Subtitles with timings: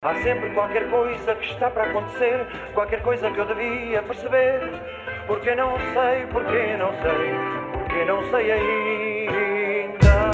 [0.00, 4.60] Há sempre qualquer coisa que está para acontecer, qualquer coisa que eu devia perceber.
[5.26, 7.34] Porque não sei, porque não sei,
[7.72, 10.30] porque não sei ainda.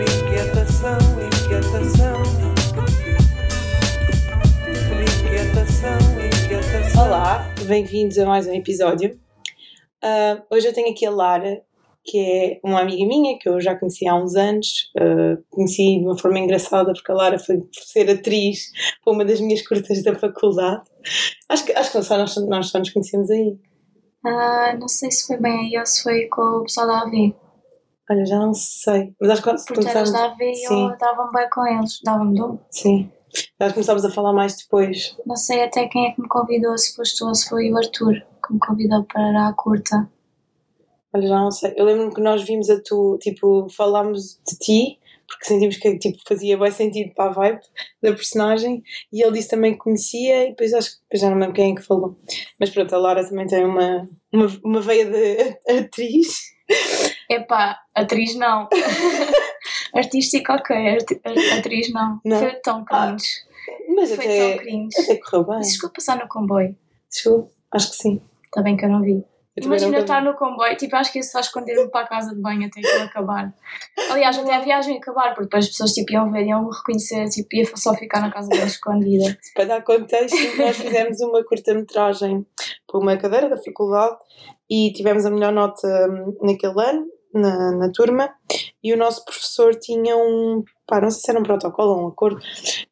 [0.00, 2.22] Inquietação, inquietação.
[5.02, 7.04] Inquietação, inquietação.
[7.04, 9.20] Olá, bem-vindos a mais um episódio.
[10.02, 11.60] Ah, hoje eu tenho aqui a Lara,
[12.04, 14.90] que é uma amiga minha que eu já conheci há uns anos.
[14.98, 18.70] Ah, conheci de uma forma engraçada porque a Lara foi ser atriz
[19.04, 20.82] para uma das minhas curtas da faculdade.
[21.48, 23.58] Acho que, acho que só nós, nós só nos conhecemos aí.
[24.24, 27.34] Ah, não sei se foi bem aí ou se foi com o pessoal da AV.
[28.10, 29.14] Olha, já não sei.
[29.20, 32.00] Mas acho que quando eras da AV eu dava-me bem com eles.
[32.04, 32.58] Dava-me dom.
[32.70, 33.10] sim.
[33.60, 35.16] Já começámos a falar mais depois.
[35.24, 37.76] Não sei até quem é que me convidou, se foste tu ou se foi o
[37.76, 40.10] Arthur que me convidou para a curta.
[41.12, 41.74] Olha, já não sei.
[41.76, 46.18] Eu lembro-me que nós vimos a tu, tipo, falámos de ti, porque sentimos que tipo,
[46.26, 47.60] fazia bem sentido para a vibe
[48.02, 51.38] da personagem, e ele disse também que conhecia, e depois acho que depois já não
[51.38, 52.18] lembro quem é que falou.
[52.58, 56.50] Mas pronto, a Lara também tem uma, uma, uma veia de atriz.
[57.28, 58.68] Epá, atriz não.
[59.94, 60.98] Artística ok,
[61.58, 62.20] atriz não.
[62.24, 62.38] Não?
[62.38, 63.26] Foi tão cringe.
[63.94, 65.00] Mas foi até, tão cringe.
[65.00, 65.60] até correu bem.
[65.60, 66.76] Isso chegou a passar no comboio.
[67.12, 67.50] Chegou?
[67.72, 68.20] Acho que sim.
[68.44, 69.24] Está bem que eu não vi.
[69.60, 72.40] Eu Imagina estar no comboio, tipo, acho que isso vai esconder-me para a casa de
[72.40, 73.54] banho até aquilo acabar.
[74.10, 77.28] Aliás, até a viagem acabar, porque depois as pessoas tipo, iam ver, iam me reconhecer,
[77.28, 79.38] tipo, ia só ficar na casa de banho escondida.
[79.54, 82.46] Para dar contexto, nós fizemos uma curta-metragem
[82.86, 84.16] para uma cadeira da faculdade
[84.68, 88.32] e tivemos a melhor nota hum, naquele ano, na, na turma,
[88.82, 92.08] e o nosso professor tinha um, pá, não sei se era um protocolo ou um
[92.08, 92.40] acordo,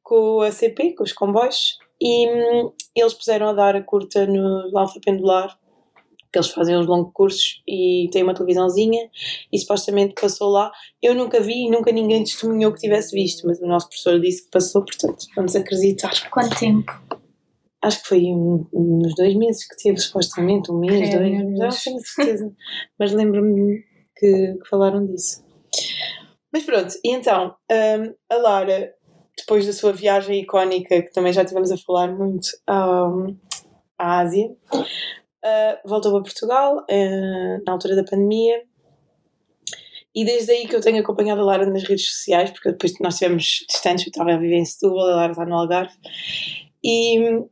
[0.03, 4.77] com a CP, com os comboios, e hum, eles puseram a dar a curta no
[4.77, 5.59] Alfa Pendular,
[6.33, 9.09] que eles fazem os longos cursos e têm uma televisãozinha
[9.53, 10.71] e supostamente passou lá.
[11.03, 14.45] Eu nunca vi e nunca ninguém testemunhou que tivesse visto, mas o nosso professor disse
[14.45, 16.13] que passou, portanto, vamos acreditar.
[16.31, 16.93] Quanto tempo?
[17.81, 21.69] Acho que foi um- uns dois meses que teve, supostamente, um mês, dois, já não
[21.85, 22.53] tenho certeza.
[22.99, 23.83] Mas lembro-me
[24.17, 25.45] que, que falaram disso.
[26.53, 28.93] Mas pronto, e então, hum, a Lara,
[29.37, 33.37] depois da sua viagem icónica, que também já tivemos a falar muito, hum,
[33.97, 34.51] à Ásia,
[35.45, 38.63] ah, voltou para Portugal ah, na altura da pandemia.
[40.15, 43.15] E desde aí que eu tenho acompanhado a Lara nas redes sociais, porque depois nós
[43.15, 45.95] estivemos distantes, eu estava a viver em Setúbal, a Lara está no Algarve,
[46.83, 47.45] e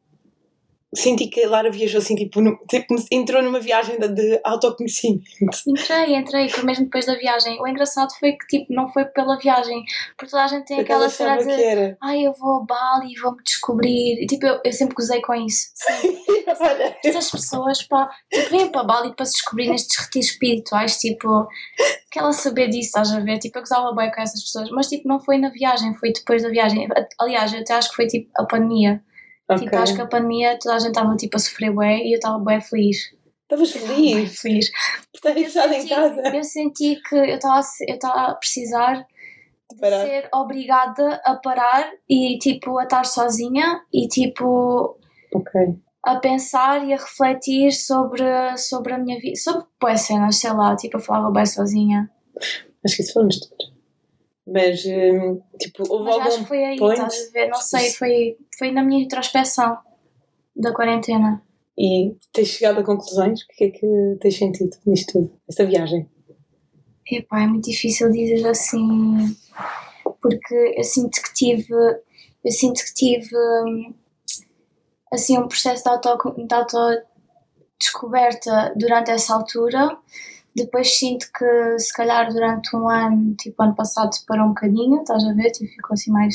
[0.96, 5.24] senti que a Lara viajou assim, tipo, no- tipo, entrou numa viagem de, de autoconhecimento.
[5.66, 7.60] Entrei, entrei, foi mesmo depois da viagem.
[7.60, 9.82] O engraçado foi que, tipo, não foi pela viagem,
[10.16, 11.96] porque toda a gente tem Porque ela aquela cena de era.
[12.02, 14.22] ai, eu vou a Bali e vou-me descobrir.
[14.22, 15.66] E, tipo, eu, eu sempre gozei com isso.
[17.04, 21.46] Estas pessoas, pá, tipo, vêm para Bali para se descobrir nestes retiros espirituais, tipo,
[22.10, 23.38] que ela saber disso, estás a ver?
[23.38, 26.42] Tipo, eu gozava bem com essas pessoas, mas, tipo, não foi na viagem, foi depois
[26.42, 26.86] da viagem.
[27.20, 29.02] Aliás, eu até acho que foi, tipo, a pandemia.
[29.48, 29.64] Ok.
[29.64, 32.16] Tipo, acho que a pandemia toda a gente estava, tipo, a sofrer bué e eu
[32.16, 33.14] estava bué feliz.
[33.42, 34.70] Estavas feliz feliz.
[35.12, 36.22] por estar fechada em casa.
[36.36, 39.06] Eu senti que eu estava a eu estava a precisar
[39.72, 40.04] de Parar.
[40.04, 44.98] ser obrigada a parar e, tipo, a estar sozinha e, tipo,
[45.34, 45.52] Ok.
[46.04, 48.24] a pensar e a refletir sobre,
[48.56, 52.10] sobre a minha vida, sobre boas cenas, sei lá, tipo, eu falava bem sozinha.
[52.84, 53.75] Acho que isso falamos todos.
[54.46, 57.00] Mas, hum, tipo, houve Mas acho que foi aí, point?
[57.00, 57.48] estás a ver?
[57.48, 59.76] Não sei, foi, foi na minha introspeção
[60.54, 61.42] da quarentena.
[61.76, 63.42] E tens chegado a conclusões?
[63.42, 65.32] O que é que tens sentido nisto tudo?
[65.48, 66.08] Esta viagem?
[67.10, 69.36] Epá, é muito difícil dizer assim,
[70.22, 71.74] porque eu sinto que tive,
[72.44, 73.94] eu sinto que tive, hum,
[75.12, 79.96] assim, um processo de auto, de autodescoberta durante essa altura.
[80.56, 85.22] Depois sinto que, se calhar, durante um ano, tipo, ano passado, parou um bocadinho, estás
[85.24, 85.50] a ver?
[85.50, 86.34] Tipo, ficou assim mais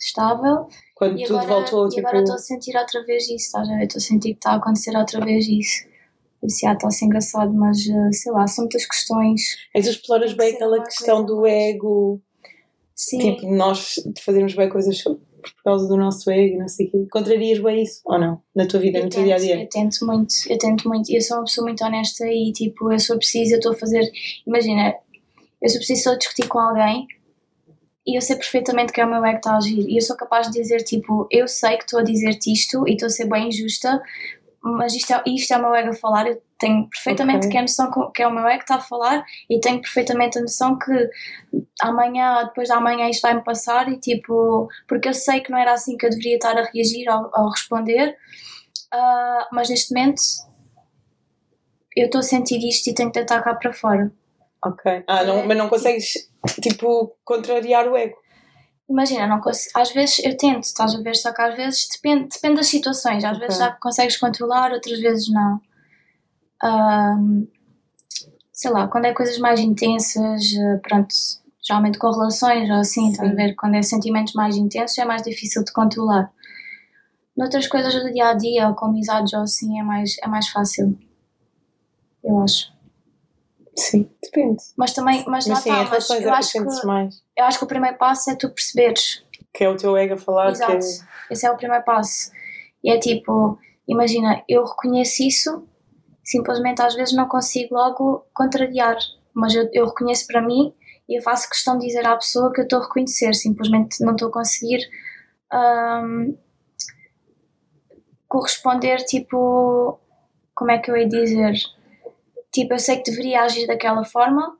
[0.00, 0.68] estável.
[0.94, 2.06] Quando E tudo agora, voltou, e tipo...
[2.08, 3.84] agora estou a sentir outra vez isso, estás a ver?
[3.84, 5.86] Estou a sentir que está a acontecer outra vez isso.
[6.42, 9.42] Isso já está a ser engraçado, mas eh, sei lá, são muitas questões.
[9.72, 12.22] Que tu exploras bem aquela questão do mais- ego,
[12.94, 13.94] Sim, tipo, nós
[14.24, 15.02] fazermos bem coisas
[15.56, 17.06] por causa do nosso ego não sei o quê.
[17.10, 18.40] Contrarias bem isso, ou não?
[18.54, 19.60] Na tua vida, eu no teu dia a dia?
[19.62, 21.10] eu tento muito, eu tento muito.
[21.10, 24.10] Eu sou uma pessoa muito honesta e tipo, eu sou preciso, eu estou a fazer.
[24.46, 24.94] Imagina,
[25.60, 27.06] eu sou preciso a discutir com alguém
[28.08, 29.86] e eu sei perfeitamente que é o meu ego que está a agir.
[29.86, 32.92] E eu sou capaz de dizer, tipo, eu sei que estou a dizer-te isto e
[32.92, 34.00] estou a ser bem injusta,
[34.76, 36.26] mas isto é, isto é o meu ego a falar.
[36.26, 37.50] Eu tenho perfeitamente Ok.
[37.50, 39.80] que é a noção que é o meu ego que está a falar e tenho
[39.80, 41.10] perfeitamente a noção que
[41.80, 45.72] amanhã, depois de amanhã, isto vai-me passar e tipo, porque eu sei que não era
[45.72, 48.16] assim que eu deveria estar a reagir ou, ou responder.
[48.92, 50.20] Ah, mas neste momento
[51.96, 54.12] eu estou a sentir isto e tenho que tentar cá para fora.
[54.64, 55.04] Ok.
[55.06, 56.30] Ah, não, mas não consegues
[56.60, 58.16] tipo, contrariar o ego.
[58.88, 59.40] Imagina, não
[59.74, 63.22] às vezes eu tento, estás a ver, só que às vezes depende, depende das situações,
[63.22, 63.66] às vezes Ok.
[63.66, 65.60] já consegues controlar, outras vezes não.
[66.62, 67.46] Ahm,
[68.50, 71.14] sei lá, quando é coisas mais intensas, eh, pronto,
[71.62, 73.36] geralmente com relações ou assim, estás a Sim.
[73.36, 76.32] ver, quando é sentimentos mais intensos é mais difícil de controlar.
[77.36, 80.48] Noutras coisas do dia a dia, ou com amizades ou assim, é mais, é mais
[80.48, 80.98] fácil.
[82.24, 82.72] Eu acho.
[83.76, 84.58] Sim, depende.
[84.76, 87.22] Mas também, mas, lá Mas sim, está, em mas eu é acho, que, mais.
[87.38, 89.24] Eu acho que o primeiro passo é tu perceberes
[89.54, 90.72] Que é o teu ego a falar Exato.
[90.72, 92.32] que Esse é o primeiro passo.
[92.82, 95.68] E é tipo, imagina, eu reconheço isso,
[96.24, 98.96] simplesmente às vezes não consigo logo contrariar,
[99.32, 100.74] mas eu, eu reconheço para mim
[101.08, 104.12] e eu faço questão de dizer à pessoa que eu estou a reconhecer, simplesmente não
[104.12, 104.80] estou a conseguir
[105.50, 106.34] ahm,
[108.26, 109.98] corresponder, tipo,
[110.54, 111.54] como é que eu ia dizer?
[112.52, 114.57] Tipo, eu sei que deveria agir daquela forma,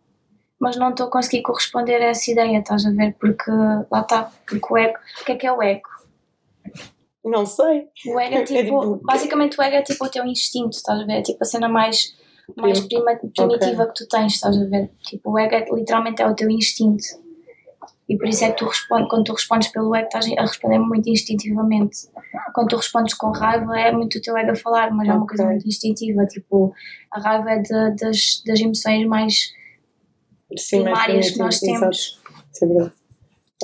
[0.60, 3.14] mas não estou a conseguir corresponder a essa ideia, estás a ver?
[3.20, 3.50] Porque
[3.90, 5.88] lá está, porque o ego, o que é que é o ego?
[7.24, 7.88] não sei.
[8.06, 11.00] O ego é É tipo, tipo- basicamente o ego é tipo o teu instinto, estás
[11.00, 11.18] a ver?
[11.18, 12.14] É tipo a cena mais,
[12.56, 13.04] mais Primo.
[13.04, 14.90] prima, primitiva que tu tens, estás a ver?
[15.02, 17.04] Tipo, o ego é, literalmente é o teu instinto.
[18.08, 20.78] E por isso é que tu respondes, quando tu respondes pelo ego, estás a responder
[20.78, 22.08] muito instintivamente.
[22.54, 25.26] Quando tu respondes com raiva, é muito o teu ego a falar, mas é uma
[25.26, 26.24] coisa muito instintiva.
[26.24, 26.72] Tipo,
[27.10, 29.52] a raiva é de- das, das emoções mais
[30.68, 32.20] primárias que nós temos.
[32.52, 32.92] Isso é verdade.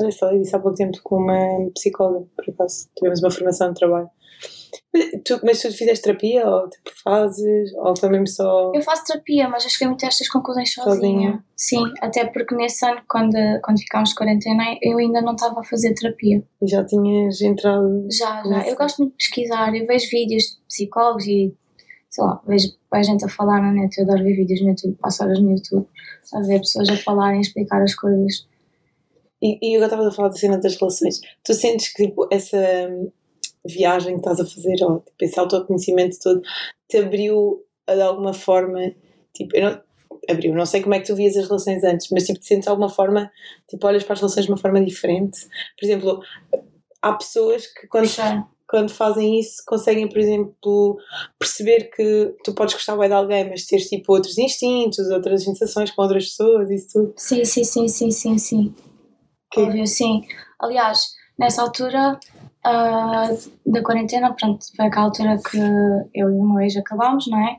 [0.00, 2.88] Olha, falei disso há pouco tempo com uma psicóloga, por acaso.
[2.96, 4.10] Tivemos uma formação de trabalho.
[5.24, 7.72] Tu, mas tu fizeste terapia ou tipo fazes?
[7.76, 8.72] Ou foi mesmo só.
[8.74, 10.94] Eu faço terapia, mas eu cheguei muito a estas conclusões sozinha.
[10.94, 11.44] Sozinha?
[11.56, 15.64] Sim, até porque nesse ano, quando, quando ficámos de quarentena, eu ainda não estava a
[15.64, 16.42] fazer terapia.
[16.60, 18.06] E já tinhas entrado.
[18.10, 18.68] Já, já.
[18.68, 21.54] Eu gosto muito de pesquisar, eu vejo vídeos de psicólogos e,
[22.14, 24.96] sei lá, vejo a gente a falar na net, eu adoro ver vídeos no YouTube,
[25.00, 25.84] passo horas no YouTube,
[26.32, 28.46] a ver pessoas a falarem, a explicar as coisas.
[29.42, 31.20] E, e agora estavas a falar da cena das relações.
[31.42, 32.56] Tu sentes que tipo, essa
[33.66, 36.40] viagem que estás a fazer, ou tipo, esse autoconhecimento todo,
[36.88, 38.94] te abriu de alguma forma,
[39.34, 39.82] tipo, eu não,
[40.30, 42.66] abriu, não sei como é que tu vias as relações antes, mas tipo, te sentes
[42.66, 43.28] de alguma forma,
[43.68, 45.48] tipo, olhas para as relações de uma forma diferente.
[45.76, 46.22] Por exemplo,
[47.02, 48.46] há pessoas que quando, Já.
[48.74, 50.98] Quando fazem isso conseguem, por exemplo,
[51.38, 55.92] perceber que tu podes gostar bem de alguém, mas teres tipo outros instintos, outras sensações
[55.92, 57.14] com outras pessoas, isso tudo.
[57.16, 58.74] Sim, sim, sim, sim, sim, sim.
[59.52, 60.22] Que- Óbvio, sim.
[60.60, 61.06] Aliás,
[61.38, 62.18] nessa altura
[62.64, 63.28] ah,
[63.64, 65.56] da quarentena, pronto, foi aquela altura que
[66.12, 67.56] eu e o meu ex acabámos, não é?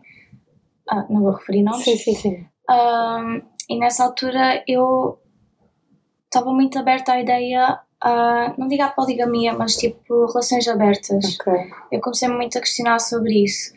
[0.92, 1.86] Ah, não vou referir nomes.
[1.86, 2.46] Sim, sim, sim.
[2.70, 5.18] Um, e nessa altura eu
[6.26, 11.38] estava muito aberta à ideia, a, não digo à poligamia, mas tipo relações abertas.
[11.40, 11.54] Ok.
[11.92, 13.74] Eu comecei muito a questionar sobre isso.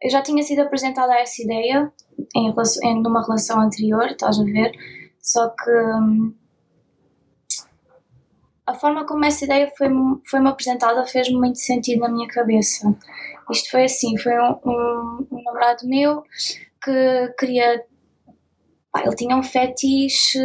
[0.00, 1.90] Eu já tinha sido apresentada a essa ideia
[2.34, 4.72] em, relação- em numa relação anterior, estás a ver?
[5.20, 6.34] Só que hum,
[8.66, 12.94] a forma como essa ideia foi-me foi apresentada fez muito sentido na minha cabeça.
[13.50, 16.22] Isto foi assim, foi um, um, um namorado meu
[16.82, 17.84] que queria
[19.04, 20.38] ele tinha um fetiche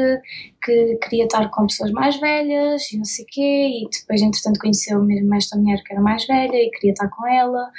[0.63, 4.59] que queria estar com pessoas mais velhas e não sei o quê, e depois, entretanto,
[4.59, 7.71] conheceu mesmo esta mulher que era mais velha e queria estar com ela,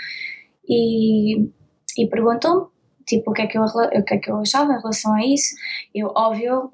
[0.69, 1.51] e,
[1.99, 2.67] e perguntou-me,
[3.07, 5.27] tipo, o que, é que eu, o que é que eu achava em relação a
[5.27, 5.55] isso.
[5.95, 6.71] Eu, óbvio,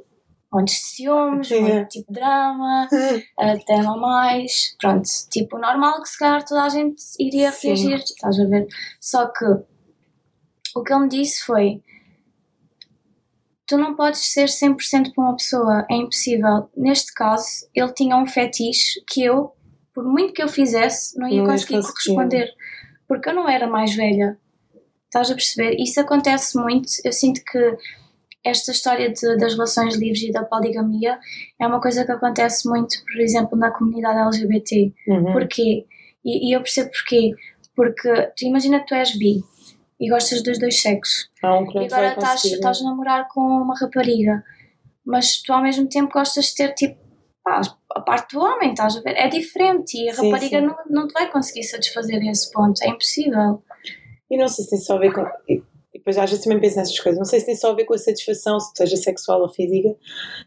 [0.53, 2.89] montes de ciúmes, muito tipo drama,
[3.39, 7.69] até não mais, pronto, tipo, normal que se calhar toda a gente iria Sim.
[7.69, 8.67] reagir, estás a ver?
[9.01, 9.45] Só que
[10.75, 11.83] o que ele me disse foi
[13.69, 16.69] tu não podes ser 100% para uma pessoa, é impossível.
[16.77, 19.53] Neste caso, ele tinha um fetiche que eu,
[19.95, 21.81] por muito que eu fizesse, não ia Não conseguir.
[21.83, 22.51] corresponder,
[23.07, 24.39] porque eu não era mais velha.
[25.05, 25.77] Estás a perceber?
[25.79, 26.89] Isso acontece muito.
[27.05, 27.77] Eu sinto que
[28.45, 31.19] esta história de- das relações livres e da poligamia
[31.61, 34.93] é uma coisa que acontece muito, por exemplo, na comunidade LGBT.
[35.09, 35.33] Uhum.
[35.33, 35.87] Porquê?
[36.25, 37.33] E, e eu percebo porquê.
[37.75, 39.43] Porque tu imagina que tu és bi
[40.01, 41.29] e gostas dos dois sexos.
[41.43, 42.55] Há um que não E agora estás, conseguir.
[42.57, 44.45] estás a namorar com uma rapariga,
[45.05, 46.99] mas tu ao mesmo tempo gostas de ter tipo
[47.43, 47.61] pá,
[47.95, 49.17] a parte do homem, estás a ver?
[49.17, 50.67] É diferente e a Sim, rapariga sim.
[50.67, 53.63] Não, não te vai conseguir satisfazer esse ponto, é impossível.
[54.31, 55.25] E não sei se tem só a ver com.
[55.99, 57.19] E depois às vezes também penso nessas coisas.
[57.19, 59.97] Não sei se tem só a ver com a satisfação, se seja sexual ou física.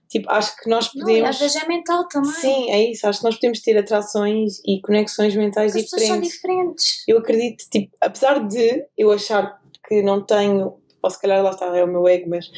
[0.09, 1.29] Tipo, acho que nós Não, podemos.
[1.29, 2.31] às vezes é mental também.
[2.31, 3.05] Sim, é isso.
[3.05, 6.35] Acho que nós podemos ter atrações e conexões mentais Porque as pessoas são diferentes.
[6.35, 7.03] diferentes.
[7.07, 11.65] Eu acredito, tipo, apesar de eu achar que não tenho, ou se calhar lá está,
[11.77, 12.49] é o meu ego, mas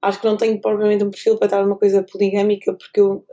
[0.00, 3.24] acho que não tenho propriamente um perfil para estar numa coisa poligâmica porque eu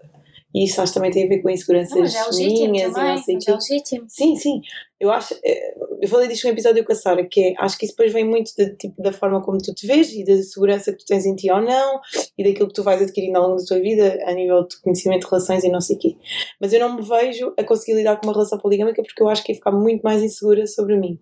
[0.55, 2.93] E isso acho que também tem a ver com inseguranças Não, mas é minhas e
[2.93, 3.15] também.
[3.15, 3.51] não sei o quê.
[3.51, 4.05] é legítimo.
[4.07, 4.61] Sim, sim.
[5.01, 5.35] Eu acho.
[5.43, 7.53] eh, Eu falei disto num episódio com a Sara, que é.
[7.59, 10.23] Acho que isso depois vem muito de, tipo, da forma como tu te vês e
[10.23, 11.99] da segurança que tu tens em ti ou não
[12.37, 15.23] e daquilo que tu vais adquirindo ao longo da tua vida a nível de conhecimento
[15.23, 16.15] de relações e não sei o quê.
[16.61, 19.43] Mas eu não me vejo a conseguir lidar com uma relação poligâmica porque eu acho
[19.43, 21.19] que ia ficar muito mais insegura sobre mim.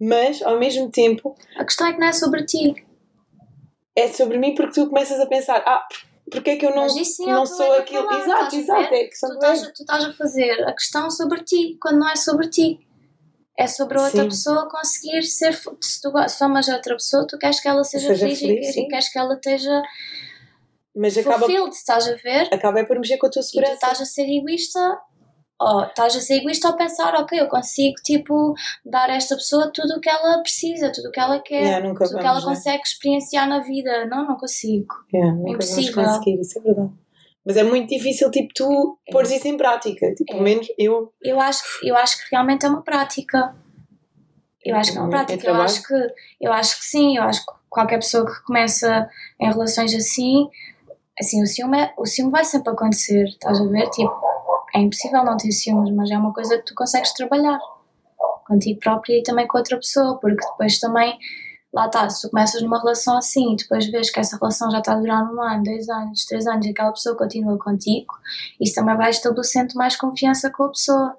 [0.00, 2.76] Mas, ao mesmo tempo, A questão é que não é sobre ti.
[3.96, 6.06] é sobre mim porque tu começas a pensar: ah, porque
[6.50, 8.04] é que eu não, é não que sou aquilo.
[8.04, 8.94] falar, exato, exato.
[8.94, 12.16] É questão Tu estás, tu estás a fazer a questão sobre ti, quando não é
[12.16, 12.80] sobre ti.
[13.56, 14.28] É sobre a outra Sim.
[14.28, 15.52] pessoa conseguir ser.
[15.80, 18.76] Se tu se amas a outra pessoa, tu queres que ela seja, Seja feliz, feliz,
[18.76, 19.82] e, e queres que ela esteja
[20.94, 22.48] Mas acaba, fulfilled, estás a ver?
[22.54, 23.72] acaba é por mexer com a tua E tu segurança.
[23.74, 25.00] estás a ser egoísta,
[25.60, 29.70] ou estás a ser egoísta ao pensar, ok, eu consigo, tipo, dar a esta pessoa
[29.74, 32.40] tudo o que ela precisa, tudo o que ela quer, Yeah, tudo o que ela
[32.40, 32.54] vamos, né?
[32.54, 34.06] consegue experienciar na vida.
[34.06, 34.94] Não, não consigo.
[35.12, 36.04] Yeah, nunca vamos Impossível.
[36.04, 36.92] conseguir, isso é verdade.
[37.44, 39.12] Mas é muito difícil, tipo, tu É.
[39.12, 40.14] pôres isso em prática.
[40.14, 40.44] Tipo, pelo É.
[40.44, 41.12] menos eu.
[41.22, 43.54] Eu acho, eu acho que realmente é uma prática.
[44.64, 45.46] Eu acho que é uma Em prática.
[45.48, 45.94] Eu acho que,
[46.40, 47.16] eu acho que sim.
[47.16, 49.08] Eu acho que qualquer pessoa que começa
[49.40, 50.48] em relações assim,
[51.18, 53.24] assim, o ciúme, é- o ciúme vai sempre acontecer.
[53.28, 53.88] Estás a ver?
[53.90, 54.12] Tipo,
[54.78, 57.58] é impossível não ter ciúmes, mas é uma coisa que tu consegues trabalhar
[58.46, 61.18] contigo própria e também com outra pessoa, porque depois também,
[61.72, 64.78] lá está, se tu começas numa relação assim e depois vês que essa relação já
[64.78, 68.14] está a durar um ano, dois anos, três anos e aquela pessoa continua contigo,
[68.60, 71.16] isso também vai estabelecendo mais confiança com a pessoa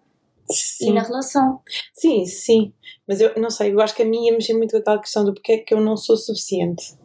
[0.50, 1.62] e Sim, na relação.
[1.94, 2.74] sim, sim.
[3.08, 5.24] Mas eu não sei, eu acho que a mim ia mexer muito com aquela questão
[5.24, 6.96] do porque é que eu não sou suficiente.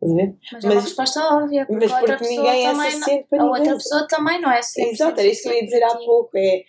[0.00, 0.34] Estás a ver?
[0.52, 2.86] Mas, é uma Mas- resposta óbvia, porque Mas a outra porque pessoa ninguém é também
[2.86, 3.60] não, suficiente para a ninguém.
[3.60, 4.90] outra pessoa também não é suficiente.
[4.92, 6.30] Exato, era isso que eu ia dizer há pouco.
[6.38, 6.62] É,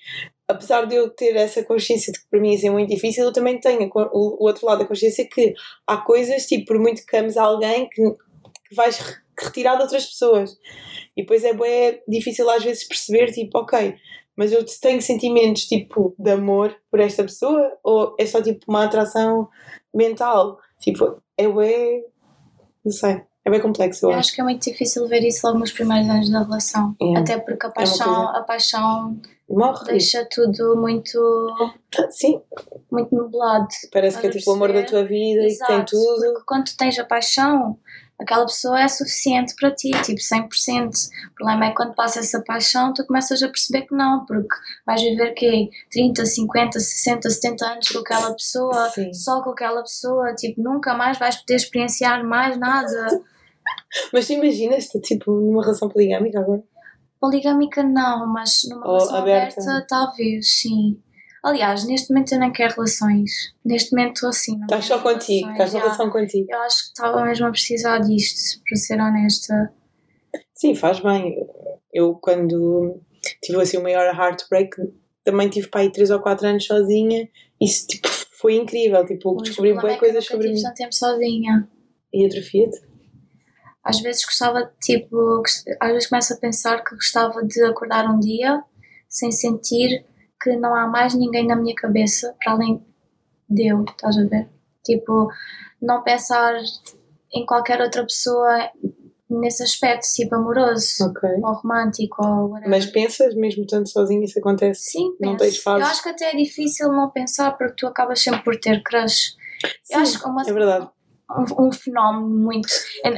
[0.48, 3.32] apesar de eu ter essa consciência de que para mim isso é muito difícil, eu
[3.34, 5.54] também tenho a o, outro lado da consciência que
[5.86, 8.02] há coisas, tipo, por muito que ames alguém, que,
[8.68, 10.58] que vais re- retirar de outras pessoas.
[11.16, 13.94] E depois é, bué difícil às vezes perceber, tipo, ok,
[14.36, 18.86] mas eu tenho sentimentos, tipo, de amor por esta pessoa ou é só, tipo, uma
[18.86, 19.48] atração
[19.94, 20.58] mental?
[20.80, 22.02] Tipo, é bué...
[22.90, 23.22] Não sei.
[23.46, 24.28] É bem complexo, eu Eu acho.
[24.28, 26.96] acho que é muito difícil ver isso logo nos primeiros anos da relação.
[27.02, 27.18] É.
[27.20, 29.86] Até porque a uma paixão, coisa- a paixão Morre.
[29.86, 31.20] deixa tudo muito,
[32.10, 32.42] Sim,
[32.92, 33.68] muito nublado.
[33.94, 36.22] parece que é tipo o amor da tua vida e que tem Exato, tudo.
[36.34, 37.78] Porque quando tens a paixão,
[38.20, 40.90] aquela pessoa é suficiente para ti, tipo 100%.
[41.32, 44.54] O problema é que quando passa essa paixão, tu começas a perceber que não, porque
[44.86, 49.14] vais viver que 30, 50, 60, 70 anos com aquela pessoa, Sim.
[49.14, 53.22] só com aquela pessoa, tipo, nunca mais vais poder experienciar mais nada.
[54.12, 56.62] Mas tu imaginas, tipo, numa relação poligâmica agora?
[57.20, 59.62] Poligâmica não, mas numa Ou relação aberta.
[59.62, 60.98] aberta, talvez, sim.
[61.44, 63.32] Aliás, neste momento eu nem quero relações.
[63.64, 64.60] Neste momento estou assim.
[64.62, 65.86] Estás só contigo, estás na já.
[65.86, 66.48] relação contigo.
[66.50, 69.74] Eu acho que estava mesmo a precisar disto, para ser honesta.
[70.54, 71.36] Sim, faz bem.
[71.94, 73.00] Eu, quando
[73.42, 74.76] tive assim o maior heartbreak,
[75.24, 77.30] também tive para aí 3 ou 4 anos sozinha.
[77.62, 78.08] Isso, tipo,
[78.40, 79.06] foi incrível.
[79.06, 80.62] Tipo, Pois, descobri bem é eu coisas sobre mim.
[80.62, 81.70] tanto tempo sozinha.
[82.14, 82.82] E atrofia-te?
[83.84, 85.42] Às vezes gostava de, tipo,
[85.80, 88.62] às vezes começo a pensar que gostava de acordar um dia
[89.08, 90.06] sem sentir
[90.42, 92.84] que não há mais ninguém na minha cabeça para além
[93.50, 94.48] de eu, estás a ver?
[94.84, 95.30] Tipo,
[95.82, 96.56] não pensar
[97.34, 98.70] em qualquer outra pessoa
[99.30, 101.30] nesse aspecto, tipo amoroso, Ok.
[101.44, 102.70] ou romântico, ou whatever.
[102.70, 104.92] Mas pensas, mesmo estando sozinha, isso acontece?
[104.92, 105.38] Sim, não penso.
[105.38, 105.86] tens fases?
[105.86, 109.36] Eu acho que até é difícil não pensar porque tu acabas sempre por ter crush.
[109.84, 110.90] Sim, Eu acho que uma, é verdade.
[111.30, 112.68] Um, um fenómeno muito.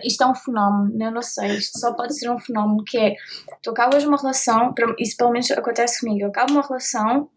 [0.03, 3.15] Isto é um fenómeno, eu não sei, isto só pode ser um fenómeno que é
[3.61, 7.29] tu acabas uma relação, isso pelo menos acontece comigo, eu acabo uma relação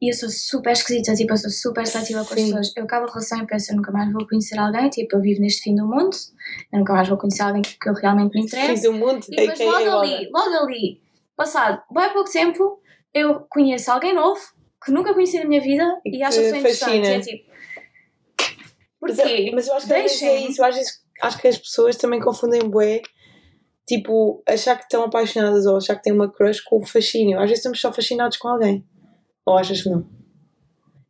[0.00, 2.72] e eu sou super esquisita, tipo, eu sou super seletiva com as pessoas.
[2.76, 5.40] Eu acabo a relação e penso, eu nunca mais vou conhecer alguém, tipo, eu vivo
[5.40, 6.14] neste fim do mundo,
[6.70, 8.72] eu nunca mais vou conhecer alguém que eu realmente me interessa.
[8.72, 10.02] Fiz o mundo, E depois AKA logo Lola.
[10.02, 11.00] ali, logo ali,
[11.34, 12.78] passado bem pouco tempo,
[13.14, 14.38] eu conheço alguém novo
[14.84, 17.00] que nunca conheci na minha vida E e, acho que isso interessante.
[17.00, 17.06] fascina.
[17.08, 17.50] É tipo,
[19.18, 20.60] É- mas eu acho que às vezes é isso.
[20.62, 23.02] Eu vezes acho que as pessoas também confundem bué.
[23.86, 27.36] Tipo, achar que estão apaixonadas ou achar que têm uma crush com o fascínio.
[27.38, 28.84] Às vezes estamos só fascinados com alguém.
[29.44, 30.04] Ou achas que não?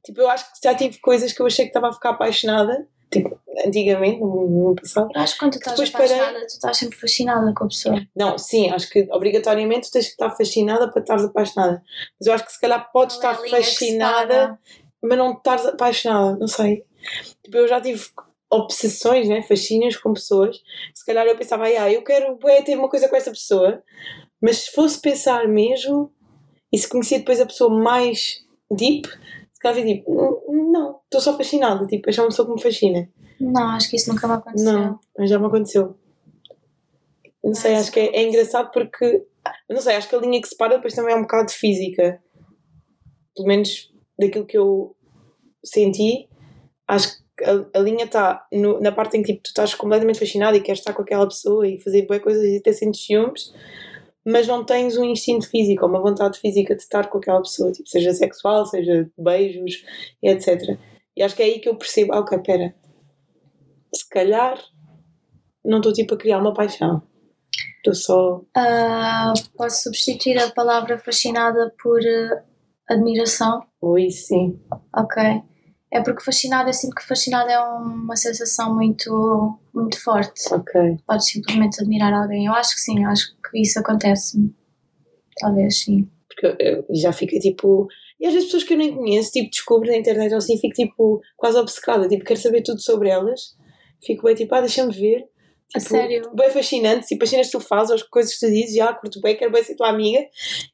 [0.05, 2.87] Tipo, eu acho que já tive coisas que eu achei que estava a ficar apaixonada.
[3.11, 5.09] Tipo, antigamente, no, passado.
[5.15, 7.69] Eu acho que quando tu estás Depois parei- apaixonada, tu estás sempre fascinada com a
[7.69, 8.07] pessoa.
[8.15, 11.83] Não, sim, acho que obrigatoriamente tu tens que estar fascinada para estares apaixonada.
[12.21, 14.59] Mas eu acho que se calhar podes Qual é estar se fascinada
[15.03, 16.85] mas não estares apaixonada, não sei.
[17.43, 18.05] Tipo, eu já tive
[18.51, 20.61] obsessões, né, fascínios com pessoas.
[20.95, 23.83] Se calhar eu pensava, ah, eu quero ter uma coisa com esta pessoa,
[24.41, 26.13] mas se fosse pensar mesmo
[26.73, 30.13] e se conhecia depois a pessoa mais deep, se calhar vi tipo,
[30.51, 33.09] "N- não, estou só fascinada, tipo, achar uma pessoa que me fascina.
[33.41, 34.73] Não, acho que isso nunca me aconteceu.
[34.73, 35.97] Não, mas já me aconteceu.
[37.43, 39.25] Não sei, acho que é, é engraçado porque
[39.69, 42.21] Eu não sei, acho que a linha que separa depois também é um bocado física.
[43.35, 44.97] Pelo menos daquilo que eu
[45.65, 46.29] senti,
[46.87, 48.47] acho que a, a linha está
[48.81, 51.67] na parte em que tipo, tu estás completamente fascinado e queres estar com aquela pessoa
[51.67, 53.53] e fazer boas coisas e ter sentes ciúmes,
[54.25, 57.73] mas não tens um instinto físico ou uma vontade física de estar com aquela pessoa,
[57.73, 59.85] tipo, seja sexual, seja beijos,
[60.23, 60.79] etc.
[61.17, 62.75] E acho que é aí que eu percebo, ah, ok, pera,
[63.95, 64.59] se calhar
[65.65, 67.03] não estou tipo a criar uma paixão.
[67.79, 68.43] Estou só.
[68.57, 72.43] Ah, posso substituir a palavra fascinada por eh,
[72.89, 73.63] admiração?
[73.81, 74.61] Oi, sim.
[74.95, 75.23] Ok.
[75.93, 80.43] É porque fascinada, eu sinto que fascinada é uma sensação muito, muito forte.
[80.53, 80.97] Ok.
[81.07, 82.47] Podes simplesmente admirar alguém.
[82.47, 84.37] Eu acho que sim, acho que isso acontece.
[85.39, 86.09] Talvez sim.
[86.29, 87.87] Porque eu já fiquei tipo.
[88.19, 90.75] E às vezes pessoas que eu nem conheço, tipo, descubro na internet ou assim, fico
[90.75, 93.55] tipo quase obcecada, tipo, quero saber tudo sobre elas.
[94.05, 95.29] Fico bem tipo, ah, deixa-me ver.
[95.75, 96.31] A Tipo, sério?
[96.35, 99.21] Bem fascinante, tipo, as cenas que tu fazes, as coisas que tu dizes, já curto
[99.21, 100.21] bem, quero bem ser tua amiga,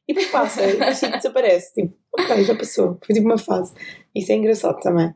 [0.07, 1.73] e depois passa, e tipo, desaparece.
[1.73, 2.97] Tipo, ok, já passou.
[3.05, 3.73] Foi tipo uma fase.
[4.15, 5.13] Isso é engraçado também.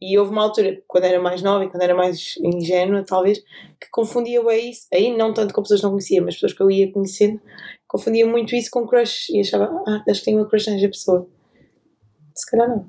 [0.00, 3.40] E houve uma altura, quando era mais nova e quando era mais ingênua, talvez,
[3.80, 4.86] que confundia bem isso.
[4.92, 7.40] Aí não tanto com pessoas que não conhecia, mas pessoas que eu ia conhecendo,
[7.86, 9.28] confundia muito isso com crush.
[9.30, 11.28] E achava, ah, acho que tenho uma crush nesta pessoa.
[12.34, 12.88] Se calhar não.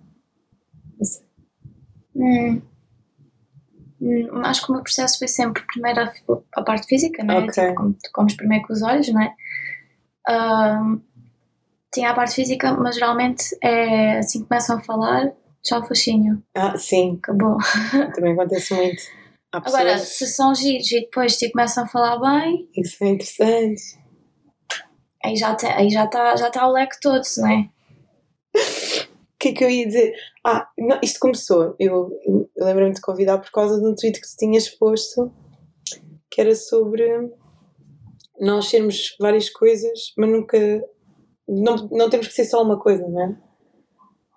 [0.97, 1.25] Não sei.
[2.15, 2.61] Hum.
[4.01, 6.13] Hum, acho que o meu processo foi sempre primeiro a,
[6.53, 7.39] a parte física, não é?
[7.39, 7.69] Ok.
[7.69, 9.35] Tipo, comes primeiro com os olhos, não é?
[11.93, 15.34] Tinha a parte física, mas geralmente é assim que começam a falar,
[15.67, 17.58] já o fascínio, Ah, sim, acabou.
[18.15, 19.01] também acontece muito.
[19.51, 23.98] Pessoas Agora, se são giros e depois tipo, começam a falar bem, que são interessantes.
[25.25, 27.69] aí já está aí já tá, já tá o leque todo, não é?
[28.55, 30.13] O que é que eu ia dizer?
[30.46, 31.74] Ah, não, isto começou.
[31.79, 35.31] Eu, eu lembro-me de convidar por causa de um tweet que tu tinhas posto
[36.29, 37.03] que era sobre
[38.39, 40.58] nós sermos várias coisas, mas nunca.
[41.50, 43.36] Não, não temos que ser só uma coisa, não é?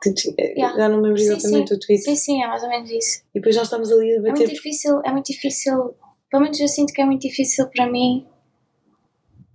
[0.03, 0.77] Que ti- Yeah.
[0.77, 2.03] Já não me lembro Sim, exatamente o tweet.
[2.03, 3.21] Sim, sim, é mais ou menos isso.
[3.35, 4.49] E depois nós estamos ali a É muito debater.
[4.55, 5.95] difícil, é muito difícil,
[6.31, 8.27] pelo menos eu sinto que é muito difícil para mim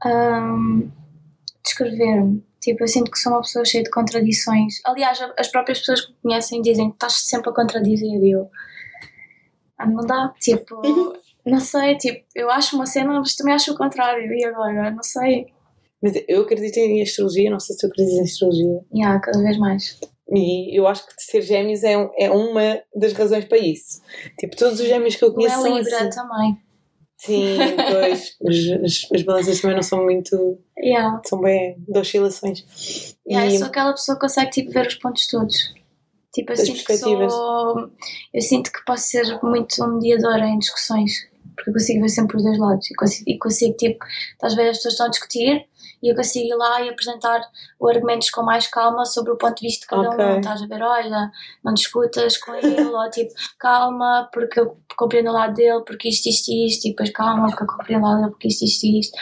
[0.06, 0.90] ahm,
[1.64, 2.46] descrever-me.
[2.62, 4.76] Tipo, eu sinto que sou uma pessoa cheia de contradições.
[4.86, 8.50] Aliás, as próprias pessoas que me conhecem dizem que estás sempre a contradizer e eu.
[9.78, 10.82] Ah, não dá, tipo,
[11.46, 14.92] não sei, tipo, eu acho uma cena, mas também acho o contrário, e agora?
[14.92, 15.48] Não sei.
[16.14, 18.80] Mas eu acredito em astrologia, não sei se tu acreditas em astrologia.
[18.94, 20.00] E há cada vez mais.
[20.30, 24.02] E eu acho que ser gêmeos é, um- é uma das razões para isso.
[24.40, 26.10] Tipo, todos os gêmeos que eu Não conheço é são Libra assim.
[26.10, 26.58] também.
[27.18, 27.58] Sim,
[27.92, 28.36] pois.
[28.48, 30.60] As, as, as balanças também não são muito.
[30.78, 31.20] Yeah.
[31.26, 32.64] são bem de oscilações.
[33.28, 35.74] Yeah, e eu sou aquela pessoa que consegue tipo, ver os pontos todos.
[36.34, 37.90] Tipo, eu sinto que sou.
[38.34, 41.28] Eu sinto que posso ser muito mediadora em discussões.
[41.56, 42.92] Porque eu consigo ver sempre os dois lados.
[42.92, 44.06] E consigo, e consigo tipo,
[44.44, 45.66] às vezes as pessoas estão a discutir
[46.02, 47.42] e eu consigo ir lá e apresentar
[47.80, 50.26] os argumentos com mais calma sobre o ponto de vista de cada Ok.
[50.26, 50.40] um.
[50.40, 51.32] Estás a ver, olha,
[51.64, 56.28] não discutas com ele, ou tipo, calma, porque eu compreendo o lado dele, porque isto,
[56.30, 59.18] isto, isto, e depois calma, porque eu compreendo o lado dele, porque isto, isto, isto.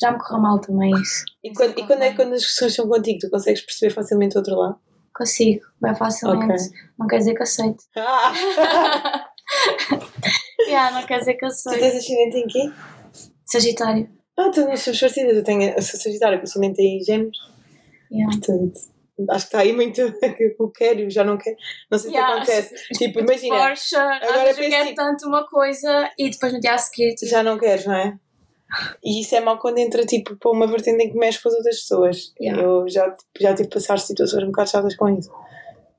[0.00, 1.24] Já me correu mal também isso.
[1.42, 4.36] E quando, e quando é que quando as discussões são contigo, tu consegues perceber facilmente
[4.36, 4.76] o outro lado?
[5.14, 6.52] Consigo, bem facilmente.
[6.52, 6.56] Ok.
[6.98, 7.82] Não quer dizer que aceito.
[7.96, 8.32] Ah!
[10.66, 11.78] yeah, não quer dizer que tu aceito.
[11.80, 12.72] tens ascendente em quê?
[13.44, 14.08] Sagitário.
[14.36, 15.36] Ah, tu não somos parecidas.
[15.36, 17.36] Eu tenho a sou Sagitário com ascendente em gêmeos.
[18.10, 18.30] Yeah.
[18.36, 18.80] Portanto,
[19.30, 20.00] acho que está aí muito
[20.58, 21.56] o quero e já não quero.
[21.90, 22.34] Não sei se Yeah.
[22.36, 22.74] acontece.
[22.94, 27.14] Tipo, imagina, Força, Agora eu quero tanto uma coisa e depois no dia a seguir,
[27.14, 28.18] tipo, já não queres, não é?
[29.04, 31.54] E isso é mau quando entra tipo, para uma vertente em que mexe com as
[31.54, 32.32] outras pessoas.
[32.40, 32.60] Yeah.
[32.60, 35.30] Eu já, já tive que passar situações um bocado chatas com isso.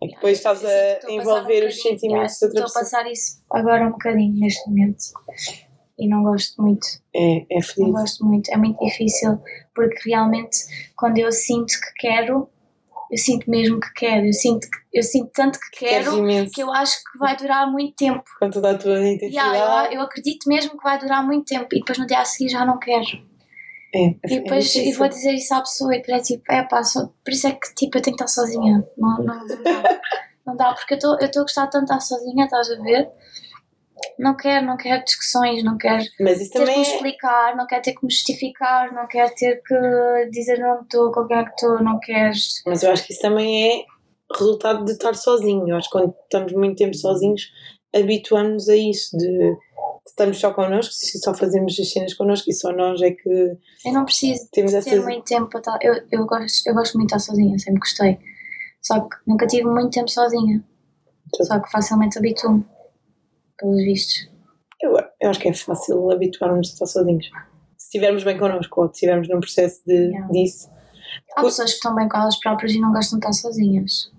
[0.04, 2.62] É que depois estás eu a estou envolver um os sentimentos yeah, de outra Estou
[2.62, 2.84] a pessoa.
[2.84, 5.04] passar isso agora um bocadinho neste momento.
[5.97, 6.86] E não gosto muito.
[7.15, 7.91] É, é Não feliz.
[7.91, 8.49] gosto muito.
[8.51, 9.39] É muito difícil
[9.73, 10.58] porque realmente
[10.95, 12.49] quando eu sinto que quero,
[13.12, 14.25] eu sinto mesmo que quero.
[14.25, 16.12] Eu sinto, que- eu sinto tanto que quero
[16.53, 18.23] que eu acho que vai durar muito tempo.
[18.39, 19.55] Com toda a tua intensidade.
[19.55, 22.25] Yeah, eu, eu acredito mesmo que vai durar muito tempo e depois no dia a
[22.25, 23.05] seguir já não quero.
[23.93, 26.63] é, E depois é e vou dizer isso à pessoa e depois é tipo, é
[26.63, 28.86] pá, só, por isso é que tipo, eu tenho que estar sozinha.
[28.97, 30.01] Não, não, não dá.
[30.45, 32.81] não dá, porque eu estou eu estou a gostar tanto de estar sozinha, estás a
[32.81, 33.10] ver?
[34.19, 35.77] Não quero, não quero discussões, não
[36.41, 39.62] isso ter que me é, explicar, não quero ter que me justificar, não quero ter
[39.62, 42.62] que dizer onde estou, com quem é que estou, não queres.
[42.65, 43.86] Mas eu acho que isso também é
[44.34, 45.67] resultado de estar sozinho.
[45.67, 47.49] Eu acho que quando estamos muito tempo sozinhos,
[47.93, 49.55] habituamos-nos a isso, de,
[50.05, 54.05] estamos só connosco, só fazemos as cenas connosco e só nós é que Eu não
[54.05, 55.03] preciso temos ter essas.
[55.03, 55.79] muito tempo para estar.
[55.81, 58.19] Eu, eu, gosto, eu gosto muito de estar sozinha, sempre gostei.
[58.81, 60.63] Só que nunca tive muito tempo sozinha.
[61.41, 62.63] Só que facilmente habituo-me,
[63.58, 64.30] pelos vistos.
[64.82, 67.26] Eu, eu acho que é fácil habituarmos a estar sozinhos.
[67.78, 70.28] Se estivermos bem connosco ou se estivermos num processo de, Yeah.
[70.32, 70.70] disso.
[71.38, 74.12] Há pessoas que estão bem com elas próprias e não gostam de estar sozinhas.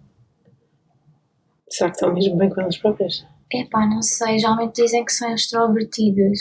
[1.69, 3.27] Será que estão mesmo bem com elas próprias?
[3.53, 6.39] Epá, não sei, geralmente dizem que são extrovertidas.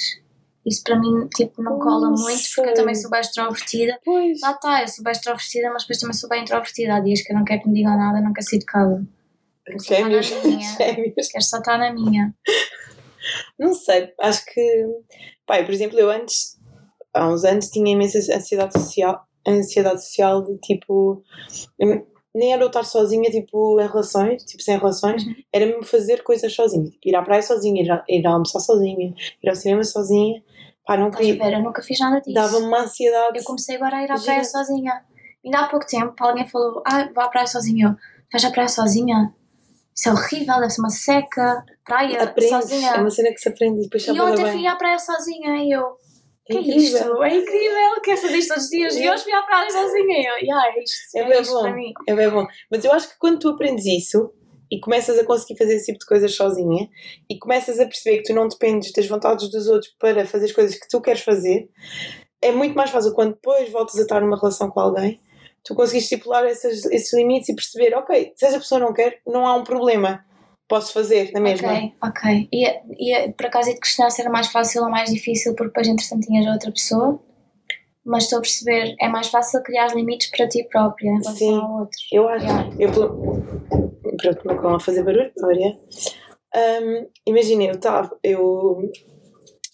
[0.65, 2.73] Isso para mim, tipo, não cola Não muito porque eu sei.
[2.73, 3.99] também sou bem extrovertida.
[4.03, 4.39] Pois.
[4.41, 6.95] Lá está, eu sou bem extrovertida, mas depois também sou bem introvertida.
[6.95, 9.07] Há dias que eu não quero que me digam nada, não quero sair de casa.
[9.87, 10.29] Gêmeos.
[11.31, 12.33] Quero só estar na minha.
[13.59, 14.85] Não sei, acho que.
[15.45, 16.57] Pai, por exemplo, eu antes,
[17.13, 21.23] há uns anos, tinha imensa ansiedade social, ansiedade social de tipo.
[22.33, 25.35] Nem era eu estar sozinha, tipo, em relações, tipo, sem relações, Uhum.
[25.53, 26.83] era mesmo fazer coisas sozinha.
[26.83, 30.43] Tipo, ir à praia sozinha, ir, a, ir almoçar sozinha, ir ao cinema sozinha.
[30.85, 31.59] Pá, não queria.
[31.61, 32.33] nunca fiz nada disso.
[32.33, 33.39] Dava-me uma ansiedade.
[33.39, 34.47] Eu comecei agora a ir à praia Gigante.
[34.51, 35.05] sozinha.
[35.45, 37.87] Ainda há pouco tempo alguém falou: Ah, vou à praia sozinha.
[37.87, 37.95] Eu,
[38.33, 39.33] vais à praia sozinha?
[39.95, 41.63] Isso é horrível, deve ser uma seca.
[41.85, 42.89] Praia Aprendes, sozinha.
[42.91, 44.51] é uma cena que se aprende e depois E ontem bem.
[44.53, 45.97] fui à praia sozinha e eu.
[46.47, 47.23] É Que é isto?
[47.23, 48.95] É incrível, quero fazer isto todos os dias.
[48.97, 49.11] E É.
[49.13, 50.17] hoje fui à praia sozinha.
[50.19, 51.61] E eu, yeah, é isto, É é bem isto bom.
[51.61, 51.93] para mim.
[52.07, 52.45] É bem bom.
[52.69, 54.31] Mas eu acho que quando tu aprendes isso
[54.69, 56.89] e começas a conseguir fazer esse tipo de coisas sozinha
[57.29, 60.51] e começas a perceber que tu não dependes das vontades dos outros para fazer as
[60.51, 61.69] coisas que tu queres fazer,
[62.41, 65.19] é muito mais fácil quando depois voltas a estar numa relação com alguém,
[65.65, 69.45] tu conseguires estipular essas, esses limites e perceber, ok, se essa pessoa não quer, não
[69.45, 70.23] há um problema.
[70.67, 71.73] Posso fazer na mesma.
[71.73, 72.49] Ok, ok.
[72.51, 72.67] E,
[72.99, 75.87] e por acaso ia te questionar se era mais fácil ou mais difícil, porque depois
[75.87, 77.19] entretanto tinhas outra pessoa.
[78.03, 81.55] Mas estou a perceber, é mais fácil criar limites para ti própria em relação Sim.
[81.55, 81.97] ao outro.
[82.11, 82.45] Eu acho.
[82.45, 82.69] Yeah.
[82.79, 82.91] Eu,
[84.17, 85.79] pronto, não vão a fazer barulho, olha.
[86.55, 88.15] Um, Imagina, eu estava.
[88.23, 88.91] Eu,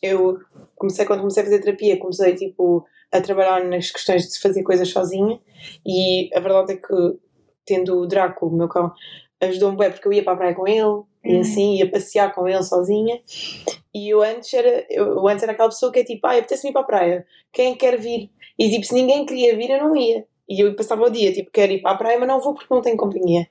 [0.02, 0.40] eu
[0.76, 4.89] comecei, quando comecei a fazer terapia, comecei tipo a trabalhar nas questões de fazer coisas
[4.89, 5.39] sozinha
[5.86, 7.19] e a verdade é que,
[7.65, 8.91] tendo o Draco, o meu cão,
[9.41, 11.41] ajudou-me bem porque eu ia para a praia com ele e Uhum.
[11.41, 13.21] assim ia passear com ele sozinha.
[13.93, 16.71] E eu antes era, eu, eu antes era aquela pessoa que é tipo, ah, apetece-me
[16.71, 18.32] ir para a praia, quem quer vir?
[18.58, 20.26] E tipo, se ninguém queria vir, eu não ia.
[20.52, 22.74] E eu passava o dia, tipo, quero ir para a praia, mas não vou porque
[22.74, 23.48] não tenho companhia.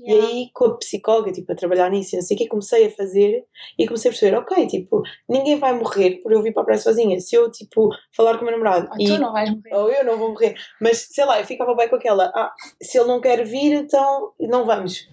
[0.00, 0.26] E Yeah.
[0.28, 2.90] aí, com a psicóloga, tipo, a trabalhar nisso, e não sei o que, comecei a
[2.90, 3.44] fazer
[3.78, 6.80] e comecei a perceber, ok, tipo, ninguém vai morrer por eu vir para a praia
[6.80, 7.20] sozinha.
[7.20, 9.74] Se eu, tipo, falar com o meu namorado Ah, e tu não vais morrer.
[9.74, 10.54] ou eu não vou morrer.
[10.80, 12.24] Mas sei lá, eu ficava bem com aquela.
[12.34, 15.08] Ah, se ele não quer vir, então não vamos.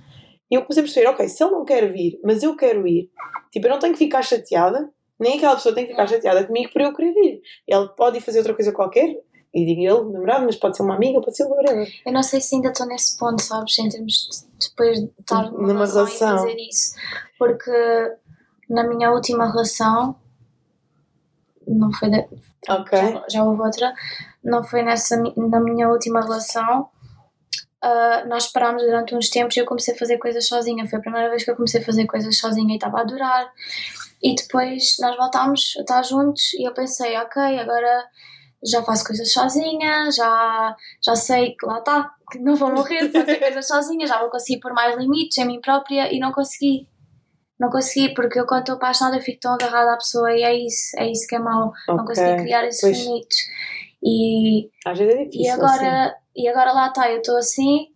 [0.50, 3.12] E eu comecei a perceber, ok, se ele não quer vir, mas eu quero ir,
[3.52, 6.72] tipo, eu não tenho que ficar chateada, nem aquela pessoa tem que ficar chateada comigo
[6.72, 7.42] por eu querer ir.
[7.68, 9.14] Ele pode ir fazer outra coisa qualquer,
[9.58, 11.92] e digo ele, namorado, mas pode ser uma amiga, pode ser whatever.
[12.06, 13.80] Eu não sei se ainda estou nesse ponto, sabes?
[13.80, 14.14] Em termos
[14.60, 16.96] de depois de estar numa, relação, e fazer isso.
[17.40, 17.72] Porque
[18.70, 20.16] na minha última relação,
[21.68, 22.10] não foi
[22.70, 23.00] Ok.
[23.00, 23.94] já, já houve outra,
[24.44, 26.90] não foi nessa, na minha última relação.
[27.82, 30.88] ah, nós parámos durante uns tempos e eu comecei a fazer coisas sozinha.
[30.88, 33.52] Foi a primeira vez que eu comecei a fazer coisas sozinha e estava a adorar.
[34.22, 38.06] E depois nós voltámos a estar juntos e eu pensei, ok, agora
[38.64, 43.12] já faço coisas sozinha, já, já sei que lá está, que não vou morrer de
[43.20, 46.88] fazer coisas sozinha, já vou conseguir pôr mais limites em mim própria e não consegui.
[47.60, 50.96] Não consegui, porque eu quando estou apaixonada fico tão agarrada à pessoa e é isso,
[51.00, 51.72] é isso que é mau.
[51.88, 52.98] Não consegui criar esses Pois.
[53.00, 53.38] limites.
[54.04, 55.42] E, Às vezes é difícil.
[55.42, 57.88] e, agora, e agora lá está, eu estou assim,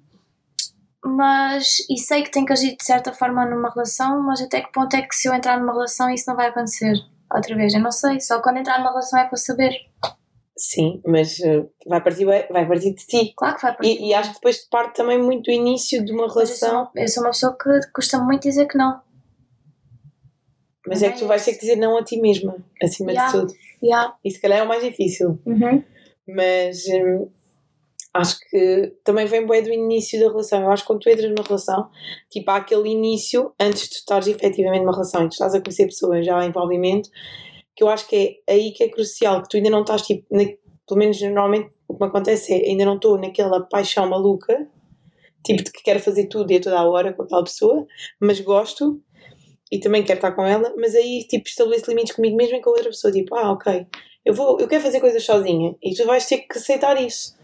[1.06, 4.72] mas e sei que tenho que agir de certa forma numa relação, mas até que
[4.72, 6.94] ponto é que se eu entrar numa relação isso não vai acontecer
[7.34, 7.74] outra vez?
[7.74, 9.76] Eu não sei, só quando entrar numa relação é para saber.
[10.64, 13.34] Sim, mas eh, vai partir, vai partir de ti.
[13.36, 16.12] Claro que vai para E, e acho que depois parte também muito do início de
[16.14, 16.92] uma Mas eu sou, relação.
[16.96, 19.02] eu sou uma pessoa que custa muito dizer que não.
[20.86, 23.32] Mas é que tu vais ter que dizer não a ti mesma, acima Yeah.
[23.32, 23.54] de tudo.
[23.82, 24.16] Yeah.
[24.24, 25.40] E se calhar é o mais difícil.
[25.48, 25.84] Uhum.
[26.28, 27.28] Mas hum,
[28.14, 30.62] acho que também vem bem do início da relação.
[30.62, 31.90] Eu acho que quando tu entras numa relação,
[32.30, 35.60] tipo, há aquele início antes de tu estares efetivamente numa relação e tu estás a
[35.60, 37.10] conhecer pessoas, já há envolvimento,
[37.76, 40.26] que eu acho que é aí que é crucial, que tu ainda não estás, tipo,
[40.32, 40.44] na-
[40.88, 44.68] pelo menos normalmente o que me acontece é ainda não estou naquela paixão maluca,
[45.46, 47.86] tipo, de que quero fazer tudo e a toda a hora com aquela pessoa,
[48.20, 49.02] mas gosto
[49.72, 52.72] e também quero estar com ela, mas aí tipo estabeleço limites comigo mesmo e com
[52.72, 53.88] outra pessoa, tipo, ah, ok,
[54.26, 57.36] eu vou, eu quero fazer coisas sozinha e tu vais ter que aceitar isso.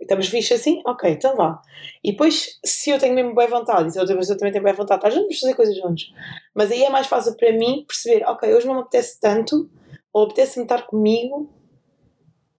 [0.00, 0.82] Estamos fixe assim?
[0.86, 1.60] Ok, então vá.
[2.04, 4.62] E depois, se eu tenho mesmo boa vontade e se a outra pessoa também tem
[4.62, 6.12] boa vontade, tá, vamos fazer coisas juntos.
[6.54, 9.68] Mas aí é mais fácil para mim perceber, ok, hoje não me apetece tanto,
[10.12, 11.50] ou apetece-me estar comigo,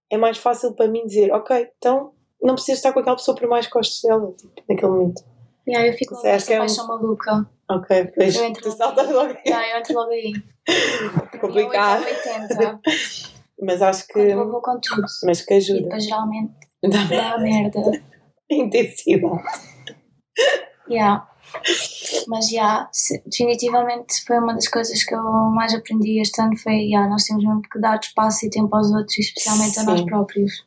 [0.09, 3.47] é mais fácil para mim dizer, ok, então não preciso estar com aquela pessoa por
[3.47, 5.23] mais que gostes dela, tipo, naquele momento.
[5.67, 7.49] Yeah, eu fico Isso com essa é um- paixão maluca.
[7.69, 9.37] Ok, pois Eu entro tu logo saltas logo aí.
[9.45, 10.33] Yeah, eu entro logo aí.
[11.41, 12.03] Complicado.
[12.03, 12.79] Para mim é 8 ou 80.
[13.61, 14.13] Mas acho que.
[14.13, 15.03] Quando vou, vou com tudo.
[15.25, 15.81] Mas que E ajuda.
[15.81, 17.79] depois geralmente Dá dá merda.
[18.49, 19.43] intensidade.
[20.89, 21.27] Yeah.
[22.27, 26.89] Mas já, se- definitivamente foi uma das coisas que eu mais aprendi este ano foi,
[26.89, 30.05] já, nós temos mesmo que dar espaço e tempo aos outros, especialmente a nós Sim.
[30.05, 30.65] próprios.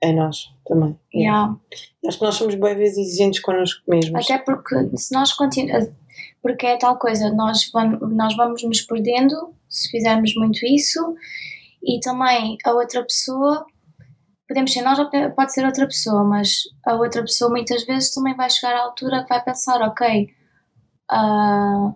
[0.00, 0.98] É nós também.
[1.14, 1.54] Já.
[2.06, 4.24] Acho que nós somos bem vezes exigentes connosco mesmos.
[4.24, 5.90] Até porque se nós continuamos.
[6.42, 11.14] Porque é tal coisa, nós vamos, nós vamos nos perdendo se fizermos muito isso
[11.82, 13.66] e também a outra pessoa.
[14.48, 18.34] Podemos ser nós ou pode ser outra pessoa, mas a outra pessoa muitas vezes também
[18.34, 20.28] vai chegar à altura que vai pensar: ok,
[21.10, 21.92] ah,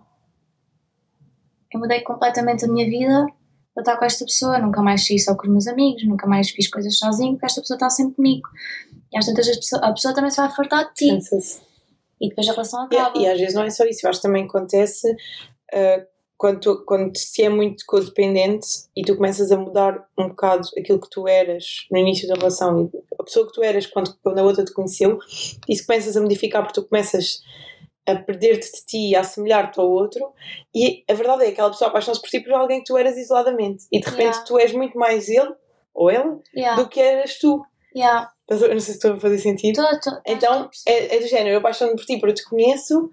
[1.73, 3.25] eu mudei completamente a minha vida
[3.73, 6.51] para estar com esta pessoa, nunca mais saí só com os meus amigos, nunca mais
[6.51, 8.47] fiz coisas sozinho, porque esta pessoa está sempre comigo.
[9.11, 11.09] E às tantas as pessoas- a pessoa também se vai fartar de ti
[12.21, 13.17] e depois a relação E, acaba.
[13.17, 15.07] e às vezes não é só isso, eu acho que também acontece
[15.73, 16.05] ah,
[16.43, 21.09] quando, quando se é muito codependente e tu começas a mudar um bocado aquilo que
[21.09, 24.65] tu eras no início da relação a pessoa que tu eras quando, quando a outra
[24.65, 25.17] te conheceu,
[25.69, 27.39] isso começas a modificar porque tu começas
[28.05, 30.33] a perder-te de ti e a assemelhar-te ao outro
[30.75, 33.15] e a verdade é que aquela pessoa apaixona-se por ti por alguém que tu eras
[33.17, 34.45] isoladamente e de repente Yeah.
[34.45, 35.53] tu és muito mais ele
[35.93, 37.61] ou ela Yeah, do que eras tu.
[37.95, 38.29] yeah.
[38.49, 39.75] Não sei se estou a fazer sentido.
[39.81, 43.09] Tô- tô- Então, é, é do género, eu apaixono por ti porque eu te conheço,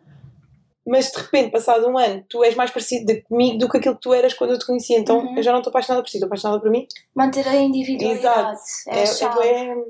[0.91, 4.01] mas de repente, passado um ano, tu és mais parecido comigo do que aquilo que
[4.01, 4.99] tu eras quando eu te conhecia.
[4.99, 5.37] Então, Uhum.
[5.37, 6.87] eu já não estou apaixonada por ti, estou apaixonada por mim.
[7.15, 9.85] Manter a individualidade é, É, é, é-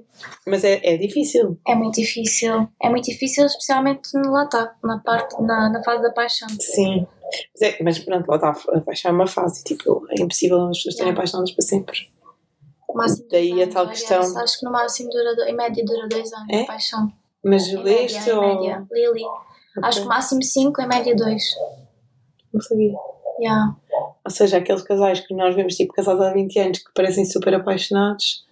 [0.46, 1.58] mas é, é difícil.
[1.66, 2.68] É muito difícil.
[2.82, 6.48] É muito difícil, especialmente no lá está, na parte, na, na fase da paixão.
[6.60, 7.06] Sim.
[7.54, 9.64] Mas, é- mas pronto, lá está, a paixão é uma fase.
[9.64, 11.18] Tipo, é impossível as pessoas estarem Yeah.
[11.20, 11.98] apaixonadas para sempre.
[12.88, 14.20] O máximo Daí a tal questão.
[14.38, 16.62] Acho que no máximo dura, em média dura dois anos É?
[16.62, 17.12] a paixão.
[17.44, 18.42] Mas Em leste ou.
[18.44, 18.86] em média.
[18.90, 19.22] Lily.
[19.82, 21.42] Acho que máximo cinco, em média dois.
[22.52, 22.94] Não sabia.
[23.40, 23.76] Yeah.
[24.24, 27.54] Ou seja, aqueles casais que nós vemos, tipo, casados há 20 anos, que parecem super
[27.54, 28.44] apaixonados.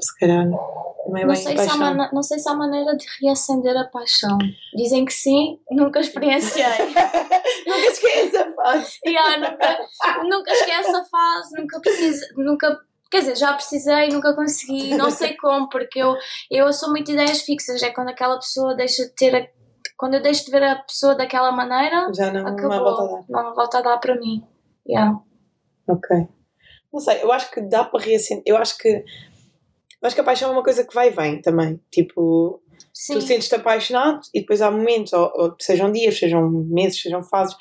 [0.00, 0.46] Se calhar
[1.08, 1.78] não é Não, bem sei se
[2.12, 4.36] não sei se há maneira de reacender a paixão.
[4.74, 6.64] Dizem que sim, nunca experienciei.
[7.66, 8.98] Nunca esqueça a fase.
[9.04, 9.78] Yeah, nunca,
[10.24, 15.34] nunca esqueço a fase, nunca preciso, nunca, quer dizer, já precisei, nunca consegui, não sei
[15.36, 16.14] como, porque eu,
[16.50, 19.48] eu sou muito ideias fixas, é quando aquela pessoa deixa de ter, a-
[19.96, 23.02] quando eu deixo de ver a pessoa daquela maneira, Já não, não há acabou, volta
[23.02, 23.24] a dar.
[23.28, 24.44] não há volta a dar para mim.
[24.88, 25.18] Yeah.
[25.88, 26.16] Ok.
[26.92, 28.42] Não sei, eu acho que dá para reacender.
[28.46, 28.88] Eu acho que.
[28.88, 31.80] Eu acho que a paixão é uma coisa que vai e vem também.
[31.90, 32.62] Tipo,
[32.94, 37.22] Sim, tu sentes-te apaixonado e depois há momentos, ou, ou sejam dias, sejam meses, sejam
[37.22, 37.54] fases,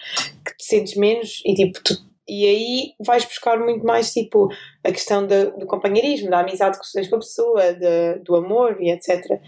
[0.46, 4.50] que te sentes menos e tipo, tu- e aí vais buscar muito mais tipo
[4.84, 8.36] a questão da- do companheirismo, da amizade que tu tens com a pessoa, da- do
[8.36, 9.40] amor e etc.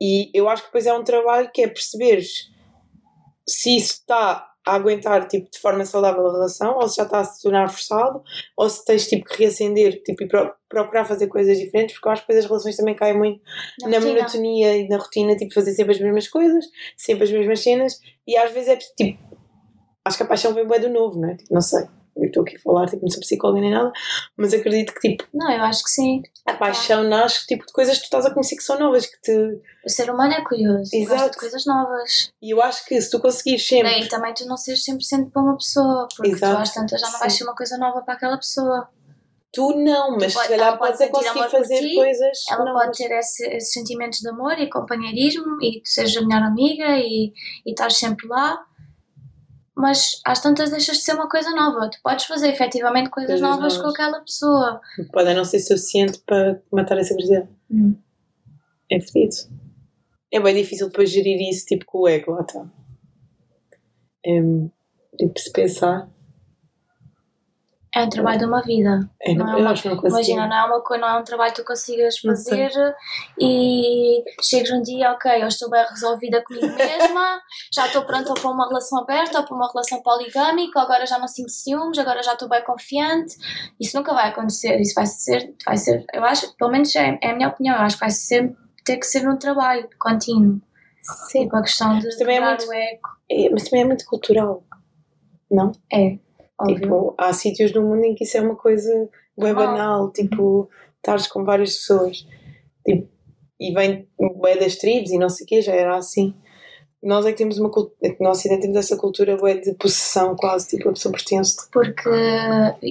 [0.00, 2.50] E eu acho que depois é um trabalho que é perceberes
[3.48, 7.18] se isso está a aguentar tipo, de forma saudável a relação, ou se já está
[7.18, 8.22] a se tornar forçado,
[8.56, 12.12] ou se tens tipo, que reacender tipo, e pro- procurar fazer coisas diferentes, porque eu
[12.12, 13.40] acho que depois as relações também caem muito
[13.80, 16.64] na na monotonia e na rotina, tipo, fazer sempre as mesmas coisas,
[16.96, 19.18] sempre as mesmas cenas, e às vezes é tipo,
[20.04, 21.36] acho que a paixão vem bué do novo, não é?
[21.36, 21.84] Tipo, não sei,
[22.16, 23.90] eu estou aqui a falar, tipo, não sou psicóloga nem nada,
[24.36, 26.22] mas acredito que, tipo, Não, eu acho que sim.
[26.46, 29.20] a paixão nasce, tipo, de coisas que tu estás a conhecer que são novas, que
[29.20, 29.32] te...
[29.84, 31.30] O ser humano é curioso, e gosta Exato.
[31.32, 32.32] de coisas novas.
[32.42, 33.90] E eu acho que se tu conseguires sempre...
[33.90, 36.54] Daí também tu não seres 100% para uma pessoa, porque Exato.
[36.56, 38.88] tu às tantas já não vais ser uma coisa nova para aquela pessoa.
[39.54, 42.72] Tu não, mas pode- se calhar ela pode podes é conseguir fazer ti, coisas Ela
[42.72, 46.96] pode ter esse- esses sentimentos de amor e companheirismo e tu seres a melhor amiga
[46.98, 47.32] e,
[47.66, 48.58] e estás sempre lá,
[49.82, 51.90] mas às tantas deixas de ser uma coisa nova.
[51.90, 53.82] Tu podes fazer efetivamente coisas Coisas novas, novas.
[53.82, 54.80] com aquela pessoa.
[55.12, 57.48] Pode não ser suficiente para matar essa curiosidade.
[57.68, 57.96] Hum.
[58.88, 59.34] É fedido.
[60.30, 62.64] É bem difícil depois gerir isso, tipo, com o ego, lá está.
[64.24, 64.40] É,
[65.18, 66.08] tipo, se pensar,
[67.94, 69.00] É um trabalho de uma vida.
[69.20, 69.74] é, Não é uma- não.
[70.16, 72.70] Imagina, não é, uma, co- não é um trabalho que tu consigas fazer
[73.38, 77.40] e chegas um dia, ok, eu estou bem resolvida comigo mesma,
[77.72, 81.28] já estou pronta para uma relação aberta ou para uma relação poligâmica, agora já não
[81.28, 83.36] sinto ciúmes, agora já estou bem confiante.
[83.78, 87.30] Isso nunca vai acontecer, isso vai ser, vai ser eu acho, pelo menos é, é
[87.30, 90.60] a minha opinião, eu acho que vai ser, ter que ser um trabalho contínuo.
[91.30, 92.72] Sim, Tipo, a questão de Mas também é muito-
[93.30, 94.62] é, mas também é muito cultural.
[95.50, 95.72] Não?
[95.92, 96.16] É,
[96.62, 96.80] óbvio.
[96.80, 98.92] Tipo, há sítios no mundo em que isso é uma coisa
[99.36, 99.66] bem Normal.
[99.66, 102.26] banal, tipo, estares com várias pessoas.
[102.84, 103.08] Tipo,
[103.60, 104.08] e vem
[104.42, 106.34] bem das tribos e não sei o quê, já era assim.
[107.02, 110.68] Nós é que temos uma cultura, no Ocidente temos essa cultura bué de possessão quase,
[110.68, 112.08] tipo, a pessoa pertence Porque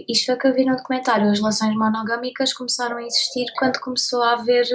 [0.10, 1.30] isto foi o que eu vi no documentário.
[1.30, 4.66] As relações monogâmicas começaram a existir quando começou a haver.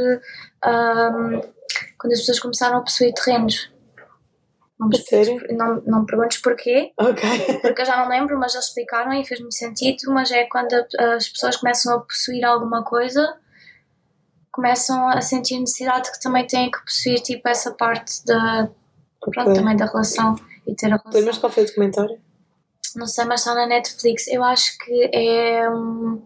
[0.64, 1.40] ahm,
[1.98, 3.70] quando as pessoas começaram a possuir terrenos.
[4.78, 7.22] Não, me expliques- não, não me perguntes porquê, Ok.
[7.62, 10.12] porque eu já não lembro, mas eles explicaram e fez-me sentido.
[10.12, 10.72] Mas é quando
[11.14, 13.38] as pessoas começam a possuir alguma coisa,
[14.52, 18.68] começam a sentir necessidade que também têm que possuir tipo essa parte da,
[19.32, 20.34] pronto, também da relação
[20.66, 21.40] e ter a Lembras relação.
[21.40, 22.20] qual foi o documentário?
[22.94, 24.26] Não sei, mas está na Netflix.
[24.28, 25.70] Eu acho que é.
[25.70, 26.22] um,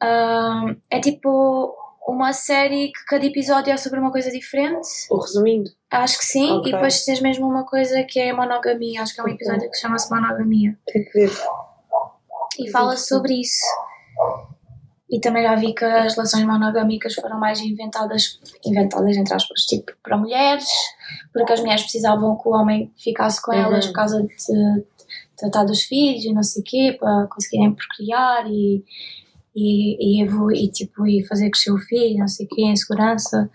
[0.00, 1.74] ah, é tipo
[2.06, 4.88] uma série que cada episódio é sobre uma coisa diferente.
[5.10, 5.70] O resumindo.
[5.90, 6.50] Acho que sim.
[6.50, 6.70] Ok.
[6.70, 9.02] E depois tens mesmo uma coisa que é monogamia.
[9.02, 10.76] Acho que é um episódio que chama-se monogamia.
[10.86, 11.30] Tem que ver.
[12.58, 13.64] E fala sobre isso.
[15.10, 19.92] E também já vi que as relações monogâmicas foram mais inventadas, inventadas entre aspas, tipo,
[20.02, 20.68] para mulheres,
[21.32, 23.92] porque as mulheres precisavam que o homem ficasse com elas Uhum.
[23.92, 24.84] por causa de
[25.34, 28.84] tratar dos filhos e não sei o quê, para conseguirem procriar e,
[29.56, 30.26] e, e,
[30.64, 33.50] e, tipo, e fazer crescer o filho, não sei o quê, em segurança.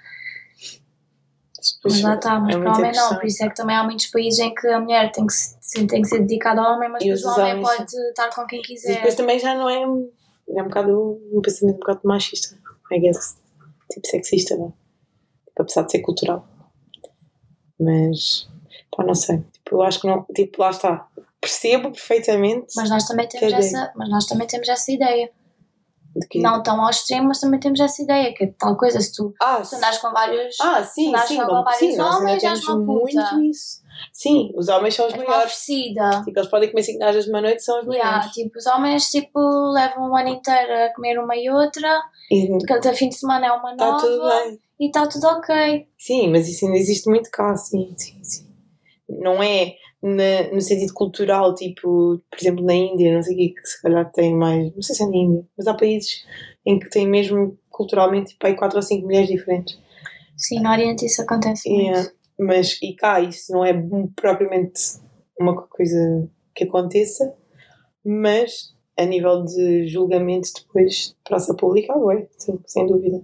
[1.83, 3.83] Mas lá está, mas É para o homem não, por isso é que também há
[3.83, 6.89] muitos países em que a mulher tem que, se- tem que ser dedicada ao homem,
[6.89, 8.95] mas E depois o homem pode estar com quem E quiser.
[8.95, 9.81] depois também já não é.
[9.83, 11.21] É um bocado.
[11.31, 12.55] Um pensamento um bocado machista,
[12.91, 13.37] I guess.
[13.91, 14.73] Tipo sexista, não?
[15.47, 16.47] Tipo, apesar de ser cultural.
[17.79, 18.47] Mas.
[18.95, 19.37] Pá, não sei.
[19.53, 20.25] Tipo, eu acho que não.
[20.35, 21.07] Tipo, lá está.
[21.41, 25.29] Percebo perfeitamente Mas nós também temos dizer- essa, mas nós também temos essa ideia.
[26.29, 26.39] Que.
[26.41, 29.33] Não tão ao extremo, mas também temos essa ideia, que é tal coisa, se tu,
[29.41, 30.55] Ah, se andares com vários.
[30.61, 32.91] Ah, sim, andares sim, com bom, vários sim, homens, és uma puta.
[33.31, 33.83] muito isso.
[34.11, 35.45] Sim, os homens são os uma maiores.
[35.53, 36.09] oferecida.
[36.25, 38.31] Tipo, eles podem comer 5 gajas de uma noite, são os Yeah, maiores.
[38.31, 39.39] tipo, os homens tipo,
[39.71, 43.51] levam um ano inteiro a comer uma e outra, E cada fim de semana é
[43.51, 44.59] uma está nova tudo bem.
[44.79, 45.87] e está tudo ok.
[45.97, 48.47] Sim, mas isso ainda existe muito cá, sim, sim, sim.
[49.07, 53.49] Não é na- no sentido cultural, tipo, por exemplo, na Índia, não sei o que,
[53.61, 56.25] que se calhar tem mais, não sei se é na Índia, mas há países
[56.65, 59.79] em que tem mesmo culturalmente tipo, aí 4 ou 5 mulheres diferentes.
[60.37, 62.11] Sim, no Oriente isso acontece E, muito.
[62.39, 63.73] mas, e cá isso não é
[64.15, 64.81] propriamente
[65.39, 67.33] uma coisa que aconteça,
[68.05, 73.21] mas a nível de julgamento depois de praça pública, ué, sim, sem dúvida.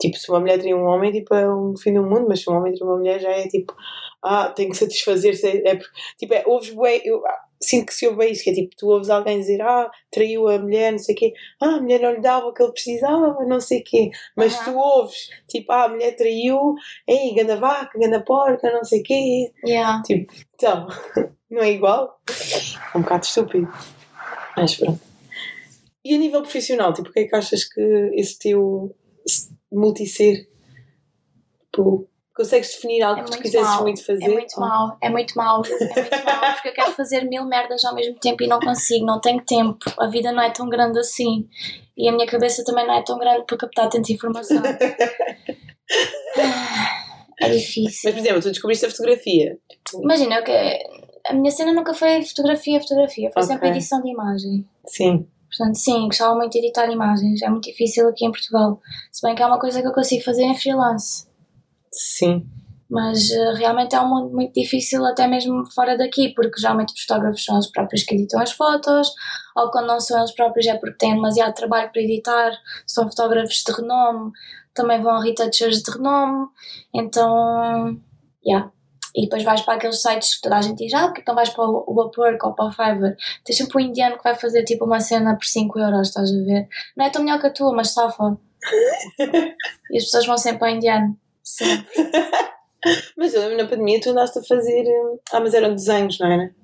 [0.00, 2.50] Tipo, se uma mulher tem um homem, tipo, é um fim do mundo, mas se
[2.50, 3.74] um homem tem uma mulher, já é tipo,
[4.22, 5.46] ah, tem que satisfazer-se.
[5.46, 5.78] É, é,
[6.18, 8.74] tipo, é, ouves bué, eu ah, sinto que se ouve bem isso, que é tipo,
[8.76, 12.00] tu ouves alguém dizer, ah, traiu a mulher, não sei o quê, ah, a mulher
[12.00, 14.64] não lhe dava o que ele precisava, não sei o quê, mas Aham.
[14.64, 16.74] tu ouves, tipo, ah, a mulher traiu,
[17.06, 20.02] ei, ganda vaca, ganda porca, não sei o quê, Yeah.
[20.54, 20.86] então,
[21.50, 22.20] não é igual?
[22.94, 23.68] É um bocado estúpido.
[24.56, 25.00] Mas pronto.
[26.04, 27.80] E a nível profissional, tipo, o que é que achas que
[28.14, 28.94] esse teu
[29.70, 30.48] multisser,
[31.72, 34.24] tipo, consegues definir algo É que tu quisesses mau, muito fazer?
[34.24, 37.84] É muito mau, é muito mau, é muito mau, porque eu quero fazer mil merdas
[37.84, 39.78] ao mesmo tempo e não consigo, não tenho tempo.
[39.98, 41.46] A vida não é tão grande assim.
[41.96, 44.62] E a minha cabeça também não é tão grande para captar tanta informação.
[47.40, 48.00] É difícil.
[48.04, 49.58] Mas, por exemplo, tu descobriste a fotografia.
[50.02, 50.78] Imagina, eu que-
[51.28, 53.76] a minha cena nunca foi fotografia, fotografia, foi sempre Ok.
[53.78, 54.64] edição de imagem.
[54.86, 55.26] sim.
[55.50, 57.40] Portanto, sim, gostava muito de editar imagens.
[57.40, 58.78] É muito difícil aqui em Portugal.
[59.10, 61.26] Se bem que é uma coisa que eu consigo fazer em freelance.
[61.92, 62.46] Sim.
[62.90, 67.02] Mas eh, realmente é um mundo muito difícil, até mesmo fora daqui, porque geralmente os
[67.02, 69.12] fotógrafos são os próprios que editam as fotos,
[69.54, 72.52] ou quando não são eles próprios é porque têm demasiado trabalho para editar,
[72.86, 74.32] são fotógrafos de renome,
[74.72, 76.48] também vão a retouchers de renome,
[76.94, 78.00] então.
[78.46, 78.70] Yeah.
[79.14, 81.48] E depois vais para aqueles sites que toda a gente diz, ah, porque não vais
[81.50, 83.16] para o o Upwork ou para o Fiverr?
[83.44, 86.44] Tens sempre um indiano que vai fazer tipo uma cena por 5 euros, estás a
[86.44, 86.68] ver?
[86.96, 88.38] Não é tão melhor que a tua, mas safa.
[89.90, 91.18] e as pessoas vão sempre para o indiano.
[91.48, 91.88] Sempre.
[93.16, 94.84] Mas eu lembro na pandemia tu andaste a fazer.
[94.84, 96.54] hum, Ah, mas eram desenhos, não era?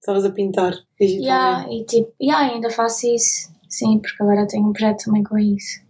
[0.00, 1.24] Estavas a pintar digitalmente.
[1.24, 3.50] Yeah, e tipo, yeah, ainda faço isso.
[3.68, 5.80] Sim, porque agora tenho um projeto também com isso.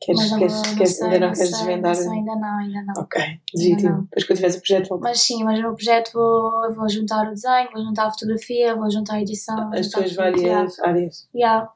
[0.00, 1.94] Queres, mas não, queres, não queres, sei, ainda não, não queres sei, desvendar?
[1.96, 3.02] não sei, ainda não, ainda não.
[3.02, 3.22] Ok,
[3.54, 3.90] legítimo.
[3.90, 4.02] não.
[4.02, 5.04] Depois quando tiveres o projeto, volta.
[5.08, 8.90] Mas sim, mas no projeto vou, vou juntar o desenho, vou juntar a fotografia, vou
[8.90, 9.70] juntar a edição.
[9.70, 11.28] vou as tuas várias áreas.
[11.34, 11.68] Yeah.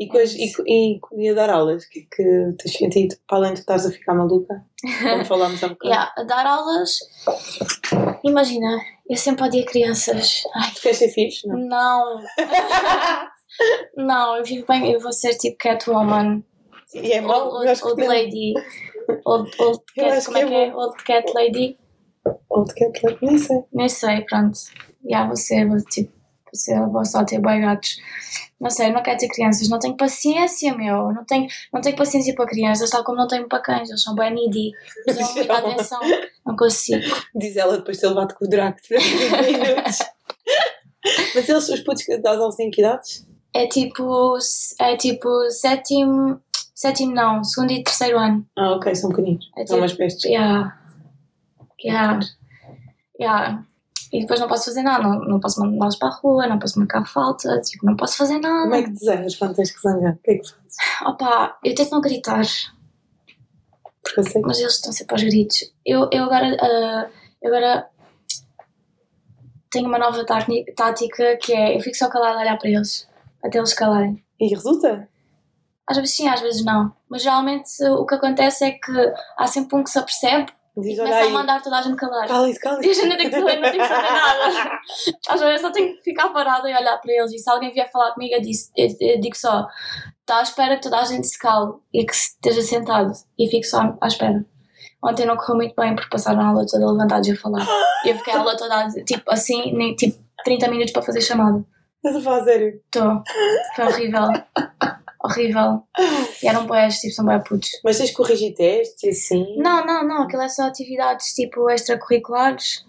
[0.00, 3.16] E, cois, e, e, e a dar aulas, o que é que tens sentido?
[3.28, 4.64] Para além de estares a ficar maluca,
[5.02, 5.92] como falámos há um bocado.
[5.92, 6.14] Yeah.
[6.16, 7.00] A dar aulas,
[8.24, 10.42] imagina, eu sempre odiei crianças.
[10.54, 11.46] Ai, Tu queres ser fixe?
[11.46, 11.58] Não.
[11.58, 12.24] não.
[14.06, 16.42] não, eu vivo bem, eu vou ser tipo Catwoman.
[16.94, 17.50] E é mau?
[17.56, 18.08] Old, que old não.
[18.08, 18.54] lady.
[19.26, 20.74] Old, old cat, como é que que é é?
[20.74, 21.78] Old cat lady.
[22.48, 23.64] Old cat like, nem sei.
[23.70, 24.58] Nem sei, pronto.
[25.10, 27.98] Já vou ser, vou, tipo, vou, ser, vou só ter boi gatos.
[28.60, 31.12] Não sei, eu não quero ter crianças, não tenho paciência, meu.
[31.12, 34.14] Não tenho, não tenho paciência para crianças, tal como não tenho para cães, eles são
[34.14, 34.72] bem needy.
[35.04, 36.00] Precisam de muita atenção,
[36.44, 37.16] não consigo.
[37.34, 39.98] Diz ela depois de ter levado com o Draco durante 20 minutos.
[41.34, 43.26] Mas eles, os putos que dás aulas têm que idades?
[43.54, 44.36] É tipo,
[44.78, 46.40] é tipo sétimo,
[46.74, 48.46] sétimo não, segundo e terceiro ano.
[48.56, 49.50] Ah, ok, são pequeninos.
[49.56, 50.24] É São tipo, umas pestes.
[50.24, 50.78] Yeah.
[51.82, 52.20] Yeah.
[53.18, 53.64] Yeah.
[54.12, 56.78] E depois não posso fazer nada, não, não posso mandá-los para a rua, não posso
[56.78, 58.62] marcar falta, tipo, não posso fazer nada.
[58.62, 60.14] Como é que desenhas quando tens que zangar?
[60.14, 60.76] O que é que fazes?
[61.06, 62.42] Opa, eu tento não gritar.
[64.02, 64.46] Preconceito.
[64.46, 65.72] mas eles estão sempre aos gritos.
[65.86, 67.08] Eu, eu agora, ah,
[67.40, 67.88] eu agora
[69.70, 73.08] tenho uma nova tática que é eu fico só calada a olhar para eles,
[73.44, 74.22] até eles calarem.
[74.40, 75.08] E resulta?
[75.86, 76.92] Às vezes sim, às vezes não.
[77.08, 78.92] Mas geralmente uh, o que acontece é que
[79.36, 82.26] há sempre um que se apercebe Diz, e começa a mandar toda a gente calar.
[82.28, 82.94] Cala-se, E a cala-se.
[82.94, 84.70] gente não tem que fazer, não tem que fazer nada.
[85.28, 87.32] Às vezes eu só tenho que ficar parada e olhar para eles.
[87.32, 89.66] E se alguém vier falar comigo, eu, disse- eu- eu digo só:
[90.20, 93.12] está à espera que toda a gente se cale e que esteja sentado.
[93.38, 94.44] E fico só à espera.
[95.02, 97.66] Ontem não correu muito bem porque passaram a aula toda levantados e a falar.
[98.04, 101.64] E eu fiquei a aula toda tipo assim, nem, tipo 30 minutos para fazer chamada.
[102.04, 102.80] Estás a falar sério?
[102.84, 103.22] Estou.
[103.76, 104.22] Foi horrível.
[105.22, 105.82] Horrível.
[106.42, 107.70] E eram boés, tipo, são boé putos.
[107.84, 109.56] Mas tens corrigir testes e assim?
[109.58, 112.84] Não, não, não, aquilo é só atividades tipo extracurriculares.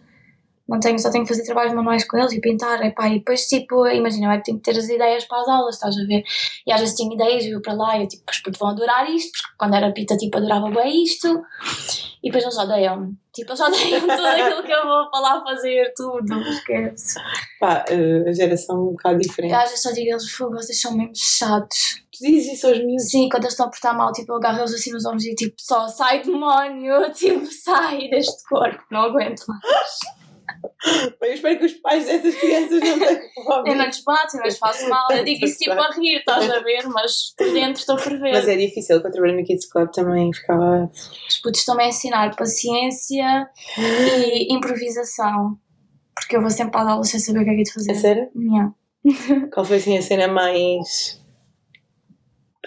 [0.67, 2.81] Não tenho, só tenho que fazer trabalhos manuais com eles e pintar.
[2.85, 5.47] Epá, e depois, tipo, imagina, eu é que tenho que ter as ideias para as
[5.49, 6.23] aulas, estás a ver?
[6.65, 8.69] E às vezes tinha ideias, eu ia para lá e eu, tipo, os putos vão
[8.69, 11.27] adorar isto, porque quando era pita, tipo, adorava bem isto.
[12.23, 13.17] E depois eles odeiam-me.
[13.33, 16.41] Tipo, eles odeiam tudo aquilo que eu vou para lá fazer, tudo.
[16.49, 17.19] Esquece.
[17.59, 19.53] Pá, eh, a geração é um bocado diferente.
[19.53, 22.01] Eu às vezes só digo eles, fogo, vocês são mesmo chatos.
[22.11, 23.09] Tu dizes isso aos miúdos.
[23.09, 25.33] Sim, quando eles estão a portar mal, tipo, eu agarro eles assim nos ombros e
[25.33, 30.20] tipo, só sai demónio, tipo, sai deste corpo, não aguento mais.
[31.21, 33.69] Eu espero que os pais dessas crianças não tenham fome.
[33.69, 36.17] Eu não lhes bato, eu não lhes faço mal, eu digo isso tipo a rir,
[36.17, 38.31] estás a ver, mas por dentro estou a ferver.
[38.31, 40.89] Mas é difícil, quando eu trabalhei no Kids Club também ficava.
[41.29, 45.57] Os putos estão-me a ensinar paciência e improvisação,
[46.15, 47.73] porque eu vou sempre para as aulas sem saber o que é que é de
[47.73, 47.91] fazer.
[47.91, 48.29] É sério?
[48.35, 48.73] Yeah.
[49.53, 51.21] Qual foi assim a cena mais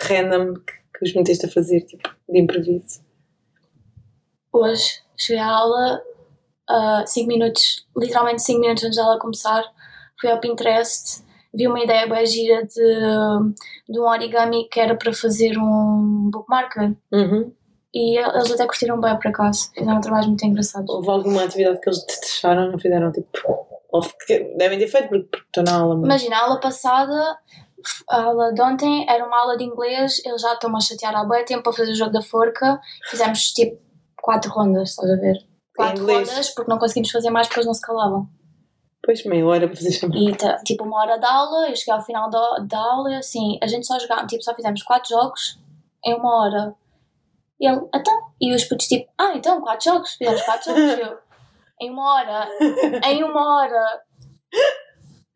[0.01, 3.03] random que, que os meteste a fazer, tipo, de improviso?
[4.53, 6.03] Hoje cheguei à aula
[7.06, 9.62] 5 minutos, literalmente 5 minutos antes dela começar,
[10.20, 15.12] fui ao Pinterest, vi uma ideia bem gira de, de um origami que era para
[15.12, 17.52] fazer um bookmarker Uhum.
[17.94, 20.88] e eles até curtiram bem por acaso, fizeram trabalhos muito engraçados.
[20.90, 23.28] Houve alguma atividade que eles deixaram, não fizeram tipo.
[24.56, 26.04] Devem ter feito porque estou na aula, mas.
[26.06, 27.38] Imagina, a aula passada,
[28.10, 31.24] a aula de ontem era uma aula de inglês, eles já estão a chatear há
[31.24, 33.78] bem tempo para fazer o jogo da forca, fizemos tipo
[34.20, 35.36] 4 rondas, estás a ver?
[35.77, 36.29] 4 inglês.
[36.29, 38.29] rondas porque não conseguimos fazer mais porque eles não se calavam.
[39.01, 40.18] Depois meia hora para fazer chamada.
[40.18, 43.16] E tá, tipo uma hora de aula, eu cheguei ao final da, da aula e
[43.16, 45.59] assim, a gente só jogava, tipo, só fizemos quatro jogos
[46.05, 46.75] em uma hora.
[47.61, 48.31] E ele, então?
[48.41, 50.99] E os putos tipo, ah, então, quatro jogos, fizemos quatro jogos.
[50.99, 51.18] E eu,
[51.81, 52.49] em uma hora,
[53.07, 54.01] em uma hora.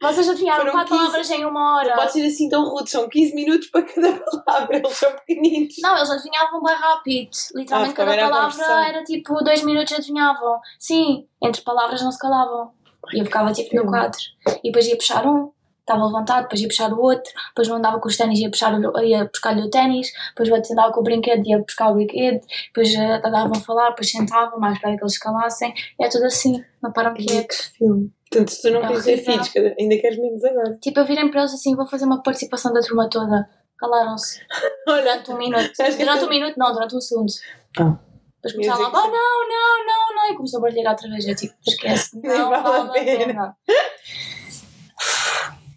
[0.01, 1.01] Vocês adivinharam Foram quatro 15.
[1.07, 1.89] palavras em uma hora.
[1.91, 4.13] Não pode ser assim tão rude, são 15 minutos para cada
[4.45, 5.75] palavra, eles são pequeninos.
[5.83, 7.31] Não, eles adivinhavam bem rápido.
[7.55, 10.61] Literalmente Ah, cada era palavra era tipo dois minutos adivinhavam.
[10.79, 12.73] Sim, entre palavras não se calavam.
[13.13, 14.19] E eu ficava tipo no quadro.
[14.63, 15.51] E depois ia puxar um,
[15.89, 18.73] estava levantado, depois ia puxar o outro, depois não andava com os ténis, ia, puxar,
[19.03, 23.21] ia buscar-lhe o ténis, depois andava com o brinquedo, ia buscar o brinquedo, depois eh,
[23.25, 25.73] andavam a falar, depois sentavam, mais para que eles se calassem.
[25.99, 27.69] E é tudo assim, não param quietos.
[27.69, 28.13] Que filme.
[28.31, 29.45] Portanto, se tu não É queres ter horrível.
[29.45, 30.79] filhos, ainda queres menos agora.
[30.83, 33.49] Tipo, eu virem para eles assim, vou fazer uma participação da turma toda.
[33.79, 34.41] Calaram-se.
[34.87, 35.73] Durante um minuto.
[35.97, 37.33] Durante um minuto, não, durante um segundo.
[37.79, 37.97] Ah.
[38.43, 40.33] Depois começava que oh não, não, não, não.
[40.33, 41.27] E começou a barulhar outra vez.
[41.27, 43.57] Eu tipo, esquece, Nem não vale a vale a pena.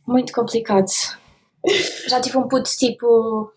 [0.07, 0.87] Muito complicado.
[2.07, 3.51] Já tive um puto tipo.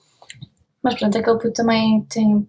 [0.83, 2.47] Mas pronto, aquele puto também tem.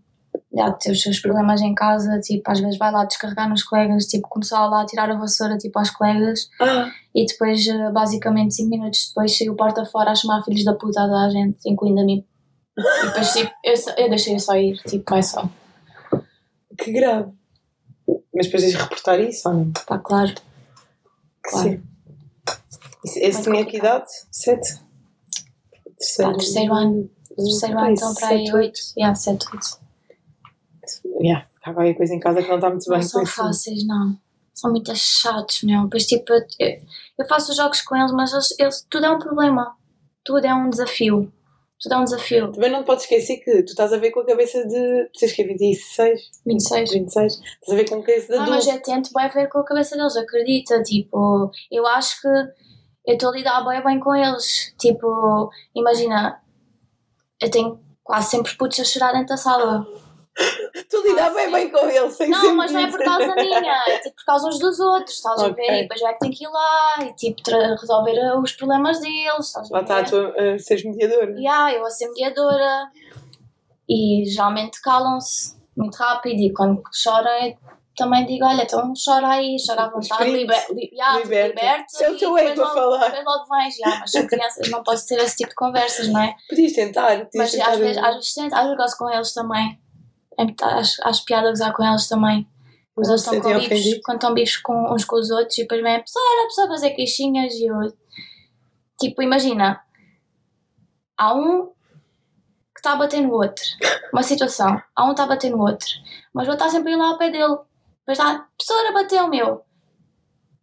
[0.54, 4.06] Já tem os seus problemas em casa, tipo, às vezes vai lá descarregar nos colegas,
[4.06, 8.54] tipo, começou lá a tirar a vassoura, tipo, aos colegas, ah, e depois, eh, basicamente,
[8.56, 11.58] 5 minutos depois, saiu porta fora a chamar filhos da puta a toda a gente,
[11.66, 12.26] incluindo a mim.
[12.78, 15.50] E depois, tipo, eu, só- eu deixei-o só ir, tipo, vai só.
[16.78, 17.32] que grave.
[18.34, 19.72] Mas depois tens de reportar isso ou não?
[19.88, 20.34] Pá, claro.
[20.34, 21.70] Que Claro.
[21.70, 21.84] sim.
[23.06, 24.06] Esse, tinha que idade?
[24.32, 24.80] Sete?
[25.98, 27.10] Terceiro, Pá, terceiro ano.
[27.36, 28.80] Terceiro ano, então, para aí, 8.
[28.98, 29.66] Yeah, 7, 8.
[31.22, 34.18] Yeah, há qualquer coisa em casa que não está muito bem Não são fáceis, não.
[34.54, 35.84] São muito chatos, meu.
[35.84, 36.42] Depois, tipo, eu,
[37.20, 39.76] eu faço jogos com eles, mas eles, eles- tudo é um problema.
[40.24, 41.32] Tudo é um desafio.
[41.80, 42.52] Tudo é um desafio.
[42.54, 45.10] Também não te podes esquecer que tu estás a ver com a cabeça de.
[45.14, 46.92] Vocês que é 26, 26.
[46.92, 47.34] 26.
[47.34, 48.66] Estás a ver com a cabeça de Não, adulto.
[48.66, 50.82] mas eu tento bem ver com a cabeça deles, acredita.
[50.84, 52.28] Tipo, eu acho que
[53.06, 54.74] eu estou a lidar bem, bem com eles.
[54.78, 56.42] Tipo, imagina,
[57.42, 59.86] eu tenho quase sempre putos a chorar dentro da sala.
[60.90, 64.00] Tu lidar bem bem com ele, sem Não, mas não é por causa minha, é
[64.00, 65.80] tipo por causa uns dos outros, estás a ver?
[65.80, 67.42] E depois é que tenho que ir lá e tipo
[67.80, 70.10] resolver uh, os problemas deles, estás a Lá está a ver?
[70.10, 71.32] tua, a seres mediadora.
[71.40, 72.92] Yeah, eu a ser mediadora
[73.88, 77.56] e geralmente calam-se muito rápido e quando choram eu
[77.96, 81.60] também digo, olha, então chora aí, chora à vontade, liber, li, yeah, Liberta.
[81.62, 83.10] liberta é o teu ego a falar.
[83.10, 86.22] Depois logo vens, yeah, mas são crianças, não posso ter esse tipo de conversas, não
[86.22, 86.36] é?
[86.50, 87.26] Podias tentar.
[87.26, 89.80] Podias Mas tentar às vezes, às vezes tento, às vezes gosto com eles também.
[90.62, 92.48] acho, acho piada gozar com elas também.
[92.96, 94.02] Quando eles estão com bifes, ofendidos?
[94.06, 96.68] quando estão bifes com uns com os outros e depois vem a pessoa, a pessoa
[96.68, 97.94] fazer queixinhas e eu.
[98.98, 99.82] Tipo, imagina,
[101.18, 103.64] há um que está a bater no outro.
[104.14, 105.88] Uma situação, há um que está a bater no outro,
[106.34, 107.58] mas o outro está sempre a ir lá ao pé dele.
[108.06, 109.66] Depois está, a pessoa bateu o meu.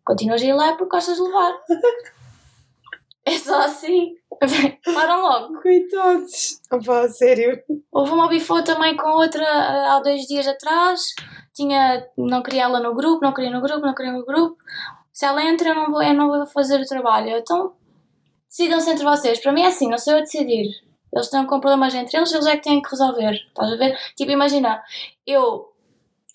[0.04, 1.52] Continuas a ir lá porque gostas de levar.
[3.24, 4.16] É só assim.
[4.94, 5.62] Param logo.
[5.62, 6.60] Coitados.
[6.72, 7.62] Opa, sério.
[7.92, 11.02] Houve uma bifou também com outra ah, há dois dias atrás.
[11.54, 14.56] Tinha, não queria ela no grupo, não queria no grupo, não queria no grupo.
[15.12, 17.36] Se ela entra, eu não vou, eu não vou fazer o trabalho.
[17.36, 17.74] Então,
[18.48, 19.38] decidam-se entre vocês.
[19.40, 20.68] Para mim é assim, não sou eu a decidir.
[21.12, 23.34] Eles estão com problemas entre eles, eles é que têm que resolver.
[23.34, 23.96] Estás a ver?
[24.16, 24.82] Tipo, imagina,
[25.26, 25.71] eu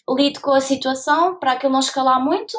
[0.10, 2.58] lido com a situação para aquilo não escalar muito,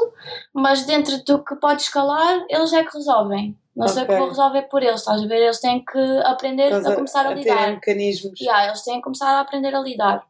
[0.52, 3.56] mas dentro do que pode escalar, eles é que resolvem.
[3.74, 5.40] Não sei o que vou resolver por eles, estás a ver?
[5.40, 7.70] Eles têm que aprender Estás a começar a, a lidar.
[7.70, 8.40] mecanismos.
[8.40, 10.26] Yeah, eles têm que começar a aprender a lidar.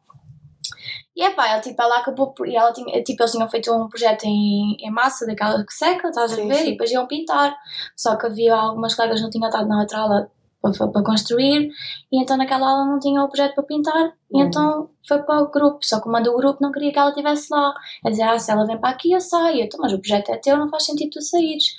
[1.15, 2.47] E é pá, ela, tipo, ela acabou por.
[2.47, 6.07] E ela tinha, tipo, eles tinham feito um projeto em, em massa, daquela que seca,
[6.09, 6.55] estás Sim, a ver?
[6.55, 6.67] sim.
[6.67, 7.57] E depois iam pintar.
[7.97, 11.71] Só que havia algumas colegas que não tinham estado na outra aula para, para construir,
[12.11, 14.47] e então naquela aula não tinha o projeto para pintar, e Uhum.
[14.47, 15.79] então foi para o grupo.
[15.81, 17.73] Só que uma do grupo não queria que ela estivesse lá.
[18.05, 19.63] A dizer, ah, se ela vem para aqui, eu saio.
[19.63, 21.75] Então, mas o projeto é teu, não faz sentido tu saíres.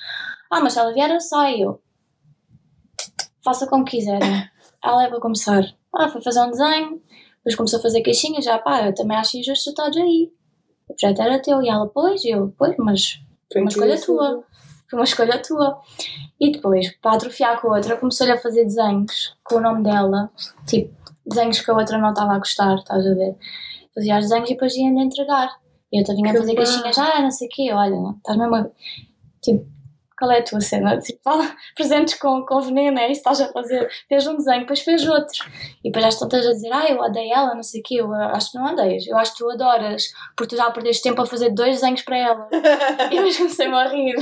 [0.50, 1.78] Ah, mas se ela vier, eu saio.
[3.44, 4.48] Faça como quiserem.
[4.82, 5.62] Ela é para começar.
[5.94, 7.02] Ah, foi fazer um desenho,
[7.36, 10.32] depois começou a fazer queixinhas, já pá, eu também acho injusto tu estares aí.
[10.88, 13.20] O projeto era teu, e ela, pois, eu, pois, mas
[13.52, 14.44] foi uma escolha tua.
[14.90, 15.80] Foi uma escolha tua.
[16.40, 20.30] E depois, para atrofiar com a outra, começou-lhe a fazer desenhos com o nome dela,
[20.66, 20.92] tipo,
[21.24, 23.36] desenhos que a outra não estava a gostar, estás a ver?
[23.94, 25.48] Fazia os desenhos e depois ia-lhe entregar.
[25.92, 26.64] E eu também a fazer mal.
[26.64, 28.66] queixinhas, ah, não sei o quê, olha, estás mesmo a...
[29.40, 29.66] Tipo,
[30.20, 30.96] qual é a tua cena?
[31.00, 31.20] Tipo,
[31.74, 33.90] presentes com, com veneno, é isso que estás a fazer.
[34.08, 35.44] Fez um desenho, depois fez outro.
[35.82, 37.94] E depois já todas a dizer, ah, eu odeio ela, não sei o quê.
[37.96, 40.04] Eu acho que não odeias, eu acho que tu adoras,
[40.36, 42.48] porque tu já perdeste tempo a fazer dois desenhos para ela.
[43.10, 44.14] E eu comecei-me a rir.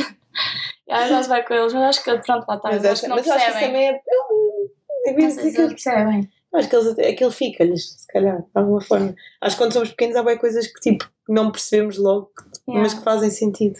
[0.88, 2.68] E já se vai com eles, mas acho que pronto, lá está.
[2.70, 5.12] Mas, acho, que não mas eu acho que também é.
[5.12, 6.30] mesmo sei se que- eles percebem.
[6.54, 9.14] Acho que eles, aquilo fica-lhes, se calhar, de alguma forma.
[9.42, 12.30] Acho que quando somos pequenos há bem coisas que tipo não percebemos logo,
[12.66, 12.82] Yeah.
[12.82, 13.78] mas que fazem sentido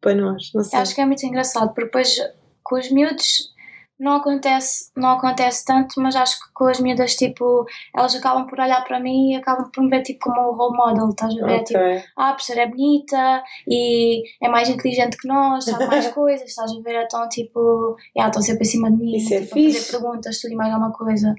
[0.00, 0.50] para nós.
[0.54, 0.78] Não sei.
[0.78, 2.16] Acho que é muito engraçado, porque depois
[2.62, 3.56] com os miúdos
[3.98, 8.60] não acontece, não acontece tanto, mas acho que com as miúdas, tipo, elas acabam por
[8.60, 11.44] olhar para mim e acabam por me ver tipo como um role model, estás a
[11.44, 11.60] ver?
[11.60, 11.64] Ok.
[11.64, 11.80] Tipo,
[12.16, 16.70] ah, a professora é bonita e é mais inteligente que nós, sabe mais coisas, estás
[16.70, 17.02] a ver?
[17.04, 19.90] Então, tipo, yeah, estão sempre em cima de mim, Isso é tipo, a fazer fixe.
[19.90, 21.34] perguntas, tudo e mais alguma coisa.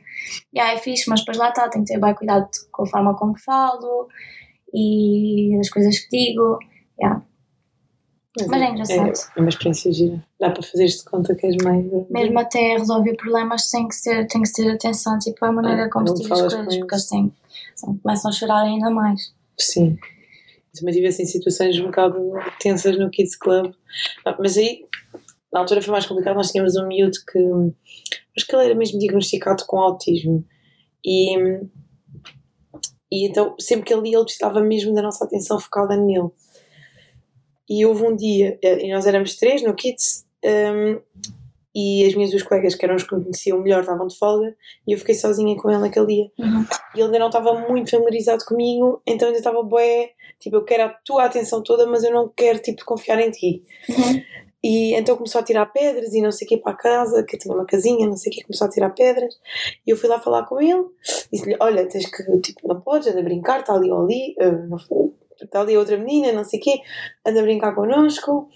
[0.54, 3.16] Yeah, é fixe, mas depois lá está, tenho que ter bem cuidado com a forma
[3.16, 4.10] como falo
[4.74, 6.60] e as coisas que digo.
[7.02, 7.24] Yeah.
[8.48, 9.08] Mas é engraçado.
[9.10, 10.24] É, é uma experiência gira.
[10.40, 11.90] Dá para fazer-te conta que és mãe.
[12.10, 15.90] Mesmo até resolver problemas tem que ter, tem que ter atenção, tipo, a maneira Ah,
[15.90, 17.34] como se diz as coisas, porque eles têm,
[17.76, 19.34] são- começam a chorar ainda mais.
[19.60, 19.98] Sim.
[20.78, 23.74] Também tive assim situações um bocado tensas no Kids Club.
[24.24, 24.86] Ah, Mas aí,
[25.52, 26.36] na altura foi mais complicado.
[26.36, 27.40] Nós tínhamos um miúdo que.
[28.38, 30.46] Acho que ele era mesmo diagnosticado com autismo.
[31.04, 31.36] E.
[33.12, 36.30] E então, sempre que ele ia, ele precisava mesmo da nossa atenção focada nele.
[37.70, 41.00] E houve um dia, eh, e nós éramos três no Kids, hum,
[41.76, 44.56] e as minhas duas colegas, que eram os que me conheciam melhor, estavam de folga,
[44.88, 46.32] e eu fiquei sozinha com ele naquele dia.
[46.40, 46.66] Uhum.
[46.96, 50.10] E ele ainda não estava muito familiarizado comigo, então ainda estava bué,
[50.40, 53.64] tipo, eu quero a tua atenção toda, mas eu não quero, tipo, confiar em ti.
[53.88, 54.22] Uhum.
[54.62, 57.38] E então começou a tirar pedras e não sei o que para a casa, que
[57.38, 59.34] tinha uma casinha, não sei o que, começou a tirar pedras.
[59.88, 60.84] E eu fui lá falar com ele,
[61.32, 64.36] disse-lhe, olha, tens que, tipo, não podes, anda a brincar, está ali ou ali,
[64.68, 65.14] não-
[65.46, 66.82] está ali outra menina, não sei o quê,
[67.26, 68.50] anda a brincar connosco.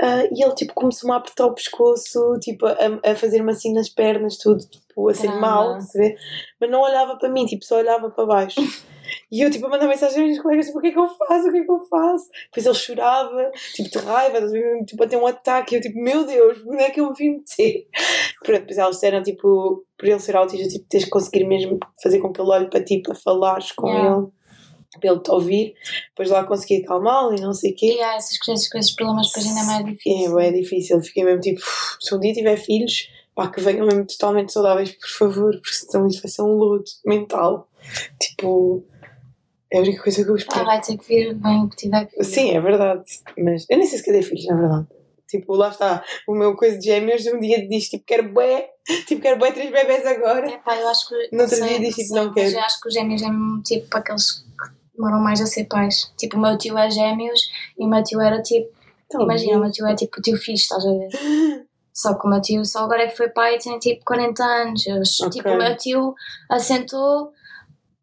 [0.00, 3.88] Ah, e ele, tipo, começou-me a apertar o pescoço, tipo, a, a fazer-me assim nas
[3.88, 5.40] pernas, tudo, tipo, assim, Caramba.
[5.46, 6.14] mal, se vê?
[6.60, 8.60] Mas não olhava para mim, tipo, só olhava para baixo.
[9.30, 11.08] E eu, tipo, a mandar mensagem aos meus colegas, tipo, o que é que eu
[11.08, 11.48] faço?
[11.48, 12.28] O que é que eu faço?
[12.46, 15.74] Depois ele chorava, tipo, de raiva, a tipo, a ter um ataque.
[15.74, 17.86] E eu, tipo, meu Deus, onde é que eu me vim meter?
[18.44, 22.18] Pronto, depois elas disseram, tipo, por ele ser autista, tipo, tens que conseguir mesmo fazer
[22.18, 24.16] com que ele olhe para ti, para falares com Yeah.
[24.16, 24.26] ele,
[24.98, 25.74] para ele te ouvir.
[26.10, 27.94] Depois lá consegui acalmá-lo e não sei o quê.
[27.96, 30.38] E há essas coisas, com esses problemas depois ainda é mais É, difícil.
[30.40, 31.02] é difícil.
[31.02, 34.90] Fiquei mesmo tipo, "Uf, se um dia tiver filhos, pá, que venham mesmo totalmente saudáveis,
[34.92, 37.68] por favor, porque senão isto vai ser um luto mental.
[38.20, 38.82] Tipo,
[39.72, 40.64] é a única coisa que eu Ah, espero.
[40.64, 42.24] vai ter que vir, bem o que tiver que vir.
[42.24, 43.02] Sim, é verdade.
[43.38, 44.86] Mas eu nem sei se quer ter filhos, na verdade.
[45.28, 48.70] Tipo, lá está, o meu coisa de gêmeos um dia diz tipo, quero bué,
[49.08, 50.48] tipo, quero bué três bebés agora.
[50.48, 51.14] Epá, eu acho que.
[51.32, 52.48] No não outro dia disse, tipo, não quero.
[52.48, 54.46] Eu acho que os gêmeos é mesmo tipo aqueles que
[54.96, 56.12] demoram mais a ser pais.
[56.16, 57.40] Tipo, o meu tio é gêmeos
[57.78, 58.68] e o meu tio era tipo.
[59.06, 61.08] Então, Imagina, o meu tio é tipo o tio fixe, estás a ver?
[61.94, 64.44] Só que o meu tio só agora é que foi pai e tem tipo 40
[64.44, 64.86] anos.
[64.86, 65.30] Eu, Ok.
[65.30, 66.14] Tipo, o meu tio
[66.50, 67.32] assentou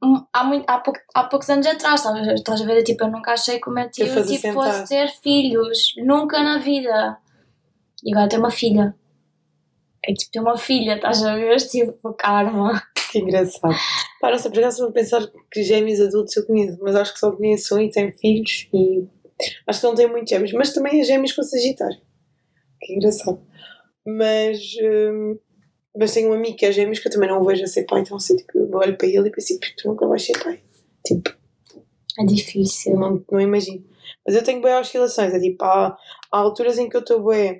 [0.01, 2.83] hum, há, muito, há, pouco, há poucos anos atrás, estás, a- estás a ver?
[2.83, 4.53] Tipo, eu nunca achei que o meu tio tipo, sentar.
[4.53, 5.93] fosse ter filhos.
[5.97, 7.17] Nunca na vida.
[8.03, 8.95] E agora tem uma filha.
[10.05, 11.57] É tipo, tem uma filha, estás a ver?
[11.57, 12.81] Tipo, karma.
[13.11, 13.73] Que engraçado.
[14.39, 17.75] Sei, por acaso vou pensar que gêmeos adultos eu conheço, mas acho que só conheço
[17.75, 19.05] um e tem filhos e
[19.67, 21.97] acho que não tem muitos gêmeos, mas também é gêmeos com Sagitário.
[22.81, 23.39] Que engraçado.
[24.05, 25.37] Mas, hum,
[25.97, 27.85] mas tenho um amigo que é gêmeos que eu também não o vejo a ser
[27.85, 30.43] pai, então assim, tipo, eu olho para ele e penso, "Pô, tu nunca vais ser
[30.43, 30.59] pai.
[31.05, 31.31] Tipo,
[32.19, 32.95] É difícil.
[32.97, 33.83] não, não imagino.
[34.25, 35.87] Mas eu tenho boas oscilações, é tipo, há,
[36.31, 37.59] há alturas em que eu estou bué,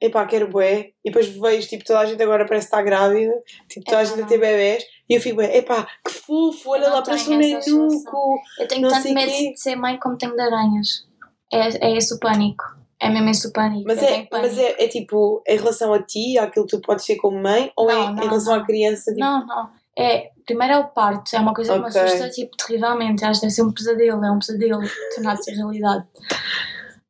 [0.00, 3.32] epá, quero bué, e depois vejo, tipo, toda a gente agora parece estar grávida,
[3.68, 6.88] tipo, toda a Epá, gente a ter bebés, e eu fico epá, que fofo, olha
[6.88, 8.40] lá, parece um nenuco.
[8.58, 9.52] Eu tenho tanto medo quê.
[9.52, 11.06] de ser mãe como tenho de aranhas.
[11.52, 12.64] É, é esse o pânico.
[12.98, 13.84] É mesmo esse o pânico.
[13.86, 17.04] Mas, eu é, mas é, é tipo, em relação a ti, àquilo que tu podes
[17.04, 19.70] ser como mãe, ou Não, é não, em relação à criança, tipo, Não, não.
[19.98, 23.24] É, primeiro é o parto, é uma coisa que me assusta tipo, terrivelmente.
[23.24, 24.80] Acho que deve ser um pesadelo, é um pesadelo
[25.14, 26.06] tornar-se realidade.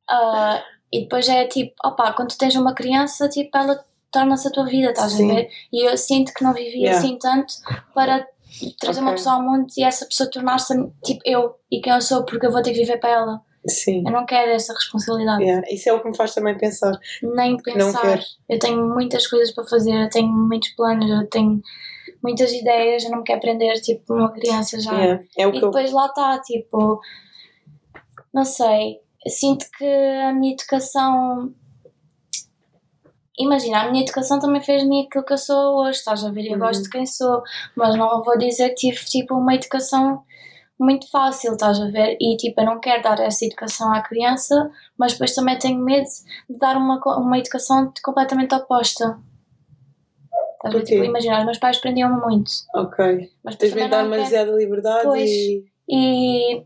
[0.08, 0.62] Ah,
[0.92, 4.64] e depois é tipo, opá, quando tu tens uma criança, tipo, ela torna-se a tua
[4.64, 5.30] vida, estás Sim.
[5.30, 5.50] a ver?
[5.72, 6.98] E eu sinto que não vivia Yeah.
[6.98, 7.52] assim tanto
[7.94, 8.26] para
[8.80, 9.18] trazer uma Ok.
[9.18, 10.74] pessoa ao mundo e essa pessoa tornar-se
[11.04, 13.40] tipo eu e quem eu sou, porque eu vou ter que viver para ela.
[13.68, 14.04] sim.
[14.06, 15.42] Eu não quero essa responsabilidade.
[15.42, 15.66] Yeah.
[15.68, 16.92] Isso é o que me faz também pensar.
[17.20, 18.20] Nem pensar.
[18.48, 21.60] Eu tenho muitas coisas para fazer, eu tenho muitos planos, eu tenho
[22.22, 24.92] muitas ideias, eu não me quero prender tipo uma criança já.
[24.92, 25.24] Yeah.
[25.36, 25.70] É o E que eu.
[25.70, 27.00] depois lá está, tipo,
[28.32, 31.52] não sei, sinto que a minha educação.
[33.38, 36.46] Imagina, a minha educação também fez-me aquilo que eu sou hoje, estás a ver?
[36.46, 36.58] Eu Uhum.
[36.60, 37.42] gosto de quem sou,
[37.76, 40.22] mas não vou dizer que tive tipo uma educação
[40.78, 42.16] muito fácil, estás a ver?
[42.20, 46.06] E tipo, eu não quero dar essa educação à criança, mas depois também tenho medo
[46.48, 49.18] de dar uma, uma educação completamente oposta.
[50.54, 50.84] Estás a ver?
[50.84, 53.30] Tipo, imagina, os meus pais prendiam-me muito, Ok.
[53.44, 55.28] mas depois Tens também de dar demasiada liberdade Pois.
[55.30, 55.64] e.
[55.88, 56.64] e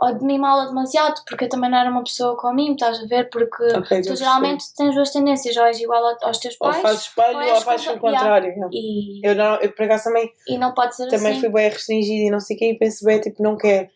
[0.00, 3.06] ou de mimá-la demasiado, porque eu também não era uma pessoa com mim, estás a
[3.06, 3.30] ver?
[3.30, 6.82] Porque Ok, já tu geralmente tens duas tendências, ou és igual aos teus Ou pais,
[6.82, 8.48] fazes espelho ou ou, fazes o contrário.
[8.48, 8.68] yeah.
[8.72, 11.40] e, Eu, não, eu por acaso também, e não pode ser também assim.
[11.40, 13.88] fui bem restringida e não sei o quê e penso bem, tipo, não quero.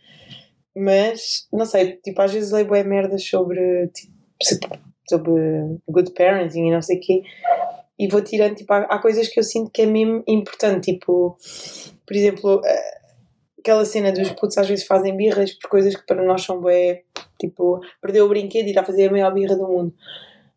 [0.76, 4.78] Mas, não sei, tipo, às vezes leio bem merdas sobre, tipo,
[5.08, 7.22] sobre good parenting e não sei o quê
[7.98, 11.36] e vou tirando, tipo, há, há coisas que eu sinto que é mesmo importante, tipo,
[12.06, 12.97] por exemplo, eh,
[13.68, 17.02] aquela cena dos putos às vezes fazem birras por coisas que para nós são bem,
[17.38, 19.94] tipo, perdeu o brinquedo e está a fazer a maior birra do mundo.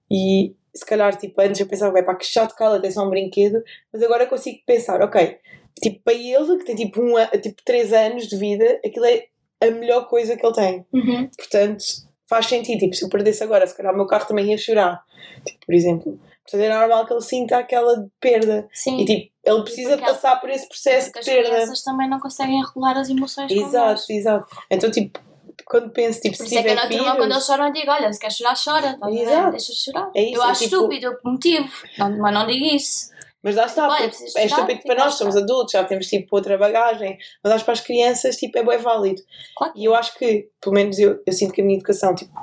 [0.09, 3.05] E se calhar, tipo, antes eu pensava, bem, pá, que chato que ela tem só
[3.05, 5.37] um brinquedo, mas agora consigo pensar, ok,
[5.81, 9.25] tipo, para ele, que tem tipo, um, tipo 3 anos de vida, aquilo é
[9.61, 10.85] a melhor coisa que ele tem.
[10.93, 11.29] Uhum.
[11.37, 11.83] Portanto,
[12.27, 12.79] faz sentido.
[12.79, 15.03] Tipo, se eu perdesse agora, se calhar o meu carro também ia chorar,
[15.45, 16.19] tipo, por exemplo.
[16.43, 18.67] Portanto, é normal que ele sinta aquela perda.
[18.73, 21.49] Sim, E tipo, ele precisa porque passar por esse processo de as perda.
[21.49, 24.47] crianças também não conseguem regular as emoções Exato, exato.
[24.69, 25.19] Então, tipo,
[25.65, 27.67] quando penso, tipo, Por se isso é que tiver na turma, quando eles filhos, choram,
[27.67, 28.97] eu digo: Olha, se quer chorar, chora.
[29.03, 29.21] ver?
[29.21, 29.51] Exato.
[29.51, 30.11] Deixa chorar.
[30.15, 33.11] É isso, eu é acho tipo- estúpido o motivo, não, mas não digo isso.
[33.43, 36.57] mas lá está, Olha, precisas é estúpido para nós, somos adultos, já temos tipo outra
[36.57, 39.21] bagagem, mas acho para as crianças, tipo, é bem válido.
[39.55, 39.73] Claro.
[39.75, 42.33] E eu acho que, pelo menos eu, eu sinto que a minha educação, tipo,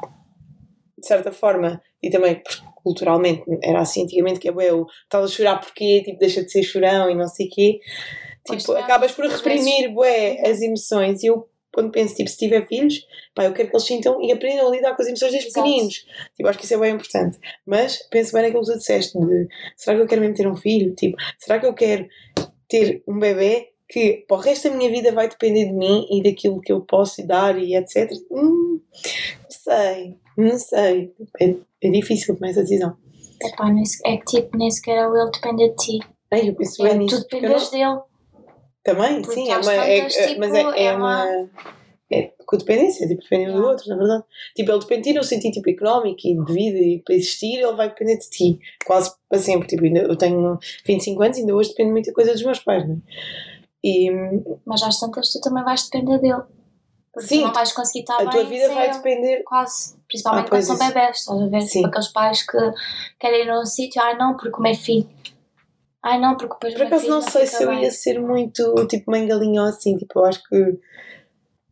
[0.96, 5.28] de certa forma, e também porque culturalmente era assim antigamente, que é o estás a
[5.28, 7.80] chorar porque, tipo, deixa de ser chorão e não sei o quê.
[8.46, 11.22] Tipo, acabas por reprimir, bué, as emoções.
[11.22, 14.32] E eu, quando penso, tipo, se tiver filhos, pá, eu quero que eles sintam e
[14.32, 15.66] aprendam a lidar com as emoções desde Exato.
[15.66, 16.06] pequeninos.
[16.34, 17.38] Tipo, acho que isso é bem importante.
[17.66, 20.56] Mas penso bem naquilo que tu disseste, de, será que eu quero mesmo ter um
[20.56, 20.94] filho?
[20.94, 22.08] Tipo, será que eu quero
[22.68, 26.22] ter um bebê que para o resto da minha vida vai depender de mim e
[26.22, 28.10] daquilo que eu posso dar e etc.
[28.30, 28.67] Hum,
[29.42, 31.12] não sei, não sei.
[31.40, 32.96] É, é difícil tomar essa decisão.
[33.42, 33.68] Epá,
[34.04, 35.98] é que tipo, nem sequer é o ele depender de ti.
[36.30, 37.16] Ai, eu penso É, bem tu nisso.
[37.16, 38.00] eu dependes dele.
[38.82, 39.74] Também, porque sim, é uma.
[39.74, 41.24] É, tantas, tipo, mas é, é, é uma.
[41.24, 41.50] uma-
[42.10, 43.70] É codependência, tipo, dependendo do Yeah.
[43.70, 44.24] outro, na verdade.
[44.56, 47.58] Tipo, ele depende de ti no sentido tipo, económico e de vida e para existir,
[47.58, 48.58] ele vai depender de ti.
[48.86, 49.68] Quase para sempre.
[49.68, 52.88] Tipo, eu tenho 25 anos e ainda hoje depende de muita coisa dos meus pais,
[52.88, 52.98] não é?
[53.84, 54.10] E
[54.64, 56.42] Mas às tantas tu também vais depender dele.
[57.20, 58.96] Porque Sim, não vais conseguir estar a bem tua vida vai ele.
[58.96, 59.42] depender.
[59.44, 59.96] Quase.
[60.06, 60.86] Principalmente Ah, quando são isso.
[60.88, 61.60] bebés, estás a ver?
[61.62, 61.68] Sim.
[61.68, 62.58] Tipo aqueles pais que
[63.18, 65.08] querem ir num sítio, ai não, porque o meu filho.
[66.02, 67.82] Ai não, porque depois Por acaso não sei se eu bem.
[67.82, 70.78] ia ser muito tipo mãe galinha ou assim, tipo, eu acho que.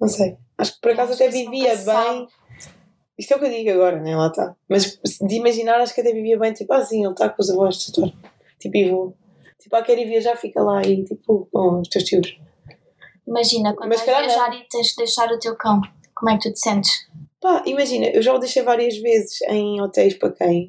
[0.00, 0.36] Não sei.
[0.58, 2.26] Acho que por acaso até vivia bem.
[3.18, 4.14] Isto é o que eu digo agora, né?
[4.16, 4.54] Lá está.
[4.68, 7.48] Mas de imaginar, acho que até vivia bem, tipo, ah, sim, ele está com os
[7.50, 8.12] avós, doutor.
[8.58, 9.16] Tipo, e vou.
[9.58, 12.38] Tipo, ah, quer ir viajar, fica lá e tipo, com os teus tios.
[13.26, 15.80] Imagina, quando Mas vais viajar e tens de deixar o teu cão,
[16.14, 17.08] como é que tu te sentes?
[17.40, 20.68] Pá, imagina, eu já o deixei várias vezes em hotéis para cães.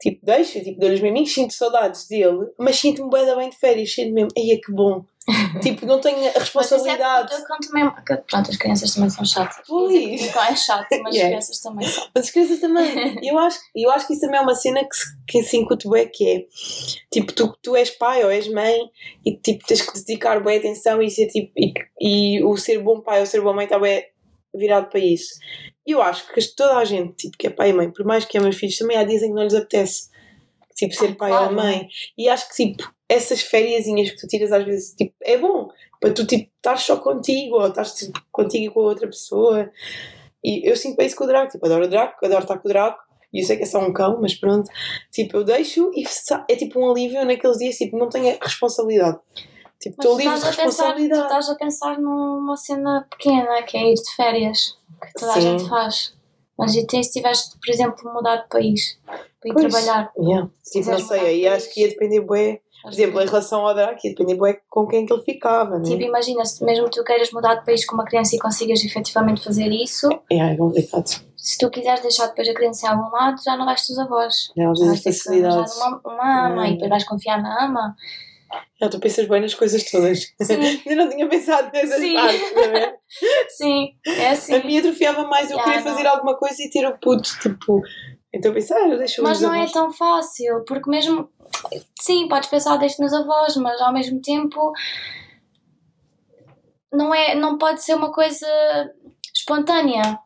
[0.00, 4.12] Tipo, deixo, tipo, dou-lhes mesmo, sinto saudades dele, mas sinto-me da bem de férias, sinto
[4.12, 5.04] mesmo, ai, que bom.
[5.62, 7.28] tipo, não tenho a Mas é responsabilidade.
[7.28, 7.90] porque eu conto também.
[8.30, 9.64] Pronto, as crianças também são chatas.
[9.66, 9.92] Pois.
[9.92, 11.28] Ia dizer que o cão é chato, mas as Yeah.
[11.30, 12.08] crianças também são.
[12.14, 13.18] Mas as crianças também.
[13.30, 14.88] Eu acho, eu acho que isso também é uma cena que,
[15.28, 16.44] que se incute bué, que é
[17.12, 18.78] tipo, tu, tu és pai ou és mãe
[19.24, 23.00] e tipo, tens que dedicar boa atenção e, ser, tipo, e, e o ser bom
[23.00, 24.04] pai ou ser boa mãe está bem
[24.54, 25.34] virado para isso.
[25.86, 28.24] E eu acho que toda a gente tipo, que é pai e mãe, por mais
[28.24, 30.08] que amem os filhos, também há dizem que não lhes apetece
[30.88, 31.46] tipo, ser pai claro.
[31.46, 31.88] ou mãe.
[32.16, 35.68] E acho que tipo, essas fériasinhas que tu tiras às vezes tipo, é bom
[36.00, 39.70] para tu tipo, estás só contigo ou estás tipo, contigo com a outra pessoa.
[40.42, 42.66] E eu sinto bem isso com o Draco, tipo, adoro o Draco, adoro estar com
[42.68, 43.02] o Draco.
[43.32, 44.68] E eu sei que é só um cão, mas pronto.
[45.12, 46.04] Tipo, eu deixo e
[46.48, 49.18] é tipo um alívio naqueles dias, tipo, não tenho a responsabilidade.
[49.80, 51.22] Tipo, estou livre de a pensar, tu responsabilidade.
[51.22, 55.40] estás a pensar numa cena pequena, que é ir de férias, que toda a Sim.
[55.40, 56.14] gente faz.
[56.60, 59.66] Mas e se tiveste, por exemplo, mudar de país para ir Pois.
[59.72, 60.12] trabalhar.
[60.18, 60.48] Yeah.
[60.70, 63.98] Tipo, não sei, aí acho que ia depender, bué, por exemplo, em relação ao Draco,
[64.04, 65.84] ia depender bué com quem que ele ficava, né?
[65.84, 69.42] Tipo, imagina, se mesmo tu queiras mudar de país com uma criança e consigas efetivamente
[69.42, 71.06] fazer isso, É, é complicado.
[71.36, 73.98] se tu quiseres deixar depois a criança em algum lado, já não vais ter os
[73.98, 74.50] avós.
[74.56, 75.76] É, às Vais vezes ter facilidades.
[75.76, 76.70] uma, uma ama É.
[76.70, 77.96] e depois vais confiar na ama.
[78.80, 80.34] Já, tu pensas bem nas coisas todas.
[80.42, 80.82] Sim.
[80.86, 82.14] eu não tinha pensado nessas Sim.
[82.14, 82.94] partes, a ver?
[83.48, 84.54] Sim, é assim.
[84.54, 85.90] A minha atrofiava mais, eu Já, queria não.
[85.92, 87.82] fazer alguma coisa e ter o puto, tipo.
[88.32, 89.72] Então eu pensei, ah, eu deixo Mas não é avós.
[89.72, 91.28] tão fácil, porque mesmo.
[92.00, 94.72] Sim, podes pensar deixo nos avós, mas ao mesmo tempo.
[96.92, 98.46] Não, é, não pode ser uma coisa
[99.34, 100.18] espontânea.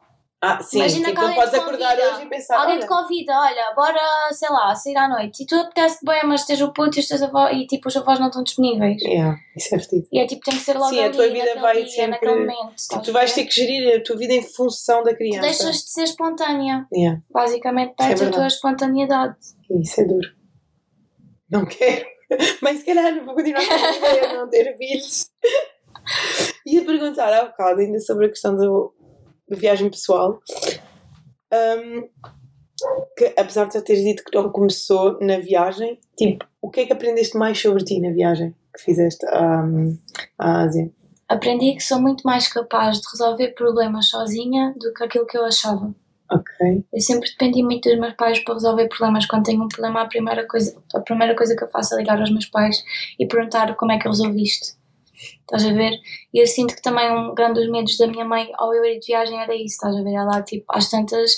[0.46, 2.14] Ah, sim, Imagina tipo, alguém podes te acordar convida.
[2.14, 4.00] hoje e pensar, Alguém olha, te convida, olha, bora,
[4.32, 5.42] sei lá, sair à noite.
[5.42, 7.96] E tu apetece bem, mas tens o puto e os teus avós e tipo, os
[7.96, 9.00] avós não estão disponíveis.
[9.02, 10.06] Yeah, isso é fedido.
[10.12, 12.10] E é tipo, tem que ser logo Sim, a ali, tua vida vai dia, sempre-
[12.10, 12.74] naquele momento.
[12.76, 15.40] Tipo, tu vais ter que gerir a tua vida em função da Tu criança.
[15.40, 16.86] deixas de ser espontânea.
[16.92, 18.52] Yeah, Basicamente, é perdes a tua verdade.
[18.54, 19.36] espontaneidade.
[19.80, 20.28] isso é duro.
[21.50, 22.04] Não quero.
[22.62, 25.30] Mas se calhar não vou continuar com a ideia de não ter filhos.
[26.66, 28.94] Ia perguntar há bocado ainda sobre a questão do,
[29.48, 30.40] da viagem pessoal.
[31.52, 32.08] Hum,
[33.16, 36.86] que apesar de já teres dito que não começou na viagem, tipo, o que é
[36.86, 39.96] que aprendeste mais sobre ti na viagem que fizeste hum,
[40.38, 40.90] à Ásia?
[41.28, 45.44] Aprendi que sou muito mais capaz de resolver problemas sozinha do que aquilo que eu
[45.44, 45.94] achava.
[46.30, 46.84] Ok.
[46.92, 49.26] Eu sempre dependi muito dos meus pais para resolver problemas.
[49.26, 52.18] Quando tenho um problema, a primeira coisa, a primeira coisa que eu faço é ligar
[52.18, 52.82] aos meus pais
[53.18, 54.74] e perguntar como é que eu resolviste.
[55.40, 55.92] Estás a ver?
[56.32, 58.98] E eu sinto que também um grande dos medos da minha mãe ao eu ir
[58.98, 60.14] de viagem era isso, estás a ver?
[60.14, 61.32] Ela, tipo, às tantas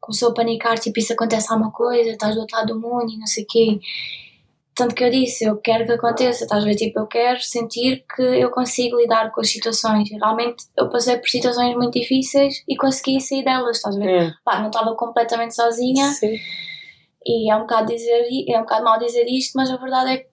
[0.00, 3.18] começou a panicar, tipo, isso acontece alguma coisa, estás do outro lado do mundo e
[3.18, 3.78] não sei o quê.
[4.74, 6.74] Tanto que eu disse, eu quero que aconteça, estás a ver?
[6.74, 10.10] Tipo, eu quero sentir que eu consigo lidar com as situações.
[10.10, 14.08] E realmente eu passei por situações muito difíceis e consegui sair delas, estás a ver?
[14.08, 14.32] É.
[14.44, 16.36] Pá, não estava completamente sozinha Sim.
[17.24, 20.16] e é um bocado dizer é um bocado mal dizer isto, mas a verdade é
[20.18, 20.31] que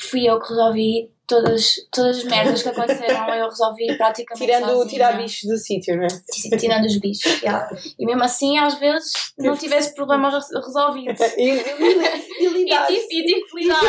[0.00, 4.86] fui eu que resolvi todas, todas as merdas que aconteceram, eu resolvi praticamente Tirando sozinha.
[4.88, 6.56] tirar bichos do sítio, não é?
[6.58, 7.68] Tirando os bichos, yeah.
[7.98, 11.20] E mesmo assim, às vezes, não tivesse problemas res- resolvidos.
[11.36, 11.58] E, e, e,
[12.40, 12.86] e E lidar.
[12.86, 13.82] tive, e tive que lidar.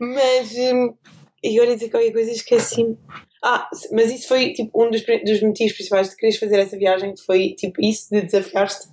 [0.00, 0.94] Mas hum,
[1.42, 2.96] eu ia dizer qualquer coisa e esqueci-me.
[3.42, 7.14] Ah, mas isso foi tipo um dos, dos motivos principais de quereres fazer essa viagem,
[7.16, 8.88] foi tipo isso de desafiar-te.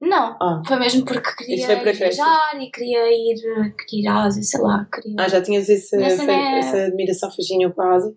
[0.00, 0.62] Não, Ah.
[0.66, 4.42] foi mesmo porque queria foi por ir viajar e queria ir, queria ir à Ásia,
[4.42, 4.86] sei lá.
[4.92, 5.14] Queria...
[5.18, 8.14] Ah, já tinhas esse, Essa fe- é- essa admiração fascínio com a Ásia?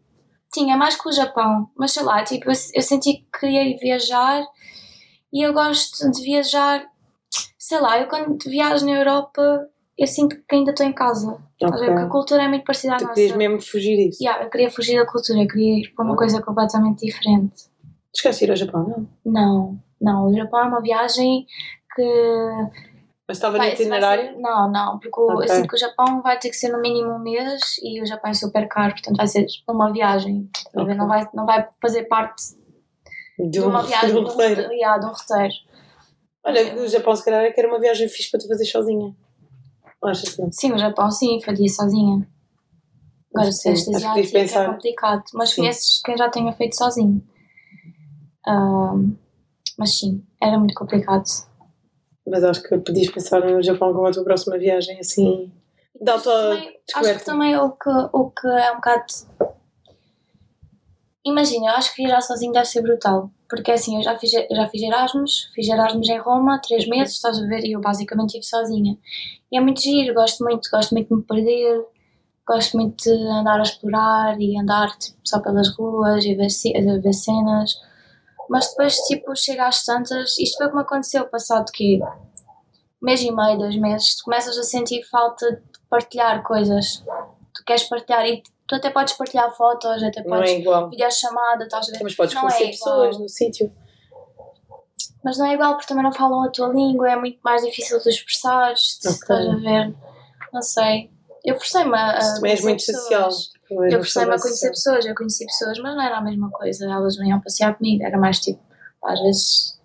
[0.53, 3.77] Tinha mais com o Japão, mas sei lá, tipo, eu, eu senti que queria ir
[3.79, 4.43] viajar
[5.33, 6.85] e eu gosto de viajar,
[7.57, 9.67] sei lá, eu quando viajo na Europa
[9.97, 11.37] eu sinto que ainda estou em casa.
[11.53, 11.83] Estás a ver?
[11.83, 11.87] Ok.
[11.87, 13.13] Porque a cultura é muito parecida à Tu nossa.
[13.15, 14.23] querias mesmo fugir disso?
[14.23, 17.63] Yeah, eu queria fugir da cultura, eu queria ir para uma coisa completamente diferente.
[18.15, 19.31] Chegaste a ir ao Japão, não?
[19.33, 21.45] Não, não, o Japão é uma viagem
[21.95, 22.03] que.
[23.27, 24.33] Mas estava no itinerário?
[24.33, 25.43] ser- não, não, porque o- Ok.
[25.45, 28.05] eu sinto que o Japão vai ter que ser no mínimo um mês e o
[28.05, 30.49] Japão é super caro, portanto vai ser uma viagem.
[30.55, 30.91] estás a ver?
[30.91, 30.97] Ok.
[30.97, 32.43] Não, vai, não vai fazer parte
[33.39, 34.55] De de um, uma viagem de um de um roteiro.
[34.61, 34.73] roteiro.
[34.73, 35.53] Yeah, de um roteiro.
[36.45, 39.15] Olha, o Japão se calhar é que era uma viagem fixe para tu fazer sozinha.
[40.03, 40.51] Achas que?
[40.51, 42.27] Sim, o Japão sim, faria sozinha.
[43.33, 45.23] Agora, se és asiático é complicado.
[45.33, 45.61] Mas Sim.
[45.61, 47.23] conheces quem já tenha feito sozinho.
[48.45, 49.15] Ahm,
[49.77, 51.23] mas sim, era muito complicado.
[52.27, 55.51] Mas acho que podias pensar no Japão como a tua próxima viagem, assim.
[55.99, 59.05] De auto acho que também o que, o que é um bocado.
[61.25, 63.29] Imagina, eu acho que viajar sozinho deve ser brutal.
[63.49, 67.37] Porque assim, eu já fiz, já fiz Erasmus, fiz Erasmus em Roma, três meses, estás
[67.37, 68.97] a ver, e eu basicamente estive sozinha.
[69.51, 71.85] E é muito giro, gosto muito, gosto muito de me perder,
[72.47, 76.47] gosto muito de andar a explorar e andar tipo, só pelas ruas e ver,
[76.99, 77.75] ver cenas.
[78.53, 81.99] Mas depois, tipo, chega às tantas, isto foi como aconteceu, passado que
[83.01, 87.03] mês e meio, dois meses, tu começas a sentir falta de partilhar coisas.
[87.55, 90.89] Tu queres partilhar e tu até podes partilhar fotos, até Não podes é igual.
[90.89, 92.03] videochamada, estás a ver?
[92.03, 93.73] Mas podes Não conhecer é pessoas no sítio.
[95.23, 97.99] Mas não é igual porque também não falam a tua língua, é muito mais difícil
[98.01, 99.13] de expressares, Ok.
[99.13, 99.95] estás a ver?
[100.53, 101.09] Não sei.
[101.45, 103.23] Eu forcei-me a, a Tu também és muito social.
[103.29, 103.47] pessoas.
[103.47, 106.85] Tu Eu forcei-me a conhecer pessoas, eu conheci pessoas, mas não era a mesma coisa.
[106.85, 108.59] Elas não iam passear comigo, era mais tipo,
[109.03, 109.79] às vezes,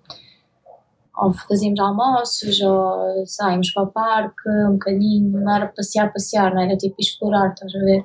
[1.17, 6.63] ou fazíamos almoços, ou saímos para o parque um bocadinho, não era passear, passear, não
[6.63, 8.05] era tipo explorar, estás a ver?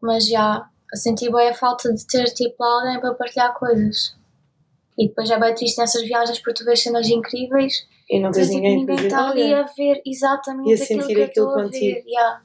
[0.00, 4.16] Mas já, senti bem a falta de ter tipo alguém para partilhar coisas.
[4.98, 8.46] E depois é bem triste nessas viagens porque tu vês cenas incríveis E não tens
[8.46, 11.50] tipo, ninguém ninguém está ali a ver exatamente E a aquilo sentir que eu estou
[11.50, 12.02] a ver.
[12.06, 12.42] Yeah.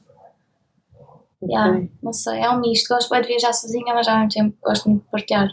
[1.44, 2.88] Yeah, não sei, é um misto.
[2.94, 5.50] Gosto bem de viajar sozinha, mas ao mesmo tempo gosto muito de partilhar.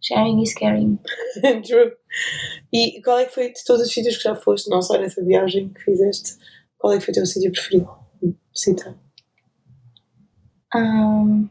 [0.00, 0.98] Sharing is caring.
[1.66, 1.92] True.
[2.72, 5.24] E qual é que foi de todos os sítios que já foste, não só nessa
[5.24, 6.36] viagem que fizeste,
[6.78, 7.88] qual é que foi o teu sítio preferido?
[8.54, 8.96] Cita.
[10.74, 11.48] Hum,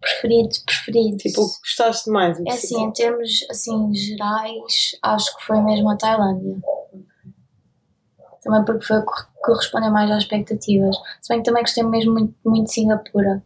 [0.00, 1.16] preferido, preferido.
[1.18, 2.38] Tipo, gostaste mais?
[2.40, 6.56] É assim, em termos assim, gerais, acho que foi mesmo a Tailândia.
[8.42, 10.96] Também porque foi o que correspondeu mais às expectativas.
[11.20, 13.42] Se bem que também gostei mesmo muito, muito de Singapura.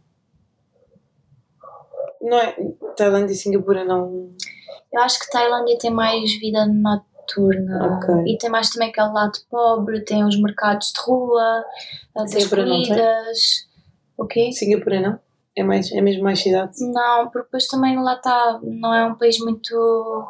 [2.20, 2.57] Não é?
[2.97, 4.30] Tailândia e Singapura não.
[4.92, 8.14] Eu acho que Tailândia tem mais vida noturna Ok.
[8.32, 11.64] e tem mais também aquele lado pobre, tem os mercados de rua,
[12.16, 12.88] as Singapura não tem?
[12.88, 13.68] comidas.
[14.16, 14.53] O quê?
[14.53, 15.18] Singapura não?
[15.57, 16.72] É, mais, é mesmo mais cidade?
[16.80, 20.26] Não, porque depois também lá está, não é um país muito.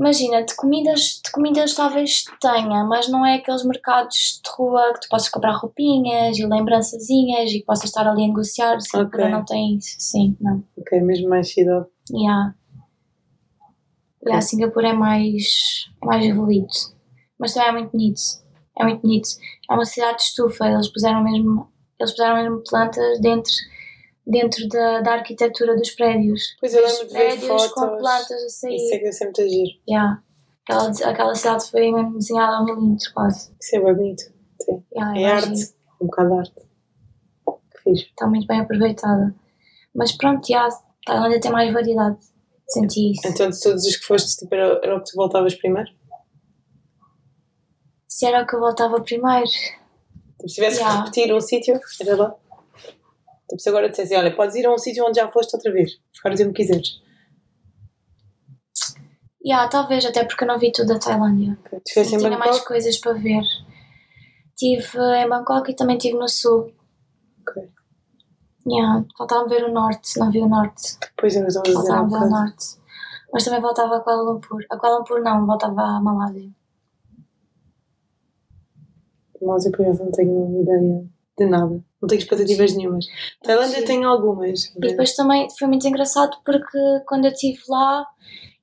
[0.00, 5.02] Imagina, de comidas, de comidas talvez tenha, mas não é aqueles mercados de rua que
[5.02, 8.80] tu possas comprar roupinhas e lembrançazinhas e que possas estar ali a negociar.
[8.80, 9.30] Singapura Ok.
[9.30, 10.64] não tem isso, sim, não.
[10.78, 11.84] Ok, mesmo mais cidade.
[12.10, 12.54] Yeah.
[14.24, 16.72] Yeah, Singapura é mais, é mais evoluído.
[17.38, 18.20] Mas também é muito bonito.
[18.78, 19.28] É muito bonito.
[19.70, 20.66] É uma cidade de estufa.
[20.66, 23.52] Eles puseram mesmo, eles puseram mesmo plantas dentro,
[24.26, 26.56] dentro da, da arquitetura dos prédios.
[26.60, 27.98] Pois eu lembro de ver prédios com fotos.
[27.98, 28.98] plantas a Isso é sair.
[29.00, 29.70] que é sempre giro.
[29.88, 30.22] Yeah.
[30.68, 33.50] Aquela, aquela cidade foi mesmo desenhada a um milímetro quase.
[33.60, 34.22] Isso é bem bonito.
[34.62, 34.84] Sim.
[34.94, 35.74] Yeah, É mais arte.
[36.00, 36.54] Um bocado de arte.
[36.54, 38.04] Que fixe.
[38.10, 39.34] Está muito bem aproveitada.
[39.94, 42.18] Mas pronto, yeah, a Tailândia tem mais variedade.
[42.68, 43.22] Senti isso.
[43.26, 45.90] Então, de todos os que foste, tipo, era, era o que tu voltavas primeiro?
[48.06, 49.46] Se era o que eu voltava primeiro.
[49.46, 50.98] Tipo, se tivesse Yeah.
[51.10, 52.34] que repetir um sítio, era lá?
[53.50, 56.00] Tipo, se agora dissessem, olha, podes ir a um sítio onde já foste outra vez.
[56.14, 57.02] Ficar o tempo que quiseres.
[59.44, 61.58] Yeah, talvez, até porque eu não vi tudo da Tailândia.
[61.66, 61.80] Ok.
[61.84, 63.42] Estivesse Sim, tinha mais coisas para ver.
[64.50, 66.72] Estive em Bangkok e também estive no sul.
[67.40, 67.68] Ok.
[68.68, 70.96] Yeah, faltava ver o norte, não vi o norte.
[71.18, 72.66] Pois é, a dizer há Faltava ver o norte.
[73.32, 74.64] Mas também voltava a Kuala Lumpur.
[74.70, 76.50] A Kuala Lumpur não, voltava à Malásia.
[79.42, 81.04] Mas eu, por acaso, não tenho ideia
[81.36, 81.89] de nada.
[82.00, 83.06] Não tenho expectativas nenhumas.
[83.42, 83.84] Tailândia Sim.
[83.84, 84.66] tem algumas.
[84.74, 88.06] E depois também foi muito engraçado porque quando eu estive lá,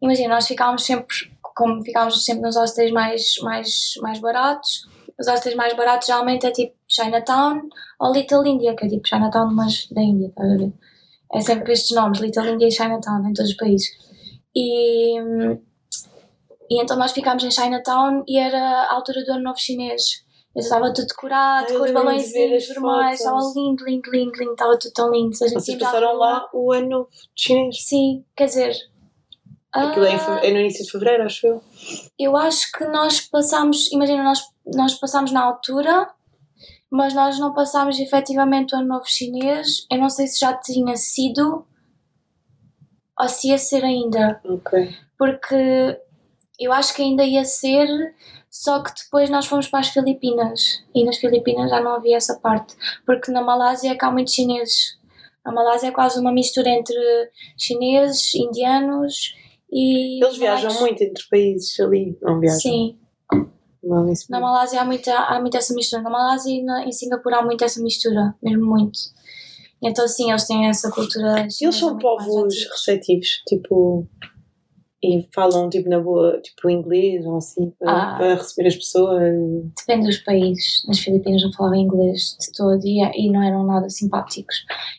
[0.01, 1.15] imagina, nós ficávamos sempre,
[1.55, 4.87] como ficávamos sempre nos hostels mais, mais, mais baratos,
[5.19, 7.61] os hostels mais baratos geralmente é tipo Chinatown
[7.99, 10.73] ou Little India, que é tipo Chinatown, mas da Índia, estás a ver?
[11.33, 13.89] É sempre estes nomes, Little India e Chinatown, em todos os países.
[14.55, 15.19] E,
[16.69, 20.25] e então nós ficámos em Chinatown e era a altura do Ano Novo Chinês.
[20.57, 24.79] Eu estava tudo decorado, com os balõezinhos as vermelhos, estava lindo, lindo, lindo, lindo, estava
[24.79, 25.37] tudo tão lindo.
[25.39, 27.85] A gente Vocês à passaram lá o ano novo chinês.
[27.85, 28.75] Sim, quer dizer.
[29.71, 31.61] Aquilo é, ah, é no início de fevereiro, acho eu.
[32.17, 34.41] eu acho que nós passámos, imagina, nós,
[34.73, 36.09] nós passámos na altura,
[36.89, 39.85] mas nós não passámos efetivamente o ano novo chinês.
[39.91, 41.67] Eu não sei se já tinha sido
[43.19, 44.95] ou se ia ser ainda, Ok.
[45.19, 46.01] porque
[46.59, 47.87] eu acho que ainda ia ser,
[48.63, 52.39] só que depois nós fomos para as Filipinas e nas Filipinas já não havia essa
[52.39, 54.97] parte, porque na Malásia é que há muitos chineses.
[55.45, 56.97] A Malásia é quase uma mistura entre
[57.55, 59.35] chineses, indianos
[59.71, 60.23] e.
[60.23, 60.81] Eles viajam malaios.
[60.81, 62.17] muito entre países ali.
[62.19, 62.59] Não viajam.
[62.59, 62.97] Sim,
[63.83, 66.01] Não, na Malásia há muita, há muita essa mistura.
[66.01, 68.97] Na Malásia e na, em Singapura há muito essa mistura, mesmo muito.
[69.83, 71.41] Então, sim, eles têm essa cultura.
[71.41, 74.07] Eles são mais povos receptivos, tipo.
[75.03, 78.17] E falam, tipo, na boa, tipo, inglês ou assim, para, Ah.
[78.17, 79.21] para receber as pessoas.
[79.77, 80.83] Depende dos países.
[80.87, 84.55] Nas Filipinas não falavam inglês de todo e, e não eram nada simpáticos.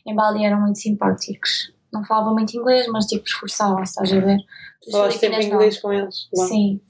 [0.07, 1.73] Em Bali eram muito simpáticos.
[1.93, 4.39] Não falavam muito inglês, mas tipo esforçavam-se, estás a ver?
[4.93, 5.55] Falaste sempre Filipinas, não.
[5.57, 6.29] inglês com eles.
[6.37, 6.47] lá.
[6.47, 6.81] Sim.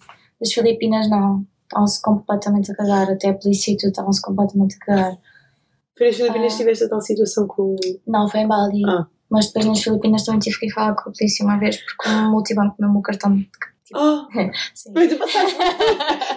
[0.40, 1.46] Das Filipinas não.
[1.64, 3.10] Estavam-se completamente a cagar.
[3.10, 5.18] Até a polícia e tudo estavam-se completamente a cagar.
[5.96, 6.56] Foi nas Filipinas Ah.
[6.58, 7.74] tiveste a tal situação com.
[8.06, 8.82] Não, foi em Bali.
[8.86, 9.06] Ah.
[9.30, 12.08] Mas depois nas Filipinas também tive que ir falar com a polícia uma vez porque
[12.08, 13.36] o multibanco mesmo o cartão
[13.88, 14.26] Tipo, Oh,
[14.74, 14.92] sim.
[14.94, 15.56] mas tu passaste.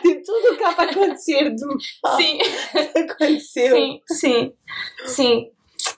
[0.02, 1.58] Tipo, tudo o que há para acontecer de
[2.16, 2.40] Sim.
[3.12, 3.76] aconteceu.
[3.76, 4.54] Sim, sim,
[5.06, 5.52] sim.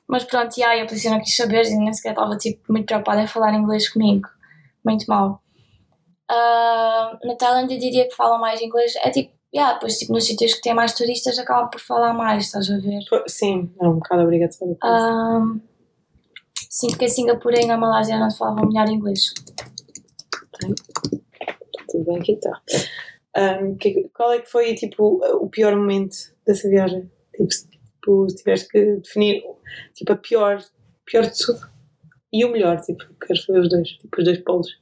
[0.07, 2.85] Mas pronto, e aí a polícia não quis saber e nem sequer estava tipo, muito
[2.87, 4.27] preocupada em falar inglês comigo.
[4.83, 5.41] Muito mal.
[6.29, 8.93] Ah, na Tailândia diria que falam mais inglês.
[9.03, 12.45] É tipo, yeah, depois tipo, nos sítios que têm mais turistas acabam por falar mais,
[12.45, 12.99] estás a ver?
[13.27, 14.75] Sim, é um bocado obrigatório.
[14.81, 15.41] Ah,
[16.73, 19.31] sinto que em Singapura e na Malásia não se falava melhor inglês.
[21.87, 22.61] Tudo bem, aqui está.
[23.35, 26.15] Ahm, que- qual é que foi tipo, o pior momento
[26.45, 27.11] dessa viagem?
[27.35, 29.43] Tipo, se tipo, se tiveste que definir
[29.93, 30.63] tipo, a pior,
[31.05, 31.59] pior de tudo
[32.31, 34.81] e o melhor, tipo, quero saber os dois, tipo, os dois polos.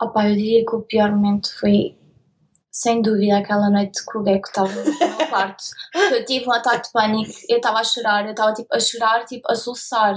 [0.00, 1.96] Opa, eu diria que o pior momento foi,
[2.76, 5.64] sem dúvida, aquela noite que o Gecko estava no meu quarto.
[6.12, 9.24] Eu tive um ataque de pânico, eu estava a chorar, eu estava tipo, a chorar,
[9.24, 10.14] tipo, a soluçar.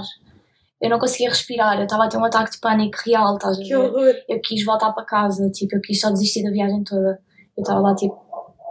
[0.78, 3.62] Eu não conseguia respirar, eu estava a ter um ataque de pânico real, estás a
[3.62, 3.76] Que ver?
[3.78, 4.14] horror!
[4.28, 7.18] Eu quis voltar para casa, tipo, eu quis só desistir da viagem toda.
[7.56, 8.20] Eu estava lá, tipo,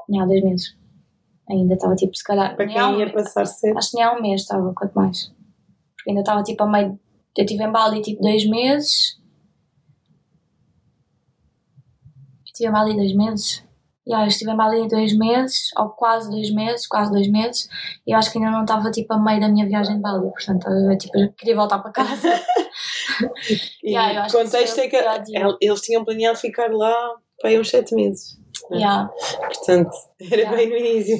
[0.07, 0.77] nem há dois meses.
[1.49, 2.55] Ainda estava, tipo, se calhar.
[2.55, 3.75] Para há um quem ia passar cedo.
[3.75, 5.33] Acho que nem há um mês estava, quanto mais.
[5.95, 6.99] Porque ainda estava tipo a meio.
[7.35, 9.19] Eu estive em Bali tipo dois meses.
[12.45, 13.67] Estive em Bali dois meses.
[14.09, 17.69] Yeah, eu estive em Bali dois meses, ou quase dois meses, quase dois meses,
[18.07, 20.31] e eu acho que ainda não estava tipo a meio da minha viagem de Bali,
[20.31, 22.27] portanto, eu, tipo, queria voltar para casa.
[23.83, 27.49] E Yeah, eu que contexto foi o é que eles tinham planeado ficar lá para
[27.49, 28.37] aí uns 7 meses.
[28.71, 29.09] yeah.
[29.39, 30.57] Portanto, era Yeah.
[30.57, 31.17] bem no início.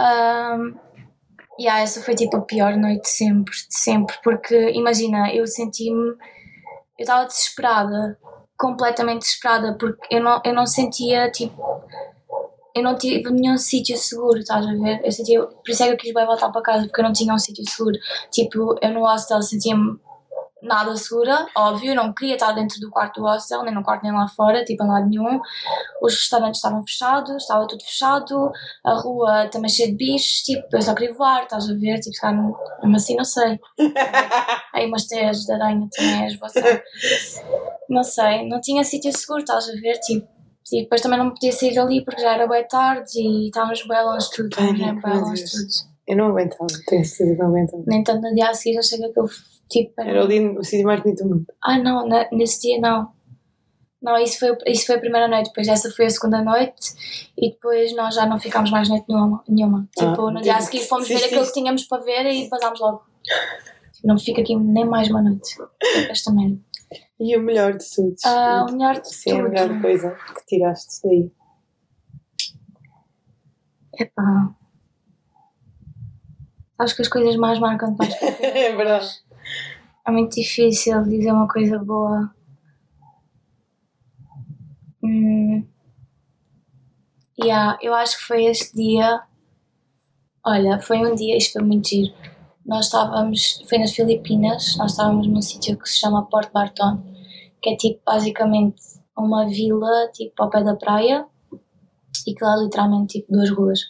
[0.00, 0.74] Um,
[1.60, 6.10] yeah, essa foi tipo a pior noite de sempre, de sempre, porque imagina, eu senti-me,
[6.98, 8.18] eu estava desesperada,
[8.58, 11.62] completamente desesperada, porque eu não, eu não sentia tipo,
[12.76, 15.00] eu não tive nenhum sítio seguro, estás a ver?
[15.04, 17.12] Eu sentia, por isso é que eu quis bem voltar para casa, porque eu não
[17.12, 17.96] tinha um sítio seguro.
[18.30, 19.98] Tipo, eu no hostel sentia-me
[20.62, 24.12] nada segura, óbvio, não queria estar dentro do quarto do hostel, nem no quarto nem
[24.12, 25.40] lá fora, tipo em lado nenhum.
[26.02, 28.50] Os restaurantes estavam fechados, estava tudo fechado,
[28.84, 32.00] a rua também cheia de bichos, tipo, eu só queria voar, estás a ver?
[32.00, 33.60] Tipo, não- mesmo assim, não sei.
[34.74, 36.82] Aí umas teias de aranha também é esboçar.
[37.88, 39.98] Não sei, não tinha sítio seguro, estás a ver?
[40.00, 40.26] Tipo,
[40.72, 44.04] e depois também não podia sair dali porque já era bem tarde e estávamos bem
[44.04, 45.68] longe de tudo, Pânico, bem longe de tudo.
[46.06, 47.82] Eu não aguentava, tenho certeza que não aguentava.
[47.86, 49.28] Nem tanto no dia a seguir, achei que aquilo,
[49.68, 51.46] tipo, Era o, lindo, o sítio mais bonito do mundo.
[51.64, 53.08] Ah, não, na- nesse dia não.
[54.02, 56.92] Não, isso foi, isso foi a primeira noite, depois essa foi a segunda noite
[57.36, 59.42] e depois nós já não ficámos mais noite nenhuma.
[59.48, 59.88] nenhuma.
[59.98, 62.78] Ah, Tipo, no dia a seguir fomos ver aquilo que tínhamos para ver e passámos
[62.78, 63.02] logo.
[63.92, 65.42] Tipo, não fica aqui nem mais uma noite.
[65.48, 65.68] Tipo,
[66.10, 66.56] Esta merda.
[67.18, 68.14] E o melhor de tudo?
[68.24, 69.48] Ah, o melhor de Sim, a tudo.
[69.48, 71.30] melhor coisa que tiraste daí.
[73.98, 74.54] Epá.
[76.78, 78.14] Acho que as coisas mais marcam mais.
[78.22, 79.08] é verdade.
[80.06, 82.34] É muito difícil dizer uma coisa boa.
[85.02, 85.66] Hum.
[87.42, 89.22] Yeah, eu acho que foi este dia.
[90.44, 92.14] Olha, foi um dia, isto foi muito giro.
[92.66, 97.00] Nós estávamos, foi nas Filipinas, nós estávamos num sítio que se chama Porto Barton,
[97.62, 98.82] que é tipo basicamente
[99.16, 101.24] uma vila tipo ao pé da praia
[102.26, 103.80] e que lá é literalmente tipo duas ruas.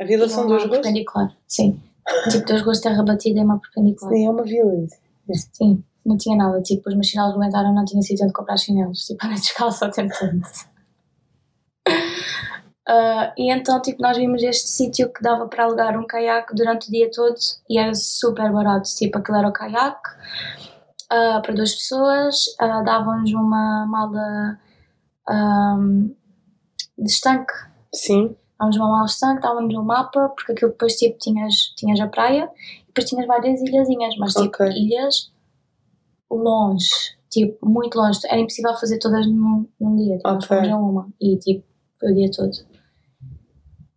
[0.00, 0.74] A vila E são uma duas ruas?
[0.80, 1.80] perpendicular, sim.
[2.30, 4.12] tipo duas ruas de terra batida e uma perpendicular.
[4.12, 4.86] Sim, é uma vila.
[5.52, 6.60] Sim, não tinha nada.
[6.62, 9.04] Tipo, os meus chinelos rebentaram, não tinha sítio onde comprar chinelos.
[9.04, 10.40] Tipo, andei descalço o tempo todo.
[12.88, 16.88] Ah, e então, tipo, nós vimos este sítio que dava para alugar um caiaque durante
[16.88, 17.36] o dia todo
[17.68, 18.88] e era super barato.
[18.96, 20.08] Tipo, aquilo era o caiaque
[21.10, 24.58] ah, para duas pessoas, ah, davam-nos uma mala
[25.28, 26.08] ahm,
[26.98, 27.52] de estanque
[27.94, 28.36] Sim.
[28.58, 32.08] Dávamos uma mala de estanque, dávamos um mapa, porque aquilo depois tipo, tinhas, tinhas a
[32.08, 32.50] praia
[32.82, 35.30] e depois tinhas várias ilhazinhas, mas tipo ilhas
[36.30, 36.90] longe,
[37.30, 38.20] tipo, muito longe.
[38.26, 40.56] Era impossível fazer todas num, num dia, tipo, nós Ok.
[40.56, 41.64] fomos a uma e tipo,
[42.00, 42.50] foi o dia todo.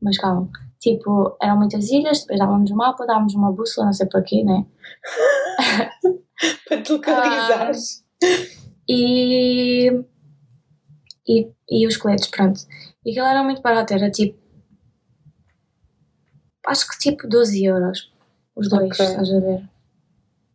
[0.01, 0.49] Mas calma,
[0.79, 4.65] tipo, eram muitas ilhas, depois dávamos um mapa, dávamos uma bússola, não sei porquê, né?
[6.67, 8.03] Para te localizares.
[8.89, 10.03] E,
[11.27, 12.59] e, e os coletes, pronto.
[13.05, 14.39] E aquilo era muito barato, era tipo.
[16.65, 18.11] Acho que tipo 12 euros.
[18.55, 19.05] Os dois, Ok.
[19.05, 19.63] estás a ver?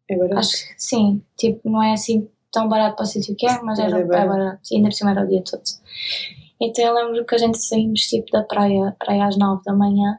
[0.09, 0.39] É barato.
[0.39, 3.63] Acho que sim, tipo, não é assim tão barato para o sítio que é, mas
[3.63, 4.29] Mas era é é barato.
[4.29, 4.61] barato.
[4.71, 5.63] E ainda por cima era o dia todo.
[6.61, 10.19] Então eu lembro que a gente saímos tipo da praia, praia às 9 da manhã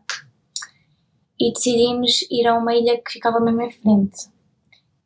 [1.40, 4.38] e decidimos ir a uma ilha que ficava mesmo em frente.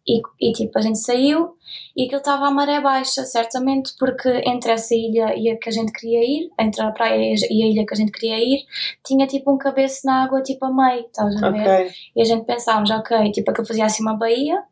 [0.08, 1.56] E, e tipo, a gente saiu
[1.96, 5.72] e aquilo estava a maré baixa, certamente, porque entre essa ilha e a que a
[5.72, 8.66] gente queria ir, entre a praia e a ilha que a gente queria ir,
[9.06, 11.62] tinha tipo um cabeço na água, tipo a meio, estás a ver?
[11.62, 11.92] Ok.
[12.16, 14.64] E a gente pensámos, ok, tipo, aquilo fazia assim uma baía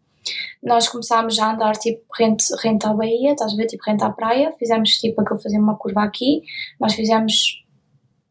[0.64, 3.68] nós começámos já a andar tipo rente, rente à Bahia, estás a ver?
[3.68, 6.42] Tipo rente à praia, fizemos tipo aquilo, fazer uma curva aqui,
[6.80, 7.64] nós fizemos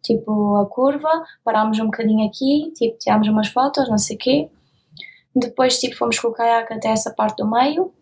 [0.02, 1.10] tipo a curva,
[1.44, 4.50] parámos um bocadinho aqui, tipo tirámos umas fotos, não sei o quê.
[5.34, 7.92] Depois tipo fomos com o caiaque até essa parte do meio,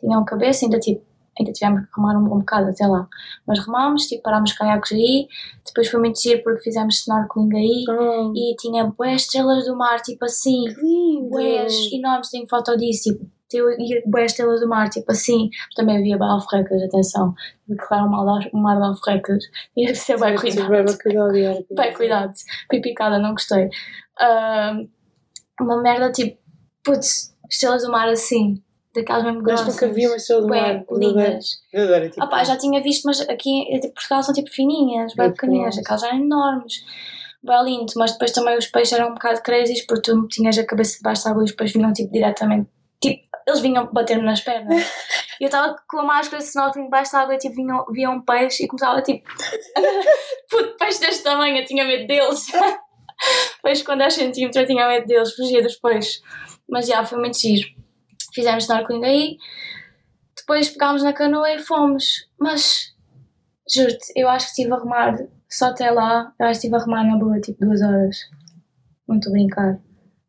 [0.00, 1.04] tinham cabeça, ainda tipo
[1.38, 3.06] ainda tivemos que remar um bom bocado até lá.
[3.46, 5.28] Mas remámos, tipo, parámos caiaques aí,
[5.66, 10.00] depois foi muito giro porque fizemos snorkeling aí Oh, e tinha boas estrelas do mar,
[10.00, 11.38] tipo assim, que lindo!
[11.92, 13.66] enormes, tenho foto disso, tipo, tenho
[14.06, 15.48] boas estrelas do mar, tipo assim.
[15.74, 17.34] Também havia alforrecas, atenção,
[17.90, 19.44] mal o mar de alforrecas,
[19.74, 20.68] tinha que ser bem cuidado.
[20.68, 21.64] bem cuidado, Yara.
[21.70, 22.32] Bem, cuidado.
[22.70, 23.68] Fui picada, não gostei.
[25.60, 26.38] Uma merda tipo,
[26.84, 28.62] putz, estrelas do mar assim,
[28.94, 29.74] daquelas mesmo Mas grossas.
[29.74, 30.84] nunca vi uma estrela do mar.
[30.92, 31.46] lindas.
[31.72, 32.44] Verdadeira, tipo.
[32.44, 36.18] Já tinha visto, mas aqui em tipo, Portugal são tipo fininhas, bem pequeninas, aquelas eram
[36.18, 36.84] enormes.
[37.42, 40.66] Bem lindo, mas depois também os peixes eram um bocado crazy porque tu tinhas a
[40.66, 42.75] cabeça debaixo da água e os peixes vinham tipo diretamente, tipo,
[43.46, 44.84] eles vinham bater-me nas pernas.
[45.38, 48.08] E eu estava com a máscara de snorkeling debaixo da água e tipo, vinham, via
[48.08, 49.28] um peixe e começava tipo,
[50.48, 52.46] puto, peixe deste tamanho, eu tinha medo deles.
[53.62, 56.22] peixe com 10 centímetros eu tinha medo deles, fugia dos peixes.
[56.66, 57.68] Mas já, foi muito giro.
[58.32, 59.36] Fizemos snorkeling aí,
[60.34, 62.30] depois pegámos na canoa e fomos.
[62.40, 62.94] Mas,
[63.68, 65.18] juro-te, eu acho que estive a remar
[65.50, 68.16] só até lá, eu acho que estive a remar na boa tipo duas horas.
[69.06, 69.78] Muito brincar.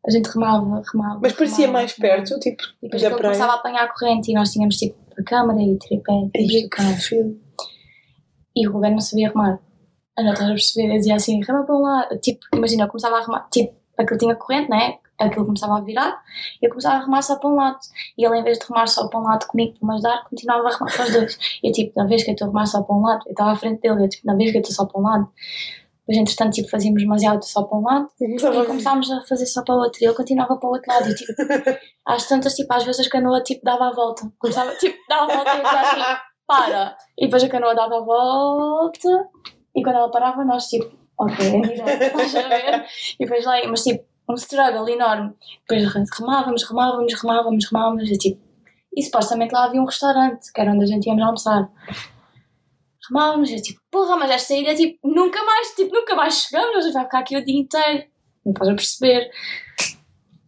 [0.06, 1.18] A gente remava, remava.
[1.20, 2.16] Mas parecia remava, mais remava.
[2.24, 3.22] perto, tipo, E depois da praia.
[3.22, 6.12] começava a apanhar a corrente e nós tínhamos tipo a câmara e o tripé.
[6.32, 6.82] Tudo cá.
[6.96, 7.40] filme.
[8.56, 9.60] E o Ruben não sabia remar.
[10.16, 12.18] Eu já estava a perceber, eu dizia assim, rema para um lado.
[12.18, 14.98] Tipo, imagina, eu começava a remar, tipo, aquilo tinha corrente, né?
[15.18, 16.22] Aquilo começava a virar
[16.62, 17.78] e eu começava a remar só para um lado.
[18.16, 20.68] E ele, em vez de remar só para um lado comigo para me ajudar, continuava
[20.68, 21.38] a remar para os dois.
[21.62, 23.32] E eu, tipo, na vez que eu estou a remar só para um lado, eu
[23.32, 25.28] estava à frente dele, eu, tipo, na vez que eu estou só para um lado.
[26.08, 29.62] Depois, entretanto, tipo, fazíamos demasiado só para um lado a e começámos a fazer só
[29.62, 29.98] para o outro.
[30.02, 31.10] E ele continuava para o outro lado.
[31.10, 31.32] E, tipo,
[32.06, 34.22] às tantas, tipo, às vezes a canoa, tipo, dava a volta.
[34.38, 36.96] Começava, tipo, dava a volta e eu assim, para.
[37.18, 39.28] E depois a canoa dava a volta
[39.76, 42.86] e quando ela parava nós tipo, ok, direto, estás a ver?
[43.20, 45.34] E depois lá, mas tipo, um struggle enorme.
[45.68, 48.40] Depois remávamos, remávamos, remávamos, remávamos e tipo,
[48.96, 51.70] e supostamente lá havia um restaurante, que era onde a gente íamos almoçar.
[53.08, 56.76] Remávamos e eu tipo, porra, mas esta ilha tipo, nunca mais, tipo, nunca mais chegamos,
[56.76, 58.04] a gente vai ficar aqui o dia inteiro.
[58.44, 59.30] Não estás a perceber?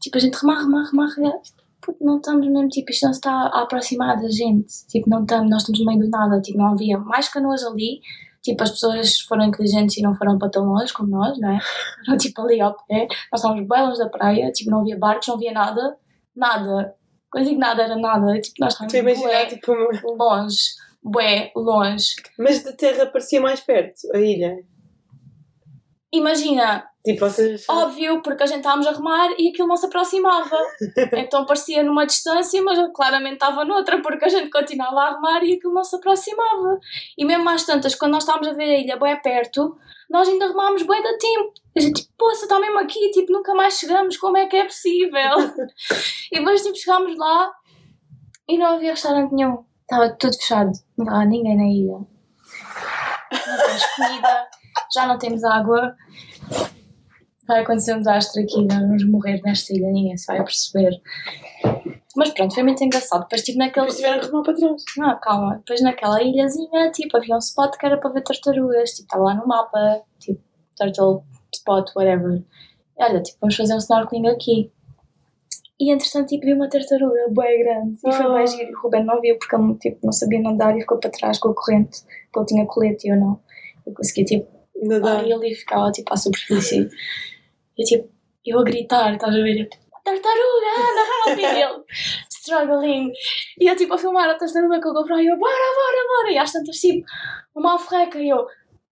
[0.00, 1.38] Tipo, a gente remar, remar, remar, remar.
[1.80, 4.86] Puto, não estamos mesmo, tipo, isto não se está a aproximar da gente.
[4.88, 6.40] Tipo, não estamos, nós estamos no meio do nada.
[6.40, 8.00] Tipo, não havia mais canoas ali.
[8.42, 11.58] Tipo, as pessoas foram inteligentes e não foram para tão longe como nós, não é?
[12.06, 13.06] Foram, tipo, ali ao pé.
[13.30, 14.50] Nós estávamos bem longe da praia.
[14.50, 15.96] Tipo, não havia barcos, não havia nada.
[16.34, 16.94] Nada.
[17.30, 18.40] Quando digo nada, era nada.
[18.40, 19.72] Tipo, nós estávamos bué tipo,
[20.16, 20.56] longe.
[21.02, 22.16] Bué, longe.
[22.38, 24.56] mas de terra parecia mais perto, a ilha.
[26.12, 27.64] Imagina, Tipo, vocês.
[27.66, 30.56] Óbvio, porque a gente estávamos a remar e aquilo não se aproximava.
[31.16, 35.54] Então parecia numa distância, mas claramente estava noutra, porque a gente continuava a remar e
[35.54, 36.78] aquilo não se aproximava.
[37.16, 39.76] E mesmo às tantas, quando nós estávamos a ver a ilha bem perto,
[40.10, 41.52] nós ainda remámos bem da tempo.
[41.76, 44.64] A gente, tipo, poça, está mesmo aqui, tipo, nunca mais chegamos, como é que é
[44.64, 45.10] possível?
[46.32, 47.50] e depois, tipo, chegámos lá
[48.48, 49.64] e não havia restaurante nenhum.
[49.90, 51.98] Estava tudo fechado, não estava ninguém na ilha.
[53.32, 54.46] Não temos comida,
[54.94, 55.96] já não temos água
[57.50, 61.00] vai acontecer um desastre aqui, vamos morrer nesta ilha, ninguém se vai perceber.
[62.16, 63.22] Mas pronto, foi muito engraçado.
[63.22, 63.86] Depois, tipo, naquele.
[63.86, 64.82] Depois tiveram que remar para trás.
[64.96, 65.56] Não, calma.
[65.58, 68.90] Depois, naquela ilhazinha, tipo, havia um spot que era para ver tartarugas.
[68.90, 70.40] Tipo, estava lá no mapa, tipo,
[70.76, 71.22] turtle
[71.54, 72.42] spot, whatever.
[72.98, 74.72] Olha, tipo, vamos fazer um snorkeling aqui.
[75.80, 77.98] E entretanto, tipo, vi uma tartaruga bem grande.
[78.06, 78.34] E foi Oh.
[78.34, 78.70] bem giro.
[78.76, 81.48] O Ruben não viu porque ele tipo, não sabia nadar e ficou para trás com
[81.48, 82.02] a corrente.
[82.30, 83.40] Porque ele tinha colete e eu não.
[83.86, 85.20] Eu consegui, tipo, Nadar.
[85.24, 86.88] Aí ele ficava tipo à superfície.
[87.78, 88.08] Eu tipo,
[88.46, 89.58] eu a gritar, estás a ver?
[89.60, 91.56] Eu, tipo, tartaruga, anda, help!
[91.56, 91.84] E ele,
[92.30, 93.12] struggling.
[93.60, 96.32] E eu tipo a filmar a tartaruga com o GoPro e eu, bora, bora, bora!
[96.32, 97.04] E às tantas tipo,
[97.54, 98.46] uma alforreca e eu,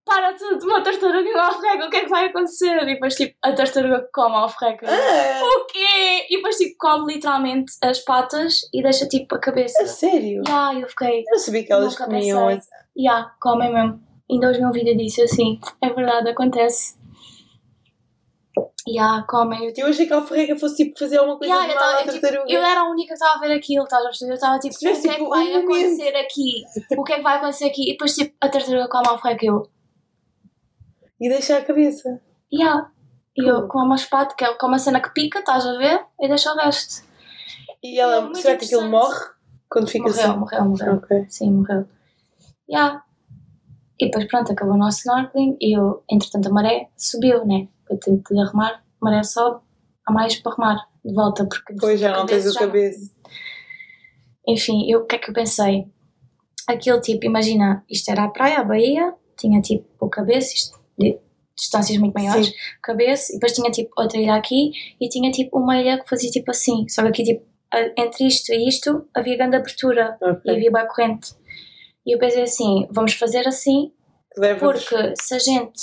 [0.09, 2.83] para tudo, uma tartaruga e uma alforreca, o que é que vai acontecer?
[2.83, 4.87] E depois tipo, a tartaruga come a alforreca.
[4.87, 6.27] Eu, Ah, O quê?
[6.31, 9.83] E depois tipo, come literalmente as patas e deixa tipo a cabeça.
[9.83, 10.43] a sério?
[10.49, 12.47] Ah, eu fiquei, Eu não sabia que elas comiam.
[12.49, 12.71] pensei.
[12.99, 14.01] Ya, comem mesmo.
[14.31, 15.61] Ainda hoje vi um vídeo disso assim.
[15.83, 16.99] É verdade, acontece.
[18.89, 19.67] Ya, comem.
[19.67, 21.77] Eu, tipo, Eu achei que a alforrega fosse tipo fazer alguma coisa Ya, de eu,
[21.77, 22.53] mal tipo, tartaruga.
[22.53, 24.31] eu era a única que estava a ver aquilo, estás a perceber?
[24.33, 26.63] Eu estava tipo, o que é que tipo, vai acontecer aqui?
[26.97, 27.89] O que é que vai acontecer aqui?
[27.89, 29.69] E depois tipo, a tartaruga come a alforreca e eu,
[31.21, 32.21] E deixar a cabeça.
[32.53, 32.87] ya.
[33.37, 36.05] E eu com uma espada, que é com uma cena que pica, estás a ver?
[36.21, 37.05] E deixa o resto.
[37.83, 39.27] E ela, É será que aquilo morre
[39.71, 40.39] quando fica Morreu, assim?
[40.39, 40.95] morreu, morreu.
[40.95, 41.27] Ok.
[41.29, 41.87] Sim, morreu.
[42.69, 43.03] Ya.
[44.01, 47.69] E depois, pronto, acabou o nosso snorkeling e eu, entretanto, a maré subiu, né?
[47.89, 49.61] Eu tenho que arrumar, a maré sobe,
[50.05, 53.11] há mais para remar de volta, porque Pois já não tens o cabeça.
[54.47, 55.87] enfim, eu, o que é que eu pensei?
[56.67, 61.19] Aquilo tipo, imagina, isto era a praia, a Bahia, tinha tipo o cabeça, isto, de
[61.57, 62.53] distâncias muito maiores, Sim.
[62.83, 64.71] cabeça, e depois tinha tipo outra ilha aqui
[65.01, 67.45] e tinha tipo uma ilha que fazia tipo assim, só que aqui tipo,
[67.97, 70.55] entre isto e isto havia grande abertura e Ok.
[70.55, 71.35] havia boa corrente.
[72.07, 73.93] E eu pensei assim, vamos fazer assim,
[74.61, 75.81] porque se a gente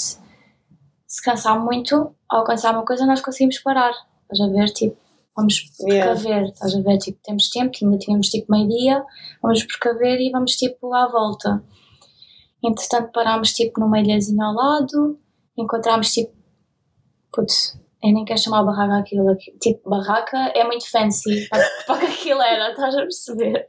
[1.07, 3.93] se cansar muito, ao alcançar uma coisa, nós conseguimos parar.
[4.31, 4.65] Estás a ver?
[4.69, 4.97] Tipo,
[5.35, 6.13] vamos Yeah.
[6.13, 6.45] precaver.
[6.45, 6.97] Estás a ver?
[6.97, 9.03] Tipo, temos tempo, ainda tínhamos tipo meio-dia,
[9.41, 11.63] vamos precaver e vamos tipo à volta.
[12.65, 15.19] Entretanto, parámos tipo numa ilhazinha ao lado,
[15.57, 16.33] encontramos tipo.
[17.31, 19.29] Putz, eu nem quero chamar barraca aquilo.
[19.29, 23.67] aqui- Tipo, barraca é muito fancy para, para que aquilo era, estás a perceber?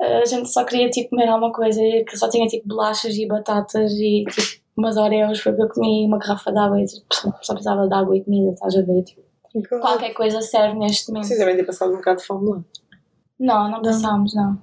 [0.00, 3.92] A gente só queria tipo comer alguma coisa que só tinha tipo bolachas e batatas
[3.92, 7.04] e tipo umas oreos, foi o que eu comi, uma garrafa de água e tipo,
[7.42, 9.02] só precisava de água e comida, estás a ver?
[9.02, 9.20] Tipo,
[9.80, 11.26] qualquer coisa serve neste momento.
[11.26, 12.60] Vocês devem ter passado um bocado de fome lá.
[13.38, 13.82] Não Não.
[13.82, 14.58] passámos, não.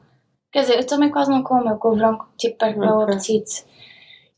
[0.52, 2.94] Quer dizer, eu também quase não como, eu com o verão tipo perco o meu
[3.00, 3.04] Ok.
[3.16, 3.66] apetite.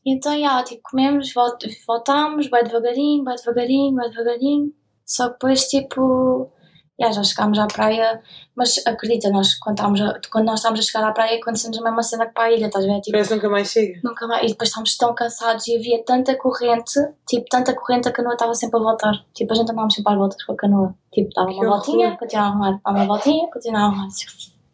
[0.04, 4.72] E então, já, tipo, comemos, volt- voltámos, vai devagarinho, vai devagarinho, vai devagarinho.
[5.04, 6.50] Só que depois, tipo,
[6.98, 8.20] já, já chegámos à praia,
[8.56, 12.02] mas acredita, nós quando, a- quando nós estávamos a chegar à praia aconteceu-nos a mesma
[12.02, 13.00] cena que para a ilha, estás a ver?
[13.00, 14.00] Tipo, Parece que nunca mais chega.
[14.02, 14.44] nunca mais.
[14.44, 18.54] E depois estávamos tão cansados e havia tanta corrente, tipo, tanta corrente, a canoa estava
[18.54, 19.12] sempre a voltar.
[19.34, 20.94] Tipo, a gente andávamos sempre às voltas com a canoa.
[21.12, 24.08] Tipo, dava uma voltinha, continuava a remar, dava uma voltinha, continuava a remar.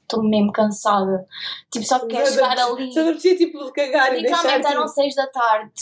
[0.07, 1.27] Estou mesmo cansada.
[1.73, 2.93] Tipo, só quero chegar ali.
[2.93, 4.21] Só não precisa tipo de cagar e.
[4.21, 4.95] Literalmente eram Tipo...
[4.95, 5.73] 6 da tarde.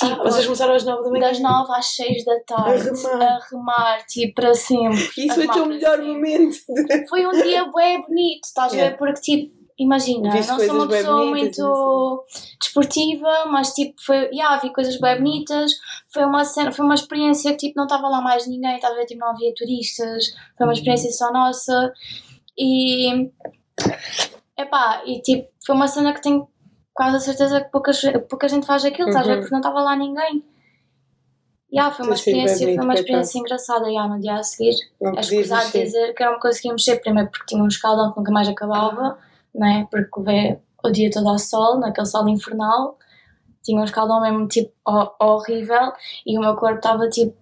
[0.00, 1.28] Ah, Tipo, vocês começaram às 9 da manhã.
[1.28, 2.88] das 9 às 6 da tarde.
[2.88, 3.22] A remar.
[3.22, 4.96] A remar, tipo, para sempre.
[5.16, 6.12] Isso foi o teu melhor sempre.
[6.12, 6.56] momento.
[7.08, 8.90] Foi um dia bem bonito, estás a Yeah.
[8.90, 8.98] ver?
[8.98, 12.24] Porque, tipo, imagina, Viste não sou uma pessoa bonitas, muito
[12.60, 15.72] desportiva, mas, tipo, foi, yeah, vi coisas bem bonitas.
[16.12, 18.96] Foi uma, cena, foi uma experiência que, tipo, não estava lá mais ninguém, estás a
[18.96, 19.06] ver?
[19.06, 20.24] Tipo, não havia turistas.
[20.56, 21.92] Foi uma experiência só nossa.
[22.58, 23.30] E,
[24.56, 26.48] epá, e, tipo, foi uma cena que tenho
[26.94, 27.90] quase a certeza que pouca,
[28.28, 29.26] pouca gente faz aquilo, estás?
[29.26, 29.36] Uhum.
[29.36, 30.44] Porque não estava lá ninguém.
[31.72, 33.88] Yeah, foi uma experiência, foi uma experiência engraçada.
[33.88, 35.84] Yeah, no dia a seguir, é escusado mexer.
[35.84, 39.18] dizer que eu não conseguia mexer, primeiro porque tinha um escaldão que nunca mais acabava,
[39.54, 39.86] né?
[39.90, 42.98] porque levei o dia todo ao sol, naquele sol infernal,
[43.62, 45.92] tinha um escaldão mesmo tipo ho- horrível
[46.26, 47.34] e o meu corpo estava tipo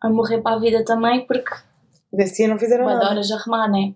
[0.00, 1.52] a morrer para a vida também porque
[2.10, 3.10] Desse dia não fizeram nada.
[3.10, 3.92] horas a remar, né?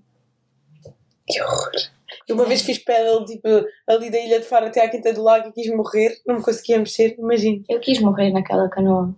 [1.28, 1.72] Que horror.
[2.26, 3.48] Eu uma vez fiz pedal, tipo,
[3.86, 6.42] ali da Ilha de Faro até à Quinta do Lago e quis morrer, não me
[6.42, 7.62] conseguia mexer, imagino.
[7.68, 9.14] Eu quis morrer naquela canoa.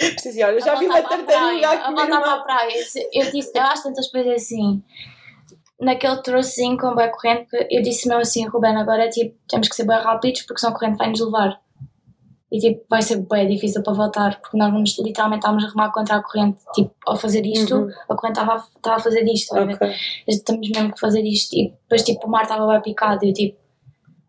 [0.00, 2.72] Assim, olha, já A vi uma a tartaruga praia, a A voltar para a praia.
[3.12, 4.82] Eu disse, eu acho tantas coisas assim.
[5.78, 9.84] Naquele trocinho com bem corrente, eu disse mesmo assim, Ruben, agora tipo, temos que ser
[9.84, 11.60] bem rápidos porque senão a corrente vai nos levar.
[12.52, 15.92] E tipo, vai ser bem difícil para voltar, porque nós vamos literalmente estávamos a remar
[15.92, 17.90] contra a corrente, tipo, ao fazer isto, Uhum.
[18.08, 19.74] a corrente estava a, estava a fazer isto, estás a ver?
[19.74, 19.92] Ok.
[20.26, 21.52] Estamos mesmo que fazer isto.
[21.54, 23.56] E depois tipo, o mar estava bem picado e eu tipo,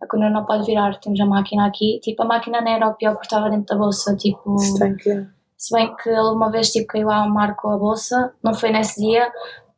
[0.02, 2.00] a canoa não pode virar, temos a máquina aqui.
[2.04, 4.56] Tipo, a máquina não era o pior porque estava dentro da bolsa, tipo...
[4.56, 5.28] Isso tem que...
[5.58, 8.72] Se bem que ele uma vez tipo, caiu ao mar com a bolsa, não foi
[8.72, 9.32] nesse dia,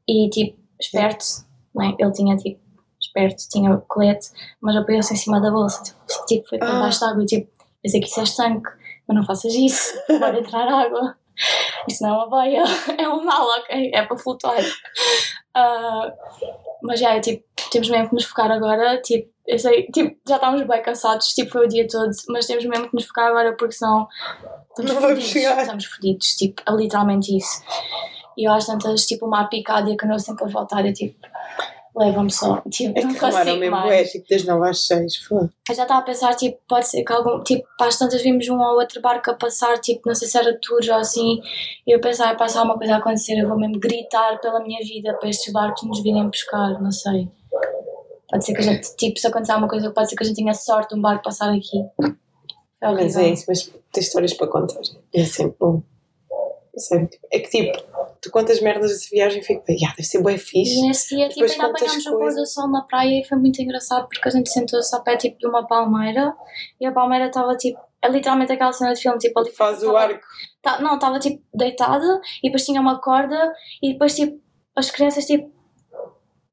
[0.07, 1.26] e tipo, esperto,
[1.76, 1.94] né?
[1.99, 2.57] ele tinha tipo,
[3.02, 4.30] esperto, tinha colete,
[4.61, 6.80] mas apoiou-se em cima da bolsa, tipo, tipo foi para Ah.
[6.80, 7.52] baixo de água, tipo,
[7.84, 8.70] eu sei que isso é estanque,
[9.08, 11.16] mas não faças isso, vai entrar água.
[11.90, 12.64] Isso não é uma boia,
[12.98, 13.92] é um mal, ok?
[13.94, 14.62] É para flutuar.
[15.56, 16.14] Ah,
[16.84, 20.36] mas já, é tipo, temos mesmo que nos focar agora, tipo, eu sei, tipo, já
[20.36, 23.56] estávamos bem cansados, tipo, foi o dia todo, mas temos mesmo que nos focar agora
[23.58, 24.08] porque senão
[24.70, 27.62] estamos Não fodidos, estamos fodidos, tipo, é literalmente isso.
[28.38, 30.94] E eu às tantas, tipo, o mar picado e a canoa sempre a voltar, eu
[30.94, 31.28] tipo,
[31.95, 33.91] leva-me só, tipo, É não que remaram consigo mesmo, mais.
[33.91, 35.15] é, tipo, das 9 às 6.
[35.28, 35.44] Foi.
[35.70, 38.60] Eu já estava a pensar, tipo, pode ser que algum, tipo, as tantas vimos um
[38.60, 41.40] ou outro barco a passar, tipo, não sei se era tours ou assim,
[41.86, 45.14] e eu pensava, passa alguma coisa a acontecer, eu vou mesmo gritar pela minha vida
[45.20, 47.30] para estes barcos nos virem buscar, não sei.
[48.30, 50.36] Pode ser que a gente, tipo, se acontecer alguma coisa, pode ser que a gente
[50.38, 51.78] tenha sorte de um barco passar aqui.
[52.82, 54.82] É Mas é isso, mas tem histórias para contar.
[55.14, 55.82] É sempre bom.
[56.76, 57.78] Sério, tipo, É que tipo,
[58.20, 60.80] tu contas merdas dessa viagem e fico, ah, deve ser bem fixe.
[60.80, 62.40] E nesse dia, tipo, Depois ainda contas apanhámos o pôr coisas.
[62.41, 65.38] do sol na praia e foi muito engraçado porque a gente sentou-se ao pé, tipo,
[65.38, 66.34] de uma palmeira
[66.82, 69.86] e a palmeira estava, tipo, é literalmente aquela cena de filme, tipo, ali Faz o
[69.88, 70.26] tava- arco.
[70.64, 74.41] Tá, não, estava tipo deitada e depois tinha uma corda e depois tipo
[74.76, 75.52] as crianças tipo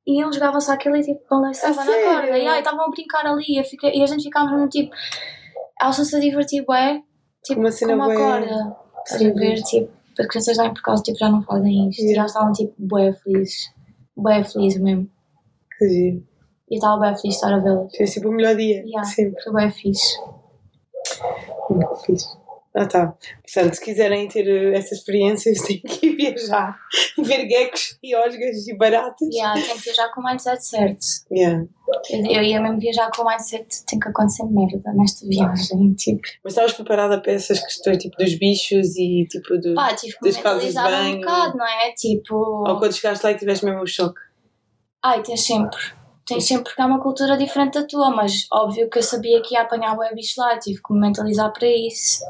[0.06, 3.58] iam, jogavam-se aquilo e tipo balançavam A na corda e aí estavam a brincar ali
[3.60, 4.90] e, fiquei- e a gente ficava mesmo tipo
[5.80, 7.00] elas estão-se a divertir bué
[7.44, 8.76] tipo Uma com cena uma bué- corda
[9.06, 9.32] Sim.
[9.34, 12.18] ver tipo as crianças lá em por causa tipo já não fazem isto Yeah.
[12.20, 13.72] elas estavam tipo bué felizes
[14.16, 15.10] bué felizes mesmo
[15.78, 16.26] Que giro.
[16.70, 18.82] e eu estava bué feliz de estar a vê-las Foi tipo o melhor dia.
[18.84, 19.04] Yeah.
[19.04, 19.42] Sempre.
[19.42, 20.18] foi bué fixe
[21.70, 22.26] Muito fixe.
[22.74, 23.14] Ah, tá.
[23.42, 26.78] Portanto, se quiserem ter eh, essas experiências, têm que ir viajar
[27.18, 29.28] ver geckos e osgas e baratas.
[29.32, 31.04] Yeah, tem que viajar com o mindset certo.
[31.32, 31.66] Yeah.
[32.10, 35.94] Eu, ia mesmo viajar com o mindset, tem que acontecer merda nesta viagem.
[35.94, 39.74] Tipo, Mas estavas preparada para essas questões, tipo, dos bichos e, tipo, do...
[39.74, 41.20] pá, tive que Das casas de mentalizar um banho.
[41.20, 41.92] bocado, não é?
[41.92, 44.20] Tipo, Ou quando chegaste lá e tiveste mesmo o choque.
[45.02, 45.78] ai, tens sempre.
[46.26, 49.54] Tens sempre porque é uma cultura diferente da tua, mas óbvio que eu sabia que
[49.54, 52.24] ia apanhar o bicho lá, tive que me mentalizar para isso.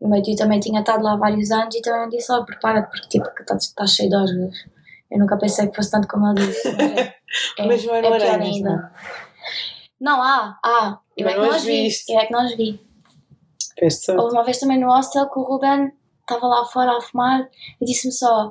[0.00, 2.42] O meu tio também tinha estado lá há vários anos e também me disse: Ó,
[2.42, 4.54] prepara-te, porque tipo, estás estás cheio de osgas.
[5.10, 6.68] Eu nunca pensei que fosse tanto como ele disse.
[7.58, 8.70] É, é, Mas não é aranhas, ainda.
[8.70, 8.90] não?
[10.00, 10.98] Não, há, há.
[11.16, 11.88] Eu Mas é que as vi.
[12.08, 12.80] Eu é que as vi.
[13.90, 14.20] Sorte.
[14.20, 17.48] Houve uma vez também no hostel que o Ruben estava lá fora a fumar
[17.80, 18.50] e disse-me só: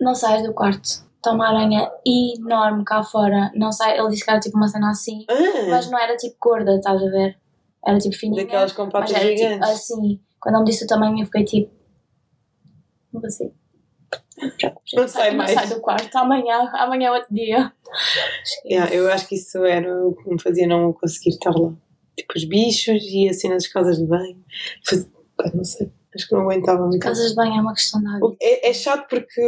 [0.00, 1.04] Não saias do quarto.
[1.16, 3.50] Está uma aranha enorme cá fora.
[3.54, 3.98] Não sai.
[3.98, 5.34] Ele disse que era tipo uma cena assim, Ah,
[5.70, 7.38] mas não era tipo gorda, estás a ver?
[7.84, 8.44] Era tipo fininha.
[8.44, 9.68] daquelas com patas tipo gigantes.
[9.68, 10.20] assim.
[10.40, 11.72] Quando ele me disse o tamanho, eu fiquei tipo:
[13.12, 13.52] Não ser.
[14.94, 15.52] Não sai não mais.
[15.52, 16.14] sai do quarto.
[16.16, 17.72] Amanhã, amanhã é outro dia.
[18.64, 21.72] Yeah, eu acho que isso era o que me fazia não conseguir estar lá.
[22.16, 24.42] Tipo, os bichos e a cena das casas de banho.
[24.86, 27.00] Faz- pá, Não sei, acho que não aguentava muito.
[27.02, 28.26] Casas de banho é uma questão de hábito.
[28.26, 29.40] O- É, é chato porque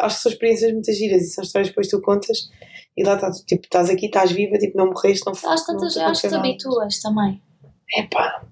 [0.00, 2.50] acho que são experiências muito giras e são histórias que depois tu contas
[2.96, 5.92] e lá está, tipo, estás aqui, estás viva, tipo, não morreste, não Às não tantas,
[5.92, 6.48] te eu acho que te nada.
[6.48, 7.42] habituas também.
[7.96, 8.42] Epá,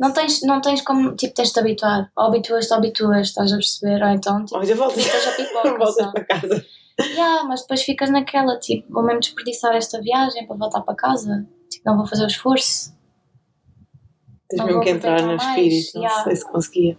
[0.00, 2.10] Não tens, não tens como, tipo, tens de te habituar.
[2.16, 4.02] Ou habituas-te, ou habituas, estás a perceber?
[4.02, 6.66] Ou então, tipo, olha, voltas, ficas a pipoca, voltas para casa.
[6.98, 11.46] Yeah, mas depois ficas naquela, tipo, vou mesmo desperdiçar esta viagem para voltar para casa.
[11.70, 12.94] Tipo, não vou fazer o esforço.
[14.48, 16.98] Tens mesmo que entrar no espírito, não sei se conseguia.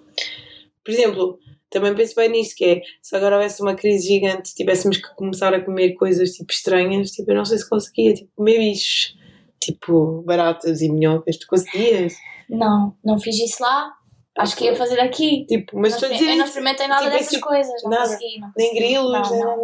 [0.86, 1.40] Por exemplo,
[1.72, 5.54] também penso bem nisto, que é, se agora houvesse uma crise gigante, tivéssemos que começar
[5.54, 9.16] a comer coisas, tipo, estranhas, tipo, eu não sei se conseguia, tipo, comer bichos,
[9.62, 12.14] tipo, baratas e minhocas, tu conseguias?
[12.50, 13.94] Não, não fiz isso lá.
[14.38, 15.46] Acho que ia fazer aqui.
[15.46, 17.84] Tipo, mas Não estou a dizer eu não experimentei nada tipo, dessas esse- coisas.
[17.84, 18.04] Não nada.
[18.04, 18.40] consegui.
[18.40, 18.86] Não nem consegui.
[18.88, 19.64] grilos, Não, nem não, nada,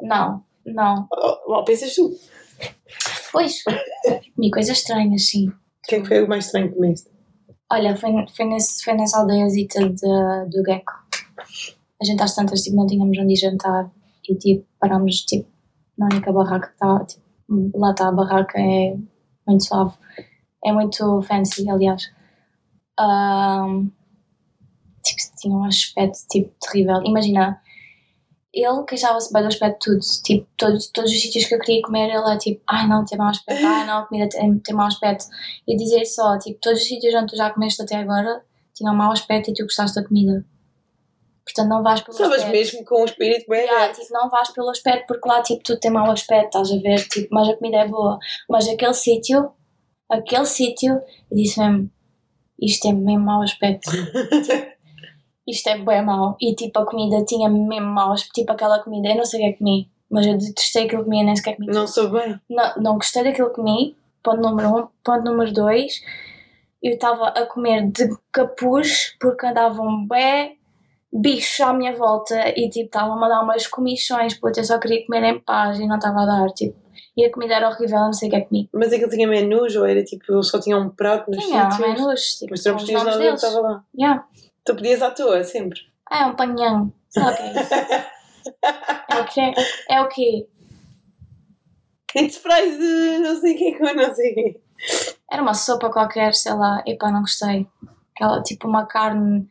[0.00, 0.44] nada.
[0.66, 1.08] não, não.
[1.12, 2.12] Oh, oh, pensas tu, o
[3.32, 3.62] Pois,
[4.34, 5.50] comi coisas estranhas, sim.
[5.88, 7.10] que é que foi o mais estranho que comeste?
[7.72, 10.92] Olha, foi, foi, nesse, foi nessa aldeiazita de, do Gecko.
[12.00, 13.90] A gente às tantas tipo, não tínhamos onde ir jantar
[14.28, 15.48] e tipo, parámos tipo,
[15.96, 17.04] na única barraca que está.
[17.06, 17.21] Tipo,
[17.74, 18.96] lá está a barraca, é
[19.46, 19.94] muito suave.
[20.64, 22.10] É muito fancy, aliás.
[22.98, 23.90] Ahm,
[25.02, 27.02] tipo, tinha um aspecto tipo, terrível.
[27.04, 27.60] Imagina,
[28.52, 30.22] ele queixava-se bem do aspecto de tudo.
[30.24, 33.18] Tipo, todos, todos os sítios que eu queria comer, ele é tipo, ai não, tem
[33.18, 35.24] mau aspecto, ai não, a comida tem, tem mau aspecto.
[35.66, 38.42] E dizer só, tipo, todos os sítios onde tu já comeste até agora
[38.74, 40.44] tinham mau aspecto e tu gostaste da comida.
[41.44, 42.56] Portanto, não vais pelo Estavas aspecto.
[42.56, 45.80] mesmo com um espírito bem Yeah, tipo, não vais pelo aspecto porque lá tipo, tudo
[45.80, 47.08] tem mau aspecto, estás a ver?
[47.08, 48.18] Tipo, mas a comida é boa.
[48.48, 49.52] Mas aquele sítio,
[50.08, 50.94] aquele sítio,
[51.30, 51.90] eu disse mesmo,
[52.60, 53.90] isto é mesmo mau aspecto.
[53.90, 54.66] Tipo,
[55.48, 56.36] isto é bem mau.
[56.40, 58.34] E tipo, a comida tinha mesmo mau aspecto.
[58.34, 61.02] Tipo, aquela comida, eu não sei o que é que comi, mas eu detestei aquilo
[61.02, 61.66] que comi, nem sequer comi.
[61.66, 62.38] Não sou bem.
[62.48, 63.96] Não, não gostei daquilo que comi.
[64.22, 64.88] Ponto número um.
[65.02, 66.00] Ponto número dois.
[66.80, 70.58] Eu estava a comer de capuz porque andavam bem
[71.12, 75.04] bichos à minha volta e tipo estavam a dar umas comichões porque eu só queria
[75.04, 76.46] comer em paz e não estava a dar.
[76.52, 76.80] Tipo,
[77.16, 78.70] e a comida era horrível, não sei o que é que comi.
[78.72, 81.88] Mas aquilo tinha menus ou era tipo, só tinham um prato nos Tinha sítios?
[81.96, 83.84] menus, tipo, Mas tu não nomes nada que estava lá.
[83.98, 84.24] Yeah.
[84.64, 85.78] Tu pedias à toa, sempre.
[86.08, 86.92] Ah, é um panhão.
[87.10, 88.12] Sabe o que é?
[89.08, 89.52] É o quê?
[89.88, 90.48] É o quê?
[92.16, 94.60] It's fries de não sei o que com não sei o quê.
[95.30, 97.68] Era uma sopa qualquer, sei lá, epá, não gostei.
[98.14, 99.48] Aquela, tipo, uma carne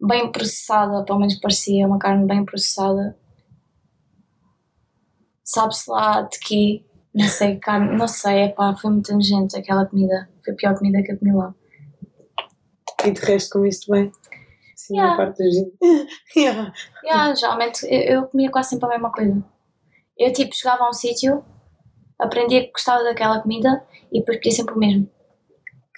[0.00, 3.16] bem processada, pelo menos parecia, uma carne bem processada.
[5.44, 6.84] Sabe-se lá de quê?
[7.14, 10.28] Não sei, carne, não sei, epá, foi muito nojento aquela comida.
[10.44, 11.54] Foi a pior comida que eu comi lá.
[13.04, 14.12] E de resto comiste bem.
[14.76, 15.14] Sim, Yeah.
[15.14, 15.54] a parte dos
[16.36, 16.72] yeah.
[17.04, 19.44] Yeah, geralmente eu, eu comia quase sempre a mesma coisa.
[20.16, 21.44] Eu, tipo, chegava a um sítio,
[22.18, 25.10] aprendia que gostava daquela comida e depois sempre o mesmo.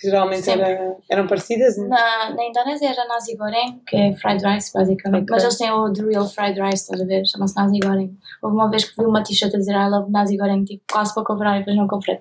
[0.01, 1.89] Que geralmente era, eram parecidas, né?
[1.89, 5.25] Na, na Indonésia era nasi goreng, que é fried rice, basicamente.
[5.25, 5.35] Ok.
[5.35, 7.27] Mas eles têm o The Real Fried Rice, estás a ver?
[7.27, 8.17] Chama-se nasi goreng.
[8.43, 11.13] Houve uma vez que vi uma t-shirt a dizer I love nasi goreng, tipo, quase
[11.13, 12.19] para comprar e depois não comprei.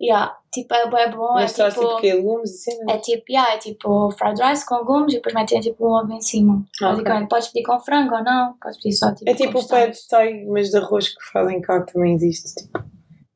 [0.00, 1.86] Yeah, tipo, é, é bom, é Mas traz tipo...
[1.86, 2.94] tipo que legumes e cenas.
[2.94, 6.12] É tipo, yeah, é tipo fried rice com legumes e depois metem tipo um ovo
[6.12, 6.64] em cima.
[6.82, 9.68] Ah, Basicamente, podes pedir com frango ou não, podes pedir só tipo É tipo o
[9.68, 12.54] pad thai, mas de arroz que fazem cá que também existe.
[12.54, 12.84] Tipo,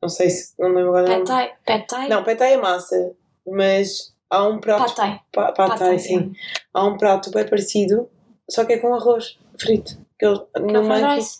[0.01, 0.53] não sei se.
[0.59, 1.23] Não lembro agora.
[1.65, 3.15] pad thai, Não, pad thai é massa.
[3.51, 4.79] Mas há um prato.
[4.83, 5.21] pad thai.
[5.31, 6.33] Pa, thai, thai, sim.
[6.73, 8.09] Há um prato bem parecido,
[8.49, 9.97] só que é com arroz frito.
[10.17, 11.39] Que ele, Que é no rice?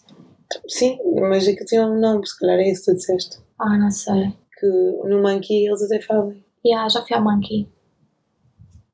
[0.67, 0.97] Sim,
[1.29, 3.37] mas aquilo tinha um nome, se calhar é isso que tu disseste.
[3.59, 4.33] Ah, não sei.
[4.59, 6.43] Que no monkey eles até fazem.
[6.65, 7.69] Yeah, já fui ao Monkey.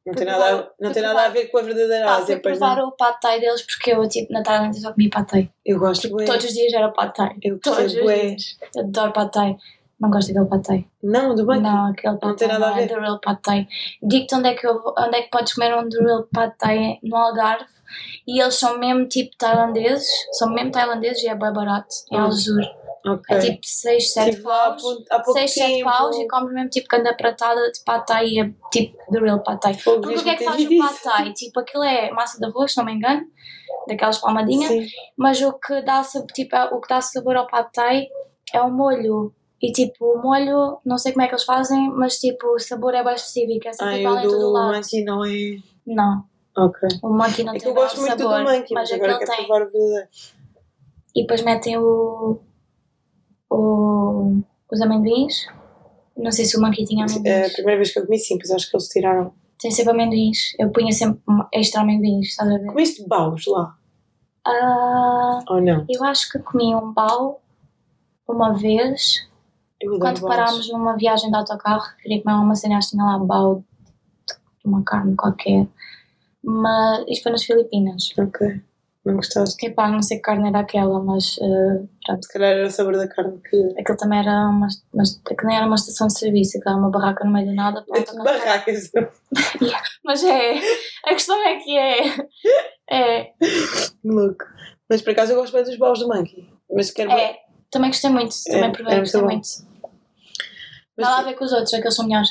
[0.06, 2.24] Não Fui tem, nada a, não tem nada a ver com a verdadeira Pá, fui
[2.24, 2.90] Ásia, pois provar não.
[2.90, 5.50] o pad thai deles porque eu, tipo, na Tailândia só comia pad thai.
[5.66, 6.26] Eu gosto bué.
[6.26, 7.36] Todos os dias era pad thai.
[7.42, 8.28] Eu Todos os bué.
[8.36, 8.44] dias.
[8.76, 9.58] Eu adoro pad thai.
[10.00, 10.86] Não gosto daquele pad thai.
[11.02, 11.62] Não, do banco.
[11.62, 12.88] Não, aquele pad Não tem nada a é ver.
[12.90, 13.68] the real pad thai.
[14.04, 17.00] Digo-te onde é que eu onde é que podes comer um the real pad thai
[17.04, 17.66] no Algarve.
[18.28, 20.08] E eles são mesmo tipo tailandeses.
[20.34, 21.88] São mesmo tailandeses e é bem barato.
[22.12, 22.24] Em Hum.
[22.24, 22.62] Alzur.
[23.08, 23.38] Ok.
[23.38, 24.82] É tipo 6, 7 Estive lá há paus.
[24.82, 25.86] pouco- há pouco 6, 7 tempo.
[25.92, 27.80] paus e comes mesmo tipo cada pratada de
[28.26, 29.44] e é tipo the real.
[29.76, 31.34] Fogo, Porque o que é que faz o pad dito thai?
[31.34, 33.22] Tipo, aquilo é massa de arroz, se não me engano,
[33.88, 34.88] daquelas palmadinhas, Sim.
[35.16, 38.08] mas o que dá sabor, tipo, o que dá sabor ao pad thai
[38.52, 39.32] é o molho.
[39.62, 42.94] E tipo, o molho, não sei como é que eles fazem, mas tipo, o sabor
[42.94, 44.74] é bem específico, é sempre igual em todo lado.
[44.76, 45.58] monkey não é.
[45.88, 46.24] Não,
[46.58, 46.88] Ok.
[47.02, 49.14] o monkey não É tem eu gosto muito do sabor, do monkey, mas mas agora
[49.16, 49.48] aquele quero tem.
[49.48, 50.08] provar o verdadeiro.
[51.16, 52.40] E depois metem o,
[53.50, 54.42] o,
[54.72, 55.48] os amendoins.
[56.18, 57.54] Não sei se o monkey tinha É a amendoins.
[57.54, 59.34] primeira vez que eu comi, sim, pois acho que eles tiraram.
[59.60, 60.54] Tem sempre amendoins.
[60.60, 61.22] Eu punha sempre
[61.54, 62.66] extra amendoins, estás a ver?
[62.68, 63.76] Comeste baus lá?
[64.46, 65.86] Ah, Ou não?
[65.90, 67.42] eu acho que comi um pau
[68.28, 69.28] uma vez
[70.00, 73.64] Quando parámos numa viagem de autocarro, queria comer uma cena, tinha lá bau
[74.28, 74.36] de
[74.66, 75.68] uma carne qualquer.
[76.44, 78.14] Mas isto foi nas Filipinas.
[78.18, 78.62] Ok.
[79.06, 79.64] Não gostaste?
[79.64, 82.24] Epá, não sei que carne era aquela, mas eh, pronto.
[82.24, 83.80] Se calhar era o sabor da carne que.
[83.80, 86.90] Aquilo também era uma, mas, aquilo nem era uma estação de serviço, aquilo era uma
[86.90, 87.84] barraca no meio do nada.
[87.84, 88.24] para o autocarro.
[88.40, 88.92] Barracas.
[90.04, 90.56] Mas é,
[91.06, 92.28] a questão é que é.
[92.90, 93.32] É,
[94.04, 94.46] Louco.
[94.90, 96.50] Mas por acaso eu gosto bem dos baus do monkey.
[96.72, 97.12] Mas quero.
[97.12, 97.45] é.
[97.76, 99.64] Também gostei muito, também É, provei, é gostei muito bom.
[99.66, 99.92] muito.
[100.98, 102.30] Mas- Nada a ver com os outros, aqueles são melhores.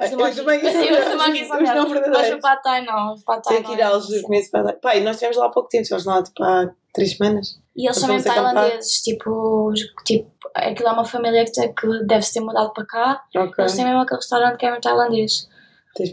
[0.00, 1.48] Os do Ah, Os do monkey são Sim, os melhores, são não melhores.
[1.50, 2.40] Mas o
[2.82, 4.72] não, o Tenho que ir é aos meses para dar.
[4.72, 7.60] Pai, nós estivemos lá há pouco tempo, estivemos lá tipo há três semanas.
[7.76, 9.70] E eles são mesmo tailandeses, tipo,
[10.06, 13.22] tipo, aquilo é uma família que, tem- que deve-se ter mudado para cá.
[13.36, 13.54] Ok.
[13.58, 15.46] Eles têm mesmo aquele restaurante que é mesmo tailandês.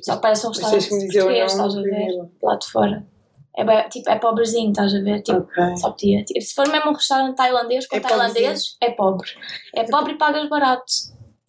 [0.03, 2.29] Só que parece um restaurante que português, estás a ver?
[2.43, 3.07] Lá de fora.
[3.55, 5.21] É, bem- tipo, é pobrezinho, estás a ver?
[5.21, 5.77] Tipo, Ok.
[5.77, 6.23] só podia.
[6.23, 9.29] Tipo, se for mesmo um restaurante tailandês com É tailandeses, é pobre.
[9.75, 10.85] É pobre e pagas barato.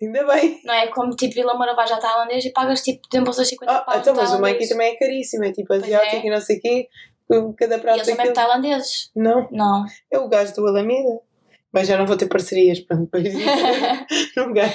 [0.03, 0.61] Ainda bem.
[0.65, 3.73] Não é como tipo Vila Moura vais a tailandês e pagas tipo de bolsas 50
[3.73, 3.99] Ah, paus.
[3.99, 6.27] então, mas o monkey também é caríssimo, é tipo asiático é.
[6.27, 6.89] e não sei o quê.
[7.57, 8.35] Cada E prato eles são mesmo daquilo.
[8.35, 9.11] tailandeses.
[9.17, 9.85] Não, Não.
[10.11, 11.21] é o gajo do Alameda.
[11.75, 13.25] Mas já não vou ter parcerias, pronto, depois
[14.37, 14.75] não gajo.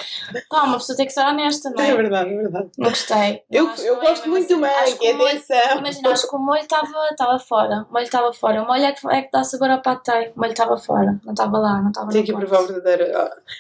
[0.50, 1.96] Pá, uma pessoa tem que ser honesta, não É é?
[1.96, 2.70] verdade, é verdade.
[2.78, 3.42] Não gostei.
[3.50, 4.66] Eu, Não, eu gosto mesmo muito do.
[4.66, 5.78] Acho monkey, que atenção.
[5.80, 7.86] Imagina, acho que o molho estava fora.
[7.90, 8.64] O molho estava fora.
[8.64, 10.34] O molho é que, é que dá sabor ao pad thai.
[10.36, 11.20] O molho estava fora.
[11.24, 13.06] Não estava lá, não estava no que provar o verdadeiro.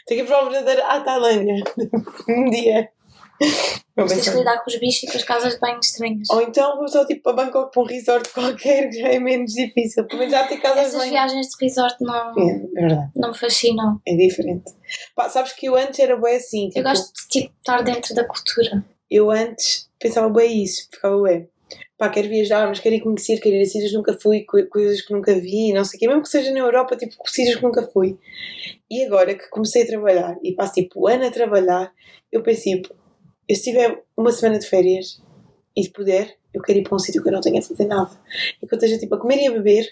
[0.06, 1.64] Tenho que provar o verdadeiro à Tailândia.
[2.28, 2.90] um dia.
[3.99, 6.30] Que lidar com os bichos e com as casas de banho estranhas.
[6.30, 9.52] Ou então vou só tipo para Bangkok para um resort qualquer que já é menos
[9.52, 10.06] difícil.
[10.07, 11.11] Pelo menos já tem casas de Essas banho.
[11.11, 13.99] viagens de resort não, É, é não me fascinam.
[14.07, 14.72] É diferente.
[15.16, 16.66] Pá, sabes que eu antes era bem assim.
[16.68, 18.86] Eu Tipo, gosto de tipo, estar dentro da cultura.
[19.11, 20.88] eu antes pensava bem isso.
[20.90, 21.49] Ficava bem.
[21.98, 24.66] Pá, quero viajar, mas quero ir conhecer, quero ir a sítios que nunca fui, co-
[24.70, 26.07] coisas que nunca vi, não sei o quê.
[26.07, 28.18] Mesmo que seja na Europa, tipo, sítios que nunca fui.
[28.90, 31.91] E agora que comecei a trabalhar e passo tipo o ano a trabalhar,
[32.32, 32.95] eu pensei, tipo,
[33.49, 35.21] eu se tiver uma semana de férias
[35.76, 38.11] e puder, eu quero ir para um sítio que eu não tenha a fazer nada.
[38.61, 39.85] E que eu esteja tipo a comer e a beber,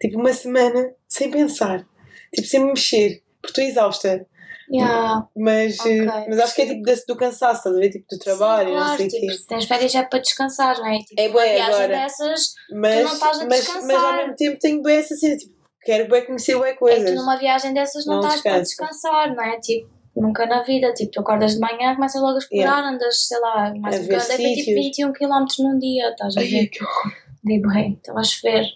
[0.00, 1.86] tipo uma semana, sem pensar,
[2.34, 4.26] tipo sem me mexer, porque estou exausta.
[4.72, 5.28] Yeah.
[5.36, 7.90] Mas, eh, mas acho que é tipo desse- do cansaço, estás a ver?
[7.90, 9.32] Tipo do trabalho, Sim, não claro, sei o tipo, quê.
[9.34, 10.98] se tens férias é para descansar, não é?
[11.00, 11.88] Tipo, É uma viagem agora.
[11.88, 13.86] dessas, Mas, não estás a mas, descansar.
[13.92, 17.10] mas ao mesmo tempo tenho bem essa cena, tipo, quero bem conhecer bem é coisas.
[17.10, 19.60] tu numa viagem dessas não, Não estás para descansar, não é?
[19.60, 20.92] Tipo, nunca na vida.
[20.92, 24.02] Tipo, tu acordas de manhã, começas logo a explorar, andas, sei lá, mais A um
[24.02, 24.84] ver bocado, deve tipo sítios.
[24.86, 26.66] 21 km num dia, estás a Ai, ver?
[26.68, 27.12] que horror.
[27.44, 28.66] Digo, hey, estava a chover.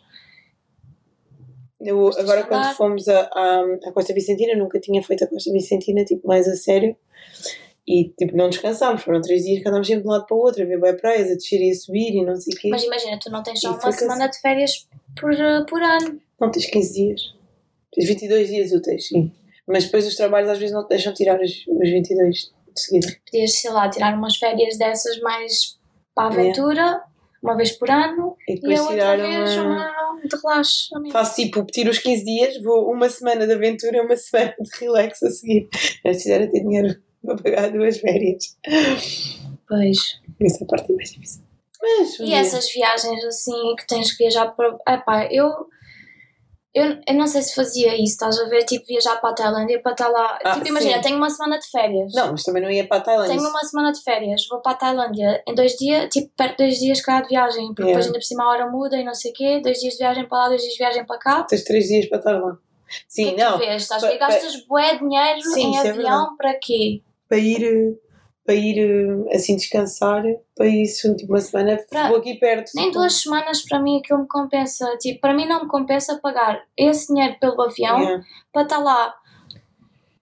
[1.81, 2.74] Eu, agora, quando andar.
[2.74, 6.56] fomos a, a, a Costa Vicentina, nunca tinha feito a Costa Vicentina, tipo, mais a
[6.56, 6.97] sério.
[7.86, 9.02] E, tipo, não descansámos.
[9.02, 10.97] Foram três dias que andámos sempre de um lado para o outro, a ver bem
[10.97, 12.69] praias, a descer e a subir e não sei o quê.
[12.69, 14.86] Mas imagina, tu não tens só E uma semana de férias
[15.19, 16.20] por, uh, por ano.
[16.39, 17.35] Não, tens 15 dias.
[17.94, 19.32] Tens 22 dias úteis, sim.
[19.69, 22.35] Mas depois os trabalhos às vezes não te deixam tirar os, os 22
[22.74, 23.09] de seguida.
[23.31, 25.78] Podias, sei lá, tirar umas férias dessas mais
[26.15, 27.03] para a aventura,
[27.43, 30.11] uma vez por ano, E e depois a outra tirar vez uma...
[30.11, 31.12] uma de relaxamento.
[31.12, 34.70] Faço tipo, tiro os 15 dias, vou uma semana de aventura e uma semana de
[34.81, 35.69] relax a seguir.
[36.05, 38.57] Eu fizer ter dinheiro para pagar duas férias.
[39.69, 40.20] Pois.
[40.40, 41.43] Essa é a parte mais difícil.
[41.81, 44.77] Mas, E essas viagens assim que tens que viajar para.
[44.89, 45.49] Epá, eu,
[46.79, 46.99] eu.
[47.07, 48.65] Eu não sei se fazia isso, estás a ver?
[48.65, 50.39] Tipo, viajar para a Tailândia para estar lá.
[50.45, 51.03] Ah, tipo, imagina, sim.
[51.03, 52.13] tenho uma semana de férias.
[52.15, 53.37] Não, mas também não ia para a Tailândia.
[53.37, 56.65] Tenho uma semana de férias, vou para a Tailândia em dois dias, tipo, perto de
[56.65, 57.93] dois dias cá de viagem, porque Yeah.
[57.93, 59.99] depois ainda por cima a hora muda e não sei o quê, dois dias de
[59.99, 61.43] viagem para lá, dois dias de viagem para cá.
[61.45, 62.57] Tens três dias para estar lá.
[63.07, 63.53] Sim, que é que não.
[63.53, 63.83] tu vês?
[63.83, 64.17] Estás a Pa-?
[64.17, 67.03] Gastas bué dinheiro Sim, em é avião para quê?
[67.29, 68.08] Para ir, eh,
[68.49, 70.23] para ir eh, assim descansar,
[70.57, 72.70] para isso, tipo uma semana, Pra- vou aqui perto.
[72.75, 74.87] Nem tipo, duas semanas para mim aquilo me compensa.
[74.99, 78.25] Tipo, para mim não me compensa pagar esse dinheiro pelo avião yeah.
[78.51, 79.15] para estar lá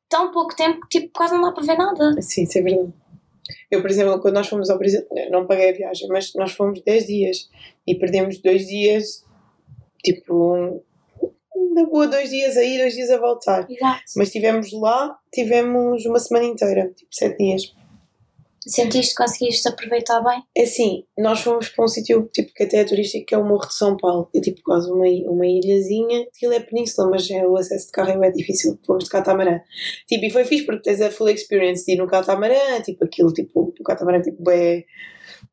[0.09, 2.21] tão pouco tempo que tipo, quase não dá para ver nada.
[2.21, 2.93] Sim, isso é verdade.
[3.71, 6.83] Eu, por exemplo, quando nós fomos ao Brasil, não paguei a viagem, mas nós fomos
[6.83, 7.49] 10 dias
[7.87, 9.25] e perdemos dois dias,
[10.03, 10.83] tipo,
[11.77, 13.71] na boa, dois dias a ir, dois dias a voltar.
[13.71, 14.03] Exato.
[14.17, 17.73] Mas estivemos lá, tivemos uma semana inteira, tipo, sete dias.
[18.67, 20.43] Sentiste que conseguiste aproveitar bem?
[20.57, 23.45] É assim, nós fomos para um sítio tipo, que até é turístico, que é o
[23.45, 24.29] Morro de São Paulo.
[24.35, 26.23] É tipo quase uma, uma ilhazinha.
[26.23, 28.79] Aquilo é península, mas é, o acesso de carro é difícil.
[28.85, 29.61] Fomos de catamarã.
[30.09, 32.81] Tipo, e foi fixe porque tens a full experience de ir no catamarã.
[32.85, 34.85] Tipo, aquilo, tipo, o catamarã tipo, é,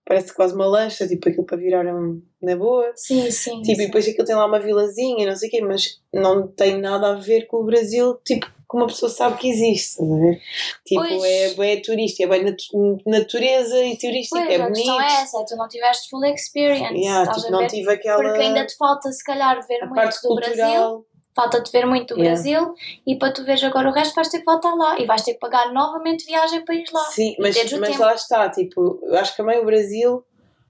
[0.06, 2.92] parece quase uma lancha, tipo, aquilo para virar na boa.
[2.96, 3.62] Sim, sim.
[3.62, 3.86] Tipo, e sim.
[3.86, 7.12] depois aquilo tem lá uma vilazinha e não sei o quê, mas não tem nada
[7.12, 10.42] a ver com o Brasil, tipo, que uma pessoa sabe que existe, a ver?
[10.86, 11.24] Tipo, Pois.
[11.24, 14.76] é bem turística, é bem natu- natureza e turística, Pois, é a bonito.
[14.78, 16.94] questão é essa, é tu não tiveste full experience.
[17.00, 20.22] Yeah, tipo, não tive aquela Porque ainda te falta, se calhar, ver a muito parte
[20.28, 20.56] do Brasil.
[20.66, 21.06] cultural.
[21.36, 22.40] Falta-te ver muito do Yeah.
[22.42, 22.74] Brasil
[23.08, 25.34] e para tu veres agora o resto vais ter que voltar lá e vais ter
[25.34, 27.06] que pagar novamente viagem para ir lá.
[27.06, 30.24] Sim, mas, o mas lá está, tipo, eu acho que também o Brasil,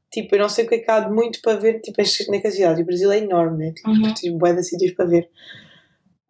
[0.09, 2.27] tipo, eu não sei o que é que há de muito para ver, tipo, estas
[2.27, 2.81] naquelas cidades.
[2.81, 3.73] O Brasil é enorme, né?
[3.73, 4.13] Tipo, Uhum.
[4.13, 5.30] tens de sítios para ver.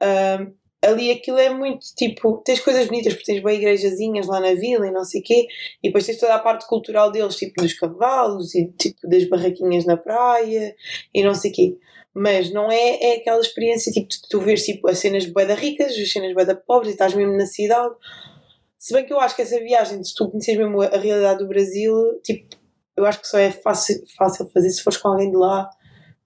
[0.02, 0.54] Ahm,
[0.84, 4.88] ali aquilo é muito tipo, tens coisas bonitas porque tens bem igrejazinhas lá na vila
[4.88, 5.48] e não sei quê,
[5.82, 9.86] e depois tens toda a parte cultural deles, tipo dos cavalos e tipo das barraquinhas
[9.86, 10.76] na praia
[11.14, 11.78] e não sei quê.
[12.14, 15.56] Mas não é, é aquela experiência tipo de tu vês tipo, as cenas bué da
[15.56, 17.96] ricas, as cenas bué da pobres e estás mesmo na cidade.
[18.78, 21.48] Se bem que eu acho que essa viagem, de tu conheces mesmo a, realidade do
[21.48, 22.56] Brasil, tipo,
[22.98, 25.70] eu acho que só é fácil, fácil fazer se fores com alguém de lá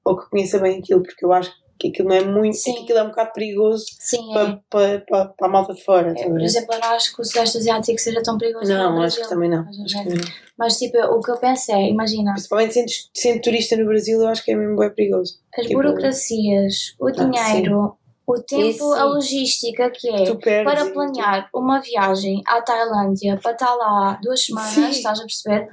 [0.03, 1.51] ou que conheça bem aquilo, porque eu acho
[1.85, 2.73] aquilo não é muito, Sim.
[2.73, 4.33] que aquilo é um bocado perigoso Sim, é.
[4.33, 6.07] para, para, para, para a malta de fora.
[6.13, 8.95] Estás a por exemplo, eu não acho que o Sudeste Asiático seja tão perigoso Não,
[8.95, 9.03] Brasil.
[9.03, 9.59] acho que também não.
[9.67, 10.31] Acho que também não.
[10.57, 14.27] Mas tipo, o que eu penso é, imagina, Principalmente sendo, sendo turista no Brasil, eu
[14.27, 15.35] acho que é mesmo bem perigoso.
[15.55, 18.93] as Tipo, burocracias, o Ah, dinheiro, o tempo, Isso.
[18.93, 24.43] a logística que é perdes para planear uma viagem à Tailândia para estar lá duas
[24.43, 24.89] semanas, Sim.
[24.89, 25.69] estás a perceber?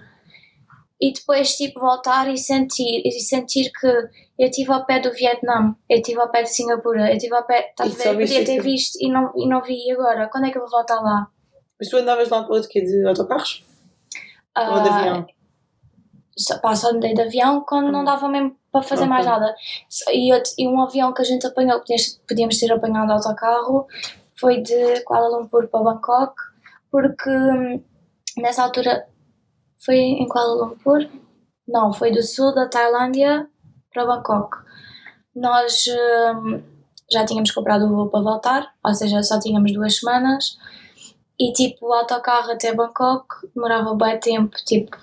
[1.00, 5.74] E depois tipo voltar e sentir, e sentir que eu estive ao pé do Vietnã,
[5.90, 8.08] eu estive ao pé de Singapura, eu estive ao pé, estás a ver?
[8.10, 8.62] Eu podia ter aquilo.
[8.64, 11.26] visto e não, e não vi e agora, quando é que eu vou voltar lá?
[11.78, 12.80] Mas tu andavas lá para o outro quê?
[12.80, 13.64] De autocarros?
[14.56, 15.26] Ou de Ah, avião?
[16.36, 18.04] só, pá, só andei de avião quando não Hum.
[18.04, 19.10] dava mesmo para fazer Ok.
[19.10, 19.54] mais nada.
[20.12, 23.86] E, outro- e um avião que a gente apanhou, podíamos, podíamos ter apanhado autocarro,
[24.38, 26.34] foi de Kuala Lumpur para Bangkok,
[26.90, 27.82] porque hum,
[28.38, 29.06] nessa altura
[29.84, 31.08] foi em Kuala Lumpur?
[31.66, 33.48] Não, foi do sul da Tailândia
[33.92, 34.58] para Bangkok.
[35.34, 35.84] Nós
[36.36, 36.62] hum,
[37.10, 40.58] já tínhamos comprado o voo para voltar, ou seja, só tínhamos duas semanas.
[41.38, 44.96] E tipo, o autocarro até Bangkok demorava bem tempo, tipo,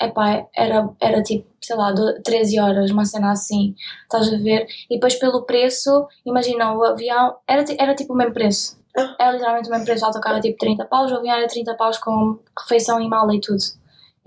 [0.00, 4.66] epá, era, era tipo, sei lá, do- 13 horas, uma cena assim, estás a ver?
[4.90, 8.78] E depois pelo preço, imagina, o avião era, era tipo o mesmo preço.
[8.96, 9.16] Ah.
[9.18, 11.74] Era literalmente o mesmo preço, o autocarro é tipo 30 paus, o avião era 30
[11.74, 13.58] paus com refeição e mala e tudo.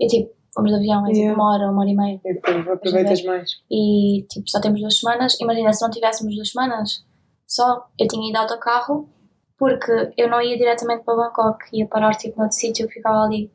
[0.00, 1.40] E tipo, fomos de avião, é tipo Yeah.
[1.40, 2.20] uma hora, uma hora e meia.
[2.24, 3.50] E depois aproveitas mais.
[3.70, 5.36] E tipo, só temos duas semanas.
[5.40, 7.04] Imagina, se não tivéssemos duas semanas,
[7.46, 9.08] só eu tinha ido de autocarro,
[9.58, 13.52] porque eu não ia diretamente para Bangkok, ia parar tipo noutro sítio ficava ali.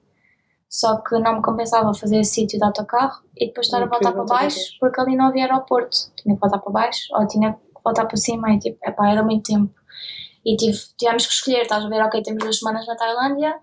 [0.69, 3.87] Só que não me compensava fazer esse sítio de autocarro e depois estar E a
[3.87, 5.97] voltar para baixo, porque ali não havia aeroporto.
[6.17, 9.23] Tinha que voltar para baixo ou tinha que voltar para cima e tipo, epá, era
[9.23, 9.73] muito tempo.
[10.45, 13.55] E tive, tivemos que escolher, estás a ver, ok, temos duas semanas na Tailândia,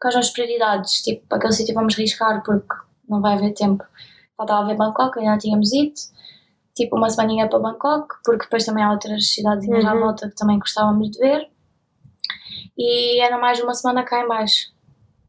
[0.00, 1.02] quais são as prioridades?
[1.02, 2.74] Tipo, para aquele sítio vamos riscar porque
[3.08, 3.84] não vai haver tempo.
[4.36, 5.94] Faltava ver Bangkok, ainda não tínhamos ido.
[6.74, 10.00] Tipo, uma semaninha para Bangkok, porque depois também há outras cidades à Uhum.
[10.00, 11.48] volta que também gostávamos de ver.
[12.76, 14.70] E era mais uma semana cá em baixo.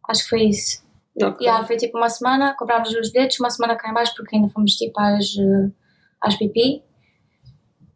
[0.09, 0.85] Acho que foi isso.
[1.21, 1.45] Ok.
[1.45, 4.35] E ah, foi tipo uma semana, comprámos os bilhetes, uma semana cá em baixo, porque
[4.35, 5.71] ainda fomos tipo às, eh,
[6.21, 6.83] às pipi.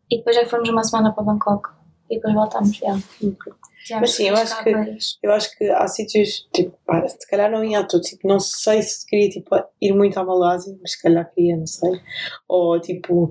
[0.10, 1.69] E depois é que fomos uma semana para Bangkok.
[2.10, 2.93] E depois voltámos, já.
[2.93, 3.53] Ok.
[3.99, 4.97] Mas sim, eu acho que-.
[5.23, 8.39] Eu acho que há sítios, tipo, pá, se calhar não ia a todos, tipo, não
[8.39, 9.49] sei se queria, tipo,
[9.81, 11.99] ir muito à Malásia, mas se calhar queria, não sei.
[12.47, 13.29] Ou, tipo,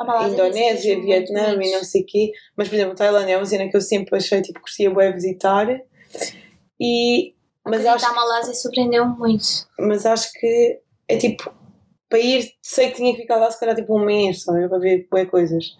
[0.00, 2.32] Malásia tem Indonésia, muito Vietnã e não sei o quê.
[2.56, 5.66] Mas, por exemplo, Tailândia é uma cena que eu sempre achei, tipo, curtia bem visitar.
[6.80, 7.34] E,
[7.64, 9.44] mas acho, a Malásia surpreendeu-me muito.
[9.78, 11.52] mas acho que é, tipo,
[12.08, 14.78] para ir, sei que tinha que ficar lá, se calhar, tipo, um mês, sabe, para
[14.78, 15.76] ver bué coisas.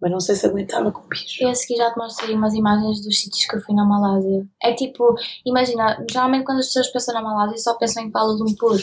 [0.00, 1.42] Mas não sei se aguentava com bicho.
[1.44, 4.46] Eu a seguir já te mostrei umas imagens dos sítios que eu fui na Malásia.
[4.62, 5.14] É tipo,
[5.44, 8.78] imagina, geralmente quando as pessoas pensam na Malásia só pensam em Kuala Lumpur.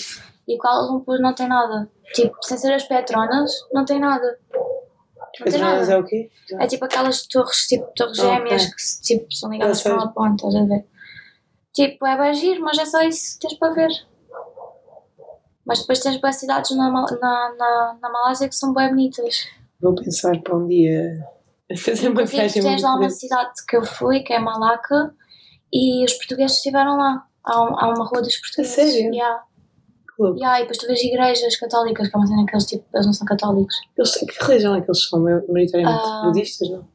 [0.48, 1.90] E Kuala Lumpur não tem nada.
[2.14, 4.38] Tipo, sem ser as Petronas, não tem nada.
[4.54, 5.94] Não tem Petronas nada.
[5.94, 6.30] é o quê?
[6.60, 10.56] É tipo aquelas torres, tipo torres gêmeas que tipo, são ligadas com uma ponte, estás
[10.56, 10.86] a ver?
[11.74, 13.92] Tipo, é bem giro, mas é só isso que tens para ver.
[15.66, 19.48] Mas depois tens boas cidades na, na, na, na Malásia que são bem bonitas.
[19.82, 21.20] Vou pensar para um dia
[21.78, 25.14] fazer uma Inclusive, viagem tens lá uma muito cidade que eu fui, que é Malaca,
[25.72, 27.26] e os portugueses estiveram lá.
[27.44, 28.74] Há, um- há uma rua dos portugueses.
[28.74, 29.14] sério?
[29.14, 29.44] Yeah.
[30.20, 30.40] louca.
[30.40, 33.06] Yeah, e depois tu vês igrejas católicas, que é uma cena que eles, tipo, eles
[33.06, 33.76] não são católicos.
[33.98, 35.20] Eles, que religião é que eles são?
[35.22, 36.22] Maioritariamente Ah.
[36.26, 36.88] budistas, não?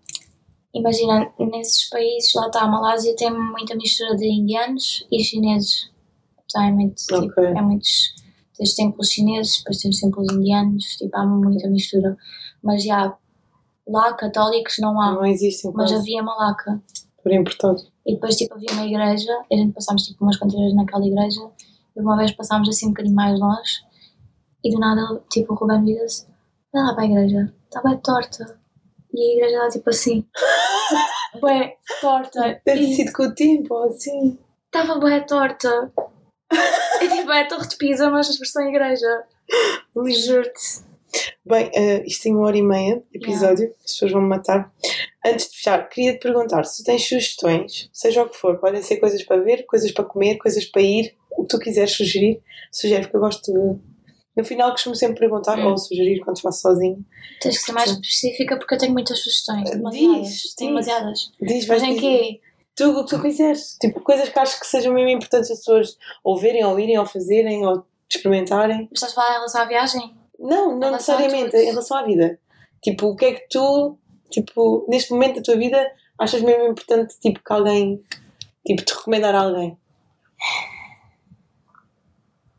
[0.74, 5.90] Imagina, nesses países, lá está, a Malásia tem muita mistura de indianos e chineses.
[6.44, 7.44] Então é muito, tipo, Ok.
[7.44, 8.14] é muitos,
[8.56, 12.16] tens templos chineses, depois tens templos indianos, tipo, há muita mistura.
[12.62, 13.16] Mas já,
[13.86, 16.82] lá católicos não há, Não existem mas quase, havia Malaca.
[17.22, 17.82] por importado.
[18.06, 21.06] E depois, tipo, havia uma igreja, e a gente passámos, tipo, umas quantas vezes naquela
[21.06, 21.40] igreja,
[21.96, 23.80] e uma vez passámos assim um bocadinho mais longe,
[24.64, 26.26] e do nada, tipo, o Ruben vira-se,
[26.72, 28.60] vai lá para a igreja, está bem torta.
[29.14, 30.26] E a igreja está, tipo, assim,
[31.42, 32.60] bem torta.
[32.64, 34.38] Deve ter sido com o tempo, assim.
[34.66, 35.92] estava bem torta.
[37.00, 39.24] E tipo, é a torre de Pisa, mas as versões igreja.
[39.94, 40.91] Juro-te.
[41.44, 44.72] Bem, eh, isto tem uma hora e meia de episódio, as pessoas vão me matar.
[45.26, 48.80] Antes de fechar, queria te perguntar se tu tens sugestões, seja o que for, podem
[48.82, 52.40] ser coisas para ver, coisas para comer, coisas para ir, o que tu quiseres sugerir,
[52.70, 53.92] sugere, porque eu gosto de.
[54.34, 55.66] No final costumo sempre perguntar Hum.
[55.72, 57.04] ou sugerir quando faço sozinho.
[57.40, 59.64] Tens que ser mais específica porque eu tenho muitas sugestões.
[59.64, 60.28] Diz, Demasiadas.
[60.28, 60.54] diz.
[60.54, 61.32] Tenho demasiadas.
[61.42, 62.40] Diz, Mas em quê?
[62.74, 63.76] Tu, o que tu quiseres.
[63.78, 67.66] Tipo, coisas que acho que sejam mesmo importantes as pessoas ouvirem, ou irem, ou fazerem,
[67.66, 68.88] ou experimentarem.
[68.90, 70.14] Mas estás a falar em relação à viagem?
[70.42, 72.38] Não, não necessariamente, em relação à vida.
[72.82, 73.96] Tipo, o que é que tu,
[74.28, 78.02] tipo, neste momento da tua vida, achas mesmo importante, tipo, que alguém,
[78.66, 79.78] tipo, te recomendar a alguém?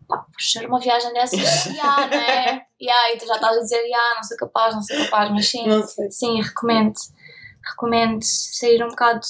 [0.07, 1.39] Pá, ser uma viagem dessas,
[1.75, 2.61] já, né?
[2.79, 5.49] Já, e tu já estás a dizer, já, não sou capaz, não sou capaz, mas
[5.49, 5.65] sim,
[6.09, 6.93] sim, recomendo.
[7.65, 9.21] Recomendo sair um bocado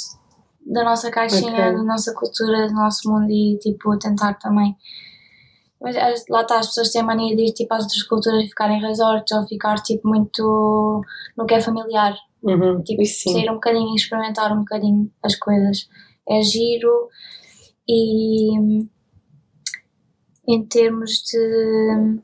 [0.65, 1.73] da nossa caixinha, Ok.
[1.73, 4.75] da nossa cultura, do nosso mundo e, tipo, tentar também.
[5.83, 8.43] Mas as- lá está, as pessoas têm a mania de ir, tipo, às outras culturas
[8.43, 11.01] e ficar em resorts ou ficar, tipo, muito
[11.37, 12.15] no que é familiar.
[12.41, 12.81] Uhum.
[12.83, 15.87] Tipo, sair um bocadinho e experimentar um bocadinho as coisas.
[16.27, 17.09] É giro
[17.87, 18.87] e
[20.47, 22.19] em termos de.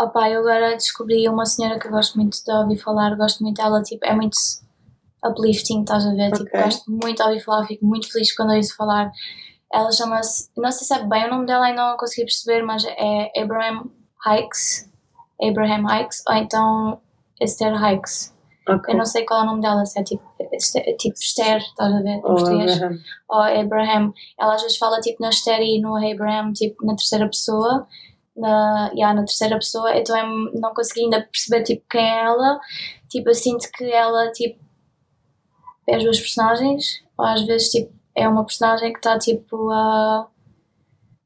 [0.00, 3.56] Opa, eu agora descobri uma senhora que eu gosto muito de ouvir falar, gosto muito
[3.56, 4.36] dela, tipo, é muito
[5.24, 6.32] uplifting, estás a ver?
[6.32, 6.62] Tipo, Ok.
[6.62, 9.12] gosto muito de ouvir falar, fico muito feliz quando ouço falar.
[9.74, 12.84] Ela chama-se, não sei se é bem o nome dela, ainda não consegui perceber, mas
[12.84, 13.90] é Abraham
[14.26, 14.88] Hikes.
[15.42, 17.00] Abraham Hikes, ou então
[17.40, 18.32] Esther Hikes.
[18.68, 18.94] Ok.
[18.94, 20.22] Eu não sei qual é o nome dela, se é tipo,
[20.52, 22.98] Esther, é tipo Esther, estás a ver, em Oh, português, Abraham.
[23.28, 24.12] ou Abraham.
[24.38, 27.86] Ela às vezes fala tipo na Esther e no Abraham, tipo na terceira pessoa,
[28.36, 32.58] na, yeah, na terceira pessoa, então eu não consegui ainda perceber tipo quem é ela,
[33.10, 34.58] tipo eu sinto que ela tipo
[35.88, 40.26] é as duas personagens, ou às vezes tipo é uma personagem que está tipo a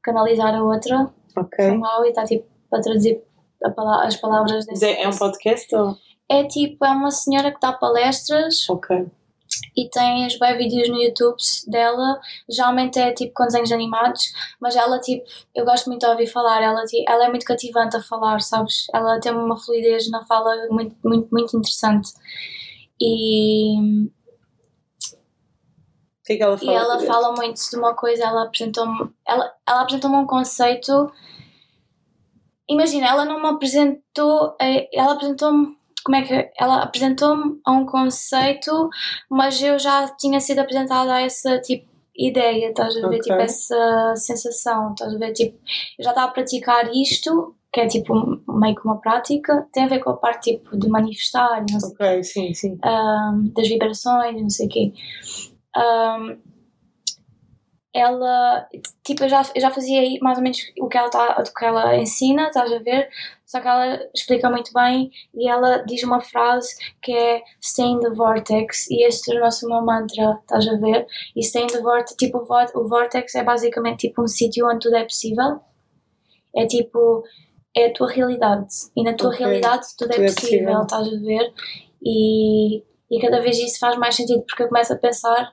[0.03, 1.65] canalizar a outra, Ok.
[1.67, 3.21] somehow, e está tipo a traduzir
[3.63, 5.97] a as palavras desse, é, é um podcast ou?
[6.29, 9.05] é tipo, é uma senhora que dá palestras Ok.
[9.75, 11.37] e tem os bem vídeos no YouTube
[11.67, 12.19] dela.
[12.49, 14.23] Geralmente é tipo com desenhos animados,
[14.61, 15.25] mas ela tipo,
[15.55, 16.61] eu gosto muito de ouvir falar.
[16.61, 18.85] Ela, ela é muito cativante a falar, sabes?
[18.93, 22.09] Ela tem uma fluidez na fala muito, muito, muito interessante.
[23.01, 24.09] E,
[26.29, 26.77] que é que ela e fala?
[26.77, 31.11] ela fala muito de uma coisa, ela apresentou-me ela, ela apresentou um conceito.
[32.69, 37.83] Imagina, ela não me apresentou, eh, ela apresentou-me, como é que, ela apresentou-me a um
[37.85, 38.89] conceito,
[39.29, 43.19] mas eu já tinha sido apresentada a essa tipo ideia, estás a ver, Ok.
[43.21, 45.57] tipo essa sensação, estás a ver, tipo,
[45.97, 48.13] eu já estava a praticar isto, que é tipo
[48.47, 51.79] meio que uma prática, tem a ver com a parte tipo de manifestar e não
[51.79, 52.77] sei Ok, sim, sim.
[52.85, 54.93] um, das vibrações e não sei o quê.
[55.77, 56.37] Um,
[57.91, 58.69] ela,
[59.03, 61.53] tipo, eu já, eu já fazia aí mais ou menos o que ela, tá, o
[61.53, 63.09] que ela ensina, estás a ver?
[63.47, 67.99] Só que ela explica muito bem e ela diz uma frase que é Stay in
[67.99, 71.07] the Vortex e este tornou-se o meu mantra, estás a ver?
[71.35, 74.67] E Stay in the Vortex, tipo, o vor- o Vortex é basicamente tipo um sítio
[74.67, 75.59] onde tudo é possível.
[76.55, 77.23] É tipo,
[77.75, 78.67] é a tua realidade.
[78.95, 79.39] E na tua Ok.
[79.39, 80.81] realidade tudo, Tudo é é possível, possível.
[80.83, 81.53] estás a ver?
[82.03, 85.51] E, e cada vez isso faz mais sentido porque eu começo a pensar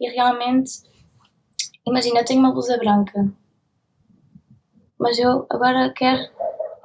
[0.00, 0.72] e realmente,
[1.86, 3.26] imagina, eu tenho uma blusa branca,
[4.98, 6.22] mas eu agora quero,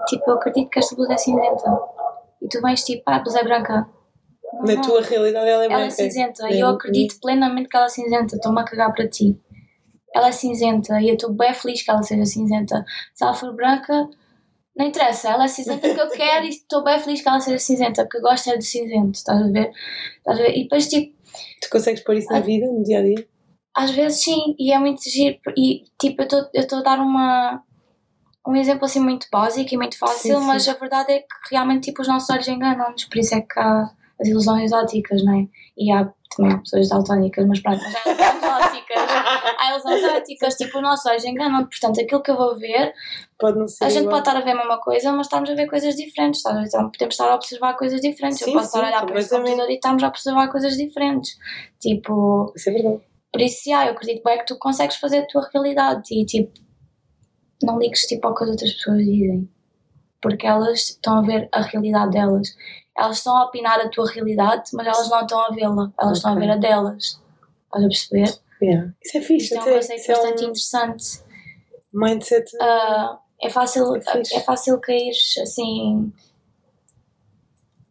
[0.08, 1.80] tipo, eu acredito que esta blusa é cinzenta.
[2.42, 3.88] E tu vais tipo, ah, a blusa é branca.
[4.54, 4.82] Não, Na não.
[4.82, 5.92] tua realidade ela é Ela é branca.
[5.92, 8.36] cinzenta e eu acredito plenamente que ela é cinzenta.
[8.36, 9.40] Estou-me a cagar para ti.
[10.14, 12.84] Ela é cinzenta e eu estou bem feliz que ela seja cinzenta.
[13.14, 14.10] Se ela for branca,
[14.76, 15.30] não interessa.
[15.30, 18.18] Ela é cinzenta porque eu quero e estou bem feliz que ela seja cinzenta porque
[18.18, 19.12] eu gosto é de cinzento.
[19.18, 19.72] Estás a ver?
[20.18, 20.58] Estás a ver?
[20.58, 21.16] E depois, tipo,
[21.62, 22.42] Tu consegues pôr isso na Ah.
[22.42, 23.28] vida, no dia a dia?
[23.74, 25.38] Às vezes sim, e é muito giro.
[25.58, 26.28] E tipo, eu
[26.62, 27.64] estou a dar uma,
[28.46, 30.46] um exemplo assim muito básico e muito fácil, Sim, sim.
[30.46, 33.58] mas a verdade é que realmente tipo, os nossos olhos enganam-nos, por isso é que
[33.60, 33.90] há
[34.22, 35.48] as ilusões ópticas, não é?
[35.78, 39.02] E há também pessoas daltónicas, mas pronto, mas há ilusões ópticas.
[39.60, 42.94] Há ilusões ópticas, tipo, os nossos olhos enganam portanto, aquilo que eu vou ver,
[43.44, 44.10] a gente igual.
[44.10, 46.64] pode estar a ver a mesma coisa, mas estamos a ver coisas diferentes, ver?
[46.66, 48.40] Então, podemos estar a observar coisas diferentes.
[48.40, 49.50] Sim, eu posso estar sim, a olhar para esse completamente.
[49.50, 51.32] computador e estamos a observar coisas diferentes.
[51.80, 53.02] Tipo, Isso é verdade.
[53.32, 56.52] por isso, já, eu acredito bem que tu consegues fazer a tua realidade e tipo,
[57.64, 59.50] não ligues tipo ao que as outras pessoas dizem,
[60.22, 62.50] porque elas estão a ver a realidade delas.
[63.02, 66.32] Elas estão a opinar a tua realidade, mas elas não estão a vê-la, elas estão
[66.34, 67.20] a ver a delas.
[67.66, 68.40] Estás a perceber?
[68.62, 68.94] Yeah.
[69.04, 71.04] Isso é fixe, Isto é um conceito é bastante um interessante.
[71.94, 72.58] mindset.
[72.62, 75.12] Ah, é fácil, É é fácil cair
[75.42, 76.14] assim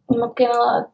[0.09, 0.87] numa pequena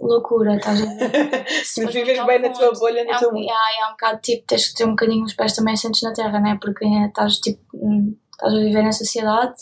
[0.00, 1.46] loucura, estás a ver?
[1.64, 3.48] Se vives bem na tua bolha, É teu um, mundo.
[3.50, 6.12] é, é um bocado tipo, tens que ter um bocadinho os pés também assentes na
[6.12, 6.58] terra, né?
[6.60, 9.54] Porque estás tipo, hum, estás a viver na sociedade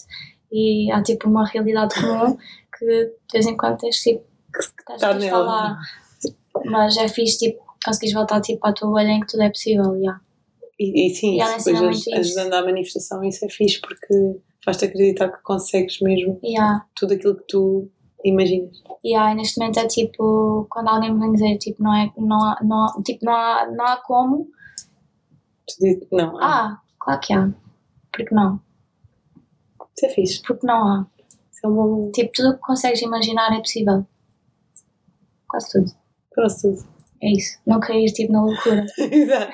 [0.51, 2.37] e há tipo uma realidade comum
[2.83, 5.79] que de vez em quando tens tipo que tens Tá lá.
[6.65, 9.95] Mas é fixe tipo, conseguires voltar tipo à tua bolha em que tudo é possível,
[9.97, 10.21] yeah.
[10.79, 15.29] E, e sim, Yeah, isso depois ajudando à manifestação, isso é fixe porque faz-te acreditar
[15.31, 16.85] que consegues mesmo Yeah.
[16.95, 17.89] tudo aquilo que tu
[18.25, 18.83] imaginas.
[19.03, 22.43] E aí, neste momento é tipo, quando alguém me vem dizer, tipo, não é, não
[22.45, 24.49] há, não, há- tipo, não há, não há como,
[26.13, 27.51] não, ah, ah, claro que há.
[28.13, 28.61] Porque não?
[29.97, 30.43] isso é fixe.
[30.43, 31.07] Porque não há.
[32.13, 34.07] Tipo, tudo o que consegues imaginar é possível.
[35.49, 35.93] Quase tudo.
[36.35, 36.93] Quase tudo.
[37.23, 37.59] É isso.
[37.65, 38.85] Não cair, tipo, na loucura.
[38.99, 39.53] Exato.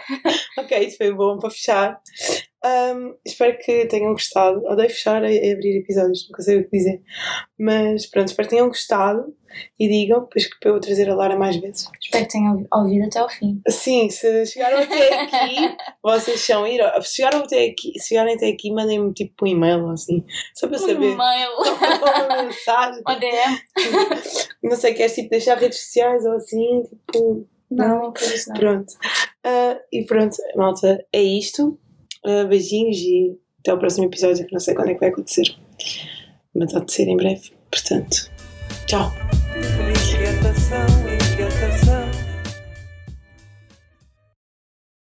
[0.59, 2.01] ok, isso foi bom para fechar.
[2.69, 4.62] Ahm, espero que tenham gostado.
[4.66, 7.01] Odeio fechar e abrir episódios, nunca sei o que dizer.
[7.59, 9.35] Mas pronto, espero que tenham gostado
[9.78, 11.89] e digam, depois que para eu trazer a Lara mais vezes.
[12.01, 13.61] Espero que tenham ouvido até ao fim.
[13.69, 17.09] Sim, se chegaram até aqui, vocês são heróis.
[17.09, 20.24] Se chegaram até aqui, se chegarem até aqui, mandem-me tipo um e-mail ou assim,
[20.55, 21.12] só para Um saber.
[21.12, 21.51] e-mail.
[22.28, 23.03] uma mensagem.
[23.09, 23.59] Ou DM.
[24.62, 27.47] Não sei, queres tipo deixar redes sociais ou assim, tipo.
[27.70, 28.55] Não, não não.
[28.59, 28.93] Pronto.
[29.45, 31.78] Ah, e pronto, malta, é isto.
[32.28, 35.56] Ah, beijinhos e até o próximo episódio, que não sei quando é que vai acontecer.
[36.55, 37.52] Mas há de ser em breve.
[37.70, 38.30] Portanto,
[38.86, 39.10] tchau.